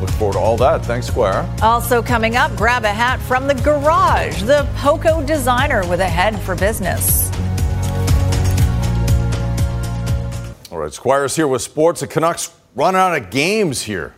Look 0.00 0.10
forward 0.10 0.34
to 0.34 0.38
all 0.38 0.56
that. 0.58 0.84
Thanks, 0.84 1.06
Squire. 1.06 1.48
Also 1.62 2.02
coming 2.02 2.36
up, 2.36 2.54
grab 2.56 2.84
a 2.84 2.92
hat 2.92 3.20
from 3.20 3.46
the 3.46 3.54
garage. 3.54 4.42
The 4.42 4.68
Poco 4.76 5.24
designer 5.24 5.86
with 5.88 6.00
a 6.00 6.08
head 6.08 6.38
for 6.40 6.54
business. 6.54 7.30
All 10.70 10.78
right, 10.78 10.92
Squire's 10.92 11.36
here 11.36 11.48
with 11.48 11.62
sports. 11.62 12.00
The 12.00 12.06
Canucks 12.06 12.54
run 12.74 12.96
out 12.96 13.16
of 13.16 13.30
games 13.30 13.82
here. 13.82 14.14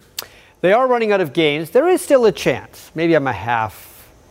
They 0.63 0.73
are 0.73 0.89
running 0.89 1.13
out 1.13 1.21
of 1.21 1.33
games. 1.33 1.71
There 1.71 1.87
is 1.87 2.01
still 2.01 2.25
a 2.25 2.33
chance. 2.33 2.91
Maybe 2.95 3.15
I'm 3.15 3.27
a 3.27 3.33
half 3.33 3.86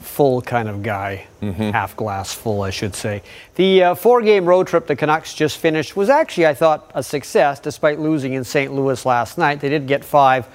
full 0.06 0.42
kind 0.42 0.70
of 0.70 0.84
guy, 0.84 1.28
half 1.42 1.96
glass 1.96 2.34
full, 2.34 2.62
I 2.62 2.70
should 2.70 2.96
say. 2.96 3.24
The 3.56 3.84
uh, 3.84 3.96
four 3.96 4.22
game 4.22 4.46
road 4.46 4.68
trip 4.68 4.88
the 4.88 4.96
Canucks 4.96 5.34
just 5.34 5.58
finished 5.58 5.96
was 5.96 6.10
actually, 6.10 6.48
I 6.48 6.54
thought, 6.54 6.92
a 6.94 7.04
success 7.04 7.60
despite 7.60 8.00
losing 8.00 8.34
in 8.34 8.44
St. 8.44 8.74
Louis 8.74 9.06
last 9.06 9.38
night. 9.38 9.60
They 9.60 9.70
did 9.70 9.88
get 9.88 10.06
five 10.06 10.48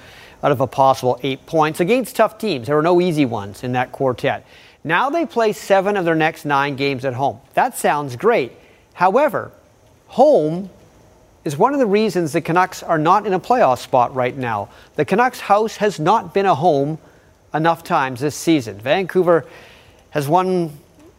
out 0.43 0.51
of 0.51 0.61
a 0.61 0.67
possible 0.67 1.19
eight 1.23 1.45
points 1.45 1.79
against 1.79 2.15
tough 2.15 2.37
teams. 2.37 2.67
There 2.67 2.75
were 2.75 2.81
no 2.81 2.99
easy 3.01 3.25
ones 3.25 3.63
in 3.63 3.73
that 3.73 3.91
quartet. 3.91 4.45
Now 4.83 5.09
they 5.09 5.25
play 5.25 5.53
seven 5.53 5.97
of 5.97 6.05
their 6.05 6.15
next 6.15 6.45
nine 6.45 6.75
games 6.75 7.05
at 7.05 7.13
home. 7.13 7.39
That 7.53 7.77
sounds 7.77 8.15
great. 8.15 8.53
However, 8.93 9.51
home 10.07 10.69
is 11.43 11.57
one 11.57 11.73
of 11.73 11.79
the 11.79 11.85
reasons 11.85 12.33
the 12.33 12.41
Canucks 12.41 12.83
are 12.83 12.97
not 12.97 13.25
in 13.25 13.33
a 13.33 13.39
playoff 13.39 13.79
spot 13.79 14.13
right 14.15 14.35
now. 14.35 14.69
The 14.95 15.05
Canucks 15.05 15.39
house 15.39 15.75
has 15.77 15.99
not 15.99 16.33
been 16.33 16.45
a 16.45 16.55
home 16.55 16.97
enough 17.53 17.83
times 17.83 18.19
this 18.19 18.35
season. 18.35 18.79
Vancouver 18.79 19.45
has 20.11 20.27
won 20.27 20.71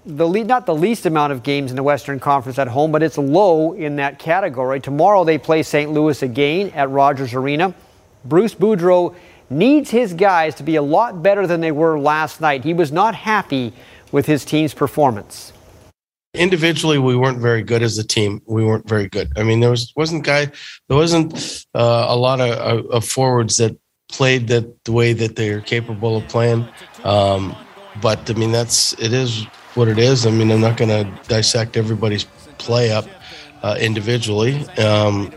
the 0.04 0.26
lead, 0.26 0.46
not 0.46 0.66
the 0.66 0.74
least 0.74 1.06
amount 1.06 1.32
of 1.32 1.42
games 1.42 1.70
in 1.70 1.76
the 1.76 1.82
Western 1.82 2.18
Conference 2.18 2.58
at 2.58 2.68
home, 2.68 2.90
but 2.90 3.02
it's 3.02 3.18
low 3.18 3.72
in 3.72 3.96
that 3.96 4.18
category. 4.18 4.80
Tomorrow 4.80 5.24
they 5.24 5.38
play 5.38 5.62
St. 5.62 5.90
Louis 5.92 6.22
again 6.22 6.70
at 6.70 6.90
Rogers 6.90 7.34
Arena. 7.34 7.74
Bruce 8.24 8.54
Boudreau 8.54 9.14
needs 9.50 9.90
his 9.90 10.14
guys 10.14 10.54
to 10.56 10.62
be 10.62 10.76
a 10.76 10.82
lot 10.82 11.22
better 11.22 11.46
than 11.46 11.60
they 11.60 11.72
were 11.72 11.98
last 11.98 12.40
night. 12.40 12.64
He 12.64 12.74
was 12.74 12.90
not 12.90 13.14
happy 13.14 13.72
with 14.10 14.26
his 14.26 14.44
team's 14.44 14.74
performance. 14.74 15.52
individually 16.34 16.98
we 16.98 17.14
weren't 17.14 17.38
very 17.38 17.62
good 17.62 17.82
as 17.82 17.98
a 17.98 18.04
team 18.04 18.40
we 18.46 18.64
weren't 18.64 18.88
very 18.88 19.06
good 19.06 19.30
i 19.36 19.42
mean 19.42 19.60
there 19.60 19.68
was 19.68 19.92
wasn't 19.96 20.24
guy 20.24 20.46
there 20.88 20.96
wasn't 20.96 21.66
uh, 21.74 22.06
a 22.08 22.16
lot 22.16 22.40
of, 22.40 22.50
of, 22.56 22.86
of 22.86 23.04
forwards 23.04 23.56
that 23.58 23.76
played 24.12 24.48
that 24.48 24.84
the 24.84 24.92
way 24.92 25.12
that 25.12 25.36
they're 25.36 25.60
capable 25.60 26.16
of 26.16 26.28
playing. 26.28 26.68
Um, 27.04 27.56
but 28.00 28.30
i 28.30 28.32
mean 28.34 28.52
that's 28.52 28.92
it 28.94 29.12
is 29.12 29.44
what 29.74 29.88
it 29.88 29.98
is. 29.98 30.26
I 30.26 30.30
mean 30.30 30.50
i'm 30.50 30.60
not 30.60 30.76
going 30.76 30.88
to 30.88 31.04
dissect 31.28 31.76
everybody's 31.76 32.24
play 32.58 32.92
up 32.92 33.06
uh, 33.62 33.76
individually. 33.80 34.66
Um, 34.78 35.32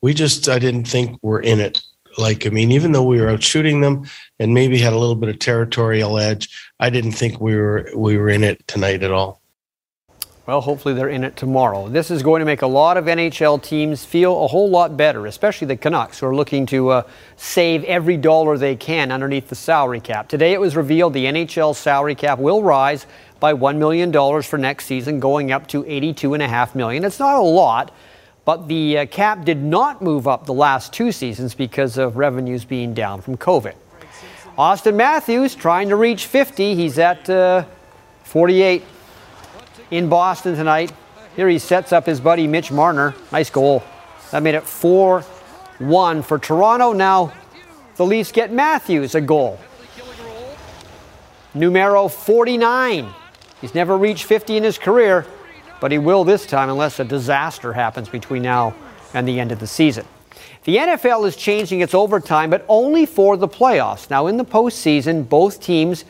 we 0.00 0.14
just 0.14 0.48
i 0.48 0.58
didn't 0.58 0.88
think 0.88 1.18
we're 1.22 1.40
in 1.40 1.60
it. 1.60 1.80
Like 2.16 2.46
i 2.46 2.50
mean 2.50 2.72
even 2.72 2.92
though 2.92 3.04
we 3.04 3.20
were 3.20 3.28
out 3.28 3.42
shooting 3.42 3.80
them 3.80 4.04
and 4.38 4.54
maybe 4.54 4.78
had 4.78 4.92
a 4.92 4.98
little 4.98 5.14
bit 5.14 5.28
of 5.28 5.38
territorial 5.38 6.18
edge 6.18 6.48
i 6.80 6.90
didn't 6.90 7.12
think 7.12 7.40
we 7.40 7.54
were 7.54 7.88
we 7.94 8.16
were 8.16 8.28
in 8.28 8.42
it 8.42 8.66
tonight 8.66 9.04
at 9.04 9.12
all 9.12 9.40
Well, 10.48 10.62
hopefully 10.62 10.94
they're 10.94 11.10
in 11.10 11.24
it 11.24 11.36
tomorrow. 11.36 11.88
This 11.88 12.10
is 12.10 12.22
going 12.22 12.40
to 12.40 12.46
make 12.46 12.62
a 12.62 12.66
lot 12.66 12.96
of 12.96 13.04
NHL 13.04 13.62
teams 13.62 14.06
feel 14.06 14.44
a 14.44 14.46
whole 14.46 14.70
lot 14.70 14.96
better, 14.96 15.26
especially 15.26 15.66
the 15.66 15.76
Canucks, 15.76 16.20
who 16.20 16.26
are 16.26 16.34
looking 16.34 16.64
to 16.68 16.88
uh, 16.88 17.02
save 17.36 17.84
every 17.84 18.16
dollar 18.16 18.56
they 18.56 18.74
can 18.74 19.12
underneath 19.12 19.50
the 19.50 19.54
salary 19.54 20.00
cap. 20.00 20.26
Today 20.26 20.54
it 20.54 20.58
was 20.58 20.74
revealed 20.74 21.12
the 21.12 21.26
NHL 21.26 21.76
salary 21.76 22.14
cap 22.14 22.38
will 22.38 22.62
rise 22.62 23.04
by 23.40 23.52
$1 23.52 23.76
million 23.76 24.10
for 24.42 24.56
next 24.56 24.86
season, 24.86 25.20
going 25.20 25.52
up 25.52 25.66
to 25.66 25.84
$82.5 25.84 26.74
million. 26.74 27.04
It's 27.04 27.18
not 27.18 27.36
a 27.36 27.42
lot, 27.42 27.94
but 28.46 28.68
the 28.68 29.00
uh, 29.00 29.06
cap 29.06 29.44
did 29.44 29.62
not 29.62 30.00
move 30.00 30.26
up 30.26 30.46
the 30.46 30.54
last 30.54 30.94
two 30.94 31.12
seasons 31.12 31.54
because 31.54 31.98
of 31.98 32.16
revenues 32.16 32.64
being 32.64 32.94
down 32.94 33.20
from 33.20 33.36
COVID. 33.36 33.74
Auston 34.56 34.94
Matthews 34.94 35.54
trying 35.54 35.90
to 35.90 35.96
reach 35.96 36.24
50. 36.24 36.74
He's 36.74 36.98
at 36.98 37.28
uh, 37.28 37.66
48 38.22 38.82
in 39.90 40.08
Boston 40.08 40.54
tonight. 40.54 40.92
Here 41.36 41.48
he 41.48 41.58
sets 41.58 41.92
up 41.92 42.06
his 42.06 42.20
buddy 42.20 42.46
Mitch 42.46 42.70
Marner. 42.72 43.14
Nice 43.32 43.50
goal. 43.50 43.82
That 44.30 44.42
made 44.42 44.54
it 44.54 44.64
4 44.64 45.22
1 45.78 46.22
for 46.22 46.38
Toronto. 46.38 46.92
Now 46.92 47.32
the 47.96 48.04
Leafs 48.04 48.32
get 48.32 48.52
Matthews 48.52 49.14
a 49.14 49.20
goal. 49.20 49.58
Numero 51.54 52.08
49. 52.08 53.12
He's 53.60 53.74
never 53.74 53.96
reached 53.96 54.24
50 54.24 54.56
in 54.56 54.64
his 54.64 54.78
career, 54.78 55.26
but 55.80 55.90
he 55.90 55.98
will 55.98 56.24
this 56.24 56.46
time 56.46 56.68
unless 56.68 57.00
a 57.00 57.04
disaster 57.04 57.72
happens 57.72 58.08
between 58.08 58.42
now 58.42 58.74
and 59.14 59.26
the 59.26 59.40
end 59.40 59.50
of 59.50 59.58
the 59.58 59.66
season. 59.66 60.06
The 60.64 60.76
NFL 60.76 61.26
is 61.26 61.34
changing 61.34 61.80
its 61.80 61.94
overtime, 61.94 62.50
but 62.50 62.64
only 62.68 63.06
for 63.06 63.36
the 63.36 63.48
playoffs. 63.48 64.10
Now, 64.10 64.26
in 64.26 64.36
the 64.36 64.44
postseason, 64.44 65.28
both 65.28 65.60
teams 65.60 66.04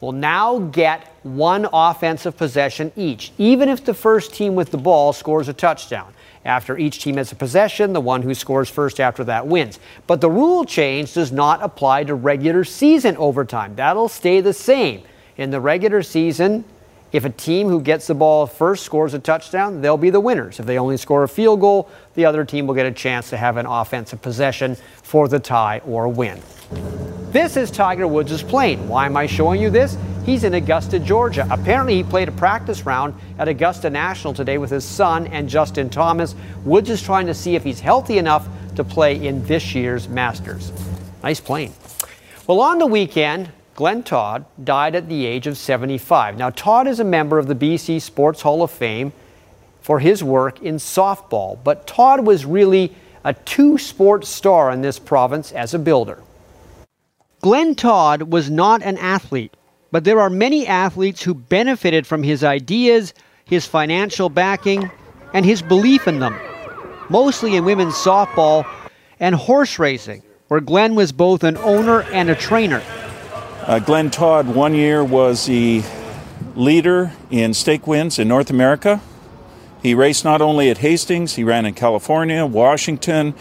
will 0.00 0.12
now 0.12 0.60
get 0.60 1.13
one 1.24 1.66
offensive 1.72 2.36
possession 2.36 2.92
each, 2.96 3.32
even 3.38 3.68
if 3.68 3.84
the 3.84 3.94
first 3.94 4.32
team 4.32 4.54
with 4.54 4.70
the 4.70 4.78
ball 4.78 5.12
scores 5.12 5.48
a 5.48 5.52
touchdown. 5.52 6.12
After 6.44 6.76
each 6.76 7.00
team 7.02 7.16
has 7.16 7.32
a 7.32 7.34
possession, 7.34 7.94
the 7.94 8.00
one 8.00 8.20
who 8.20 8.34
scores 8.34 8.68
first 8.68 9.00
after 9.00 9.24
that 9.24 9.46
wins. 9.46 9.80
But 10.06 10.20
the 10.20 10.30
rule 10.30 10.64
change 10.64 11.14
does 11.14 11.32
not 11.32 11.62
apply 11.62 12.04
to 12.04 12.14
regular 12.14 12.64
season 12.64 13.16
overtime. 13.16 13.74
That'll 13.74 14.08
stay 14.08 14.42
the 14.42 14.52
same. 14.52 15.02
In 15.38 15.50
the 15.50 15.60
regular 15.60 16.02
season, 16.02 16.64
if 17.12 17.24
a 17.24 17.30
team 17.30 17.68
who 17.68 17.80
gets 17.80 18.06
the 18.06 18.14
ball 18.14 18.46
first 18.46 18.84
scores 18.84 19.14
a 19.14 19.18
touchdown, 19.18 19.80
they'll 19.80 19.96
be 19.96 20.10
the 20.10 20.20
winners. 20.20 20.60
If 20.60 20.66
they 20.66 20.78
only 20.78 20.98
score 20.98 21.22
a 21.22 21.28
field 21.28 21.60
goal, 21.60 21.88
the 22.14 22.26
other 22.26 22.44
team 22.44 22.66
will 22.66 22.74
get 22.74 22.86
a 22.86 22.92
chance 22.92 23.30
to 23.30 23.36
have 23.38 23.56
an 23.56 23.66
offensive 23.66 24.20
possession 24.20 24.76
for 25.02 25.28
the 25.28 25.38
tie 25.38 25.80
or 25.86 26.08
win. 26.08 26.42
This 27.30 27.56
is 27.56 27.70
Tiger 27.70 28.06
Woods' 28.06 28.42
plane. 28.42 28.86
Why 28.88 29.06
am 29.06 29.16
I 29.16 29.26
showing 29.26 29.62
you 29.62 29.70
this? 29.70 29.96
He's 30.24 30.42
in 30.44 30.54
Augusta, 30.54 30.98
Georgia. 30.98 31.46
Apparently, 31.50 31.96
he 31.96 32.02
played 32.02 32.28
a 32.28 32.32
practice 32.32 32.86
round 32.86 33.14
at 33.38 33.46
Augusta 33.46 33.90
National 33.90 34.32
today 34.32 34.56
with 34.56 34.70
his 34.70 34.82
son 34.82 35.26
and 35.26 35.50
Justin 35.50 35.90
Thomas. 35.90 36.34
Woods 36.64 36.88
is 36.88 37.02
trying 37.02 37.26
to 37.26 37.34
see 37.34 37.56
if 37.56 37.62
he's 37.62 37.80
healthy 37.80 38.16
enough 38.16 38.48
to 38.76 38.84
play 38.84 39.26
in 39.26 39.44
this 39.44 39.74
year's 39.74 40.08
Masters. 40.08 40.72
Nice 41.22 41.40
plane. 41.40 41.74
Well, 42.46 42.62
on 42.62 42.78
the 42.78 42.86
weekend, 42.86 43.50
Glenn 43.74 44.02
Todd 44.02 44.46
died 44.64 44.94
at 44.94 45.10
the 45.10 45.26
age 45.26 45.46
of 45.46 45.58
75. 45.58 46.38
Now, 46.38 46.48
Todd 46.48 46.86
is 46.86 47.00
a 47.00 47.04
member 47.04 47.38
of 47.38 47.46
the 47.46 47.54
BC 47.54 48.00
Sports 48.00 48.40
Hall 48.40 48.62
of 48.62 48.70
Fame 48.70 49.12
for 49.82 50.00
his 50.00 50.24
work 50.24 50.62
in 50.62 50.76
softball, 50.76 51.58
but 51.62 51.86
Todd 51.86 52.26
was 52.26 52.46
really 52.46 52.94
a 53.24 53.34
two 53.34 53.76
sport 53.76 54.24
star 54.24 54.70
in 54.70 54.80
this 54.80 54.98
province 54.98 55.52
as 55.52 55.74
a 55.74 55.78
builder. 55.78 56.22
Glenn 57.42 57.74
Todd 57.74 58.22
was 58.32 58.48
not 58.48 58.82
an 58.82 58.96
athlete, 58.96 59.54
but 59.94 60.02
there 60.02 60.20
are 60.20 60.28
many 60.28 60.66
athletes 60.66 61.22
who 61.22 61.34
benefited 61.34 62.04
from 62.04 62.24
his 62.24 62.42
ideas, 62.42 63.14
his 63.44 63.64
financial 63.64 64.28
backing, 64.28 64.90
and 65.32 65.46
his 65.46 65.62
belief 65.62 66.08
in 66.08 66.18
them, 66.18 66.36
mostly 67.08 67.54
in 67.54 67.64
women's 67.64 67.94
softball 67.94 68.66
and 69.20 69.36
horse 69.36 69.78
racing, 69.78 70.20
where 70.48 70.58
Glenn 70.58 70.96
was 70.96 71.12
both 71.12 71.44
an 71.44 71.56
owner 71.58 72.02
and 72.12 72.28
a 72.28 72.34
trainer. 72.34 72.82
Uh, 73.68 73.78
Glenn 73.78 74.10
Todd, 74.10 74.48
one 74.48 74.74
year, 74.74 75.04
was 75.04 75.46
the 75.46 75.84
leader 76.56 77.12
in 77.30 77.54
stake 77.54 77.86
wins 77.86 78.18
in 78.18 78.26
North 78.26 78.50
America. 78.50 79.00
He 79.80 79.94
raced 79.94 80.24
not 80.24 80.42
only 80.42 80.70
at 80.70 80.78
Hastings, 80.78 81.36
he 81.36 81.44
ran 81.44 81.66
in 81.66 81.74
California, 81.74 82.44
Washington, 82.44 83.32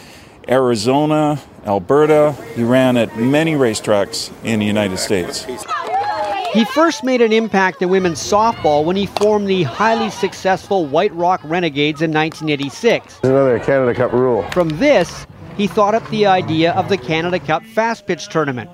Arizona, 0.47 1.41
Alberta. 1.65 2.33
He 2.55 2.63
ran 2.63 2.95
at 2.95 3.17
many 3.17 3.53
racetracks 3.53 4.31
in 4.43 4.59
the 4.59 4.67
United 4.67 4.99
States. 4.99 5.47
He 6.53 6.65
first 6.65 7.03
made 7.03 7.21
an 7.21 7.33
impact 7.33 7.81
in 7.81 7.89
women's 7.89 8.19
softball 8.19 8.85
when 8.85 8.95
he 8.95 9.07
formed 9.07 9.47
the 9.47 9.63
highly 9.63 10.11
successful 10.11 10.85
White 10.85 11.13
Rock 11.15 11.41
Renegades 11.43 12.03
in 12.03 12.11
1986. 12.11 13.21
Another 13.23 13.59
Canada 13.59 13.95
Cup 13.95 14.13
rule. 14.13 14.43
From 14.51 14.69
this, 14.69 15.25
he 15.57 15.65
thought 15.65 15.95
up 15.95 16.07
the 16.11 16.27
idea 16.27 16.73
of 16.73 16.89
the 16.89 16.97
Canada 16.97 17.39
Cup 17.39 17.63
Fast 17.63 18.05
Pitch 18.05 18.27
Tournament 18.27 18.69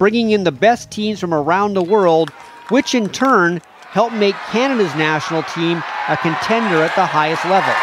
bringing 0.00 0.30
in 0.30 0.44
the 0.44 0.50
best 0.50 0.90
teams 0.90 1.20
from 1.20 1.34
around 1.34 1.74
the 1.74 1.82
world, 1.82 2.30
which 2.70 2.94
in 2.94 3.06
turn 3.10 3.60
helped 3.80 4.14
make 4.14 4.34
Canada's 4.50 4.94
national 4.94 5.42
team 5.42 5.82
a 6.08 6.16
contender 6.16 6.82
at 6.82 6.94
the 6.96 7.04
highest 7.04 7.44
levels. 7.44 7.76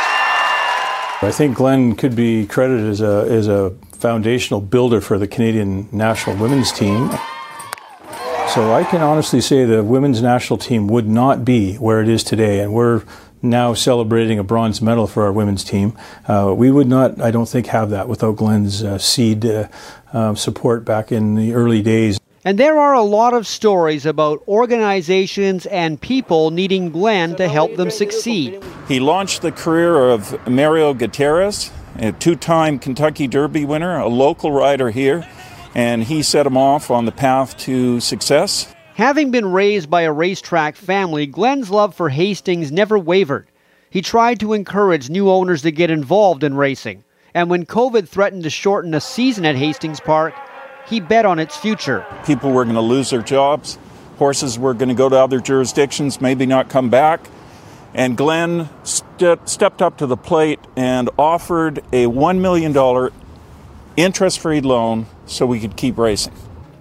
I 1.22 1.32
think 1.32 1.56
Glenn 1.58 1.96
could 1.96 2.16
be 2.16 2.48
credited 2.48 2.90
as 2.90 3.02
a, 3.02 3.28
as 3.30 3.48
a 3.48 3.70
foundational 3.94 4.62
builder 4.62 5.00
for 5.00 5.20
the 5.20 5.28
Canadian 5.28 5.88
national 5.92 6.36
women's 6.38 6.72
team. 6.72 7.12
So 8.54 8.74
I 8.74 8.86
can 8.86 9.02
honestly 9.02 9.42
say 9.42 9.66
the 9.66 9.84
women's 9.84 10.22
national 10.22 10.58
team 10.58 10.88
would 10.88 11.08
not 11.08 11.46
be 11.46 11.76
where 11.76 12.02
it 12.02 12.10
is 12.10 12.24
today, 12.24 12.62
and 12.62 12.74
we're 12.74 13.04
now 13.42 13.74
celebrating 13.74 14.40
a 14.40 14.44
bronze 14.44 14.82
medal 14.82 15.06
for 15.06 15.24
our 15.24 15.32
women's 15.32 15.64
team. 15.64 15.96
Uh, 16.28 16.54
we 16.58 16.72
would 16.72 16.88
not, 16.88 17.22
I 17.22 17.30
don't 17.30 17.48
think, 17.48 17.68
have 17.68 17.90
that 17.92 18.08
without 18.08 18.38
Glenn's 18.38 18.84
uh, 18.84 18.98
seed 18.98 19.46
uh, 19.46 19.68
uh, 20.14 20.34
support 20.36 20.86
back 20.86 21.12
in 21.12 21.36
the 21.36 21.54
early 21.54 21.82
days. 21.82 22.20
And 22.46 22.58
there 22.58 22.80
are 22.80 22.94
a 22.94 23.04
lot 23.04 23.34
of 23.34 23.46
stories 23.46 24.06
about 24.06 24.42
organizations 24.48 25.66
and 25.66 26.00
people 26.00 26.50
needing 26.50 26.90
Glenn 26.90 27.36
to 27.36 27.50
help 27.50 27.76
them 27.76 27.92
succeed. 27.92 28.64
He 28.88 29.00
launched 29.00 29.42
the 29.42 29.52
career 29.52 30.10
of 30.10 30.48
Mario 30.48 30.94
Gutierrez, 30.94 31.70
a 31.98 32.14
two 32.14 32.36
time 32.36 32.80
Kentucky 32.80 33.28
Derby 33.28 33.66
winner, 33.66 33.98
a 33.98 34.08
local 34.08 34.52
rider 34.52 34.90
here, 34.90 35.28
and 35.78 36.04
he 36.04 36.24
set 36.24 36.48
him 36.48 36.58
off 36.58 36.90
on 36.90 37.06
the 37.06 37.12
path 37.12 37.56
to 37.56 38.00
success. 38.00 38.74
Having 38.96 39.30
been 39.30 39.52
raised 39.52 39.92
by 39.92 40.02
a 40.02 40.12
racetrack 40.12 40.76
family, 40.76 41.28
Glenn's 41.28 41.70
love 41.70 41.94
for 41.94 42.10
Hastings 42.10 42.72
never 42.72 42.98
wavered. 42.98 43.48
He 43.92 44.02
tried 44.02 44.40
to 44.40 44.54
encourage 44.54 45.12
new 45.12 45.30
owners 45.30 45.62
to 45.62 45.72
get 45.72 45.92
involved 45.92 46.44
in 46.44 46.56
racing. 46.56 47.04
And 47.36 47.52
when 47.52 47.68
COVID 47.68 48.10
threatened 48.10 48.44
to 48.44 48.50
shorten 48.50 48.96
a 48.96 49.00
season 49.00 49.46
at 49.46 49.56
Hastings 49.56 50.00
Park, 50.00 50.34
he 50.88 51.00
bet 51.00 51.28
on 51.28 51.38
its 51.38 51.56
future. 51.56 52.04
People 52.26 52.52
were 52.52 52.64
going 52.64 52.76
to 52.76 52.82
lose 52.82 53.12
their 53.12 53.22
jobs. 53.22 53.78
Horses 54.18 54.58
were 54.58 54.74
going 54.74 54.90
to 54.90 54.96
go 54.96 55.10
to 55.10 55.16
other 55.16 55.40
jurisdictions, 55.40 56.20
maybe 56.20 56.48
not 56.48 56.70
come 56.70 56.90
back. 56.90 57.30
And 57.94 58.18
Glenn 58.18 58.68
st- 58.84 59.48
stepped 59.48 59.84
up 59.84 59.98
to 59.98 60.08
the 60.08 60.18
plate 60.18 60.60
and 60.76 61.08
offered 61.20 61.80
a 61.94 62.08
$1 62.08 62.40
million 62.40 62.74
interest 63.98 64.40
free 64.40 64.62
loan 64.62 65.06
so 65.26 65.46
we 65.46 65.60
could 65.60 65.76
keep 65.76 65.98
racing. 65.98 66.34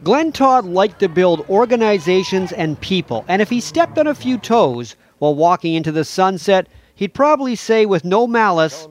Glenn 0.04 0.30
Todd 0.30 0.66
liked 0.66 1.00
to 1.00 1.08
build 1.08 1.40
organizations 1.50 2.52
and 2.52 2.80
people, 2.80 3.24
and 3.26 3.42
if 3.42 3.50
he 3.50 3.60
stepped 3.60 3.98
on 3.98 4.06
a 4.06 4.14
few 4.14 4.38
toes 4.38 4.94
while 5.18 5.34
walking 5.34 5.74
into 5.74 5.90
the 5.90 6.04
sunset, 6.04 6.68
he'd 6.94 7.12
probably 7.14 7.56
say 7.56 7.86
with 7.86 8.04
no 8.04 8.26
malice, 8.28 8.86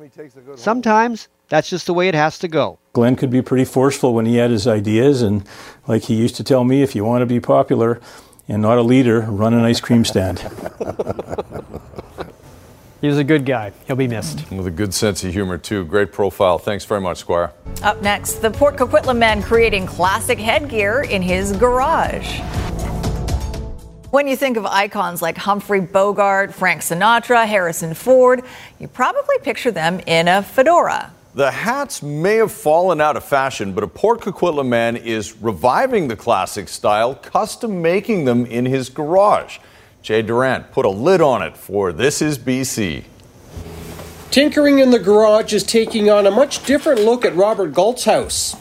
sometimes 0.56 1.30
that's 1.48 1.70
just 1.70 1.86
the 1.86 1.94
way 1.94 2.10
it 2.10 2.16
has 2.16 2.38
to 2.40 2.48
go. 2.48 2.80
Glenn 2.94 3.16
could 3.16 3.30
be 3.30 3.42
pretty 3.42 3.66
forceful 3.66 4.14
when 4.14 4.26
he 4.26 4.38
had 4.38 4.52
his 4.52 4.68
ideas, 4.68 5.22
and 5.22 5.48
like 5.88 6.04
he 6.04 6.16
used 6.16 6.36
to 6.36 6.44
tell 6.44 6.64
me, 6.64 6.82
if 6.82 6.96
you 6.96 7.06
want 7.06 7.22
to 7.22 7.26
be 7.26 7.40
popular 7.40 8.02
and 8.48 8.62
not 8.62 8.78
a 8.78 8.82
leader, 8.82 9.22
run 9.22 9.54
an 9.54 9.62
ice 9.62 9.80
cream 9.80 10.04
stand. 10.04 10.40
he 13.02 13.08
was 13.08 13.18
a 13.18 13.24
good 13.24 13.46
guy. 13.46 13.72
He'll 13.88 13.96
be 13.96 14.08
missed. 14.08 14.50
With 14.52 14.68
a 14.68 14.72
good 14.72 14.94
sense 14.94 15.24
of 15.24 15.34
humor, 15.34 15.58
too. 15.58 15.86
Great 15.86 16.12
profile. 16.12 16.58
Thanks 16.58 16.86
very 16.86 17.02
much, 17.02 17.18
Squire. 17.20 17.52
Up 17.84 18.02
next, 18.02 18.36
the 18.36 18.50
Port 18.52 18.78
Coquitlam 18.78 19.18
man 19.18 19.42
creating 19.42 19.86
classic 19.86 20.40
headgear 20.40 21.02
in 21.02 21.22
his 21.22 21.52
garage. 21.52 22.40
When 24.12 24.28
you 24.28 24.38
think 24.38 24.56
of 24.56 24.66
icons 24.66 25.22
like 25.22 25.36
Humphrey 25.36 25.82
Bogart, 25.82 26.54
Frank 26.54 26.82
Sinatra, 26.82 27.46
Harrison 27.46 27.94
Ford, 27.94 28.44
you 28.80 28.88
probably 28.88 29.38
picture 29.40 29.72
them 29.72 30.00
in 30.08 30.30
a 30.30 30.42
fedora. 30.42 31.12
The 31.34 31.52
hats 31.52 32.02
may 32.02 32.36
have 32.38 32.54
fallen 32.54 33.02
out 33.02 33.18
of 33.18 33.26
fashion, 33.26 33.74
but 33.74 33.84
a 33.84 33.88
Port 33.88 34.22
Coquitlam 34.22 34.70
man 34.70 34.96
is 34.96 35.36
reviving 35.42 36.08
the 36.08 36.16
classic 36.16 36.70
style, 36.70 37.14
custom 37.16 37.82
making 37.82 38.24
them 38.24 38.46
in 38.46 38.66
his 38.66 38.88
garage. 38.88 39.60
Jay 40.06 40.22
Durant 40.22 40.72
put 40.72 40.86
a 40.86 40.90
lid 40.90 41.20
on 41.20 41.42
it 41.42 41.58
for 41.58 41.92
This 41.92 42.22
Is 42.22 42.38
BC. 42.38 43.06
Tinkering 44.30 44.78
in 44.78 44.92
the 44.92 45.00
garage 45.00 45.52
is 45.52 45.64
taking 45.64 46.12
on 46.12 46.28
a 46.28 46.30
much 46.30 46.64
different 46.64 47.02
look 47.02 47.26
at 47.26 47.36
Robert 47.36 47.74
Galt's 47.74 48.04
house. 48.04 48.56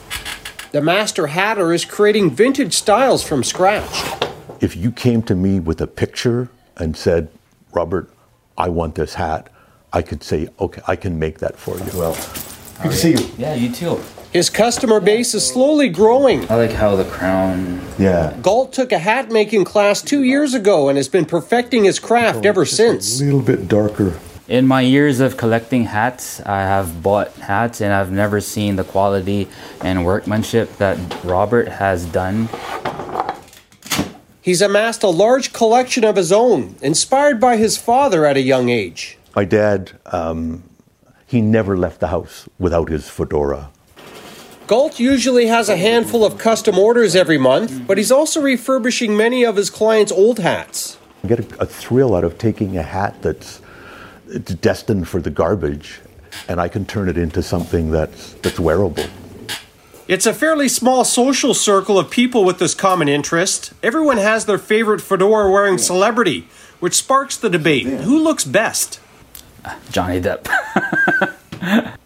The 0.73 0.81
master 0.81 1.27
hatter 1.27 1.75
is 1.75 1.85
creating 1.85 2.31
vintage 2.31 2.73
styles 2.73 3.23
from 3.23 3.45
scratch. 3.45 4.23
If 4.63 4.75
you 4.75 4.91
came 4.91 5.21
to 5.25 5.35
me 5.35 5.61
with 5.61 5.83
a 5.83 5.87
picture 5.87 6.49
and 6.79 6.97
said, 6.97 7.29
Robert, 7.73 8.11
I 8.57 8.71
want 8.71 8.95
this 8.95 9.13
hat, 9.13 9.51
I 9.93 10.01
could 10.01 10.23
say, 10.23 10.49
okay, 10.59 10.81
I 10.89 10.97
can 10.97 11.19
make 11.19 11.41
that 11.41 11.59
for 11.59 11.77
you. 11.77 11.91
Well, 11.93 12.15
Good 12.83 12.91
to 12.91 12.97
see 12.97 13.11
you. 13.11 13.31
Yeah, 13.37 13.55
you 13.55 13.71
too. 13.71 14.01
His 14.35 14.51
customer 14.51 14.99
base 14.99 15.33
is 15.33 15.47
slowly 15.47 15.89
growing. 15.89 16.51
I 16.51 16.57
like 16.57 16.73
how 16.73 16.97
the 16.97 17.05
crown. 17.05 17.81
Yeah. 18.01 18.37
Galt 18.43 18.73
took 18.73 18.91
a 18.91 18.99
hat 18.99 19.31
making 19.31 19.63
class 19.63 20.03
two 20.03 20.25
years 20.25 20.55
ago 20.55 20.89
and 20.89 20.97
has 20.97 21.09
been 21.09 21.25
perfecting 21.25 21.85
his 21.85 22.01
craft 22.01 22.45
ever 22.45 22.65
since. 22.65 23.21
A 23.21 23.25
little 23.27 23.41
bit 23.41 23.69
darker. 23.69 24.19
In 24.49 24.67
my 24.67 24.81
years 24.81 25.21
of 25.21 25.37
collecting 25.37 25.85
hats, 25.85 26.41
I 26.41 26.63
have 26.63 27.01
bought 27.01 27.33
hats 27.35 27.81
and 27.81 27.93
I've 27.93 28.11
never 28.11 28.41
seen 28.41 28.75
the 28.75 28.83
quality 28.83 29.47
and 29.83 30.05
workmanship 30.05 30.79
that 30.79 30.99
Robert 31.23 31.69
has 31.69 32.05
done. 32.05 32.49
He's 34.43 34.61
amassed 34.61 35.05
a 35.05 35.11
large 35.11 35.53
collection 35.53 36.03
of 36.03 36.17
his 36.17 36.33
own, 36.33 36.75
inspired 36.83 37.39
by 37.39 37.57
his 37.57 37.77
father 37.77 38.27
at 38.27 38.37
a 38.37 38.43
young 38.43 38.69
age. 38.69 39.17
My 39.37 39.45
dad 39.45 39.93
um, 40.07 40.65
he 41.25 41.41
never 41.41 41.77
left 41.77 42.01
the 42.01 42.09
house 42.09 42.49
without 42.59 42.89
his 42.89 43.09
fedora. 43.09 43.71
Galt 44.67 44.99
usually 44.99 45.47
has 45.47 45.69
a 45.69 45.77
handful 45.77 46.25
of 46.25 46.39
custom 46.39 46.79
orders 46.79 47.15
every 47.15 47.37
month, 47.37 47.87
but 47.87 47.99
he's 47.99 48.11
also 48.11 48.41
refurbishing 48.41 49.15
many 49.15 49.45
of 49.45 49.57
his 49.57 49.69
clients' 49.69 50.11
old 50.11 50.39
hats. 50.39 50.97
I 51.23 51.29
get 51.29 51.41
a, 51.41 51.63
a 51.63 51.67
thrill 51.67 52.15
out 52.15 52.25
of 52.25 52.39
taking 52.39 52.79
a 52.79 52.83
hat 52.83 53.21
that's 53.21 53.61
it's 54.27 54.55
destined 54.55 55.07
for 55.07 55.21
the 55.21 55.31
garbage 55.31 56.01
and 56.49 56.61
I 56.61 56.69
can 56.69 56.87
turn 56.87 57.09
it 57.11 57.19
into 57.19 57.43
something 57.43 57.91
that's 57.91 58.33
that's 58.35 58.59
wearable. 58.59 59.05
It's 60.09 60.27
a 60.27 60.35
fairly 60.35 60.69
small 60.69 61.05
social 61.05 61.55
circle 61.55 61.99
of 61.99 62.11
people 62.11 62.45
with 62.45 62.59
this 62.59 62.75
common 62.75 63.09
interest. 63.09 63.73
Everyone 63.83 64.19
has 64.19 64.47
their 64.47 64.59
favorite 64.59 65.01
fedora 65.01 65.51
wearing 65.51 65.79
celebrity, 65.79 66.49
which 66.81 66.95
sparks 66.95 67.37
the 67.37 67.51
debate 67.51 67.87
who 67.87 68.19
looks 68.19 68.45
best? 68.45 69.01
Ah, 69.65 69.79
Johnny 69.91 70.21
Depp. 70.21 70.49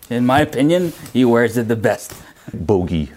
In 0.11 0.27
my 0.27 0.41
opinion, 0.41 0.93
he 1.13 1.25
wears 1.25 1.57
it 1.57 1.69
the 1.69 1.77
best. 1.77 2.13
Bogey, 2.55 3.11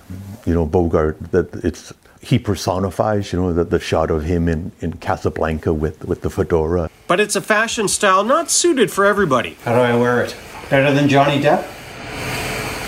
you 0.45 0.53
know, 0.53 0.65
Bogart. 0.65 1.32
That 1.32 1.53
it's 1.63 1.93
he 2.21 2.38
personifies, 2.38 3.34
you 3.34 3.41
know, 3.41 3.53
the, 3.53 3.63
the 3.63 3.79
shot 3.79 4.11
of 4.11 4.23
him 4.23 4.47
in, 4.47 4.71
in 4.79 4.93
Casablanca 4.93 5.73
with, 5.73 6.05
with 6.05 6.21
the 6.21 6.29
fedora. 6.29 6.89
But 7.07 7.19
it's 7.19 7.36
a 7.36 7.41
fashion 7.41 7.88
style 7.88 8.23
not 8.23 8.51
suited 8.51 8.91
for 8.91 9.05
everybody. 9.05 9.57
How 9.63 9.73
do 9.73 9.82
I 9.82 9.95
wear 9.95 10.23
it? 10.23 10.36
Better 10.69 10.93
than 10.93 11.09
Johnny 11.09 11.41
Depp? 11.41 11.67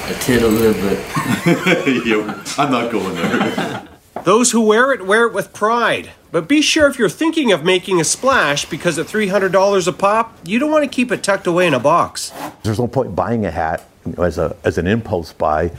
A 0.09 0.13
tit 0.19 0.43
a 0.43 0.47
little 0.47 0.73
bit. 0.73 0.99
I'm 2.59 2.71
not 2.71 2.91
going 2.91 3.15
there. 3.15 3.87
Those 4.23 4.51
who 4.51 4.61
wear 4.61 4.93
it 4.93 5.05
wear 5.05 5.25
it 5.25 5.33
with 5.33 5.51
pride. 5.51 6.11
But 6.31 6.47
be 6.47 6.61
sure 6.61 6.87
if 6.87 6.97
you're 6.97 7.09
thinking 7.09 7.51
of 7.51 7.63
making 7.63 7.99
a 7.99 8.03
splash 8.03 8.65
because 8.65 8.97
at 8.97 9.07
$300 9.07 9.87
a 9.87 9.91
pop, 9.91 10.37
you 10.45 10.59
don't 10.59 10.71
want 10.71 10.83
to 10.83 10.89
keep 10.89 11.11
it 11.11 11.23
tucked 11.23 11.45
away 11.45 11.67
in 11.67 11.73
a 11.73 11.79
box. 11.79 12.31
There's 12.63 12.79
no 12.79 12.87
point 12.87 13.15
buying 13.15 13.45
a 13.45 13.51
hat 13.51 13.87
you 14.05 14.13
know, 14.17 14.23
as 14.23 14.37
a 14.37 14.55
as 14.63 14.77
an 14.77 14.87
impulse 14.87 15.33
buy, 15.33 15.71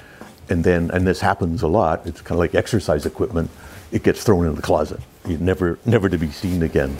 and 0.49 0.65
then 0.65 0.91
and 0.91 1.07
this 1.07 1.21
happens 1.21 1.63
a 1.63 1.69
lot. 1.69 2.07
It's 2.07 2.21
kind 2.21 2.33
of 2.33 2.39
like 2.39 2.55
exercise 2.55 3.07
equipment. 3.07 3.51
It 3.93 4.03
gets 4.03 4.25
thrown 4.25 4.47
in 4.47 4.55
the 4.55 4.63
closet. 4.63 5.01
You 5.27 5.39
never 5.39 5.79
never 5.85 6.09
to 6.09 6.19
be 6.19 6.31
seen 6.31 6.63
again. 6.63 6.97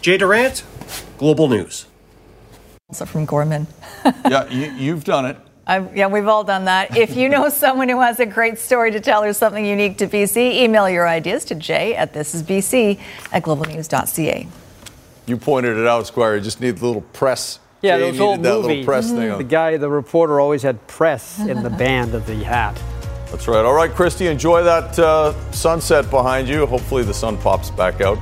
Jay 0.00 0.18
Durant, 0.18 0.64
Global 1.18 1.48
News. 1.48 1.86
Also 2.88 3.06
from 3.06 3.24
Gorman. 3.24 3.66
yeah, 4.04 4.48
you, 4.50 4.70
you've 4.72 5.04
done 5.04 5.26
it. 5.26 5.36
Uh, 5.66 5.86
yeah, 5.94 6.08
we've 6.08 6.26
all 6.26 6.44
done 6.44 6.64
that. 6.64 6.96
If 6.96 7.16
you 7.16 7.28
know 7.28 7.48
someone 7.64 7.88
who 7.88 8.00
has 8.00 8.18
a 8.20 8.26
great 8.26 8.58
story 8.58 8.90
to 8.90 9.00
tell 9.00 9.22
or 9.22 9.32
something 9.32 9.64
unique 9.64 9.98
to 9.98 10.08
BC, 10.08 10.36
email 10.56 10.90
your 10.90 11.08
ideas 11.08 11.44
to 11.46 11.54
jay 11.54 11.94
at 11.94 12.12
thisisbc 12.12 13.00
at 13.32 13.42
globalnews.ca. 13.42 14.48
You 15.26 15.36
pointed 15.36 15.76
it 15.76 15.86
out, 15.86 16.06
Squire. 16.06 16.34
You 16.36 16.40
just 16.40 16.60
need 16.60 16.80
a 16.80 16.84
little 16.84 17.02
press. 17.02 17.60
Yeah, 17.82 17.98
Jay 17.98 18.10
those 18.12 18.20
old 18.20 18.38
needed 18.38 18.44
that 18.44 18.54
movies. 18.54 18.68
little 18.68 18.84
press 18.84 19.10
thing 19.10 19.38
The 19.38 19.44
guy, 19.44 19.76
the 19.76 19.90
reporter, 19.90 20.40
always 20.40 20.62
had 20.62 20.86
press 20.86 21.40
in 21.40 21.62
the 21.62 21.70
band 21.84 22.14
of 22.14 22.26
the 22.26 22.36
hat. 22.36 22.80
That's 23.30 23.48
right. 23.48 23.64
All 23.64 23.74
right, 23.74 23.90
Kristi, 23.90 24.30
enjoy 24.30 24.62
that 24.62 24.98
uh, 24.98 25.32
sunset 25.52 26.08
behind 26.10 26.48
you. 26.48 26.66
Hopefully, 26.66 27.02
the 27.02 27.14
sun 27.14 27.36
pops 27.38 27.70
back 27.70 28.00
out. 28.00 28.18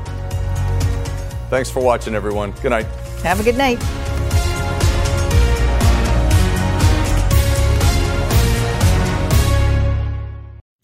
Thanks 1.51 1.69
for 1.71 1.83
watching, 1.83 2.15
everyone. 2.15 2.53
Good 2.63 2.71
night. 2.71 2.87
Have 3.23 3.41
a 3.41 3.43
good 3.43 3.59
night. 3.59 3.79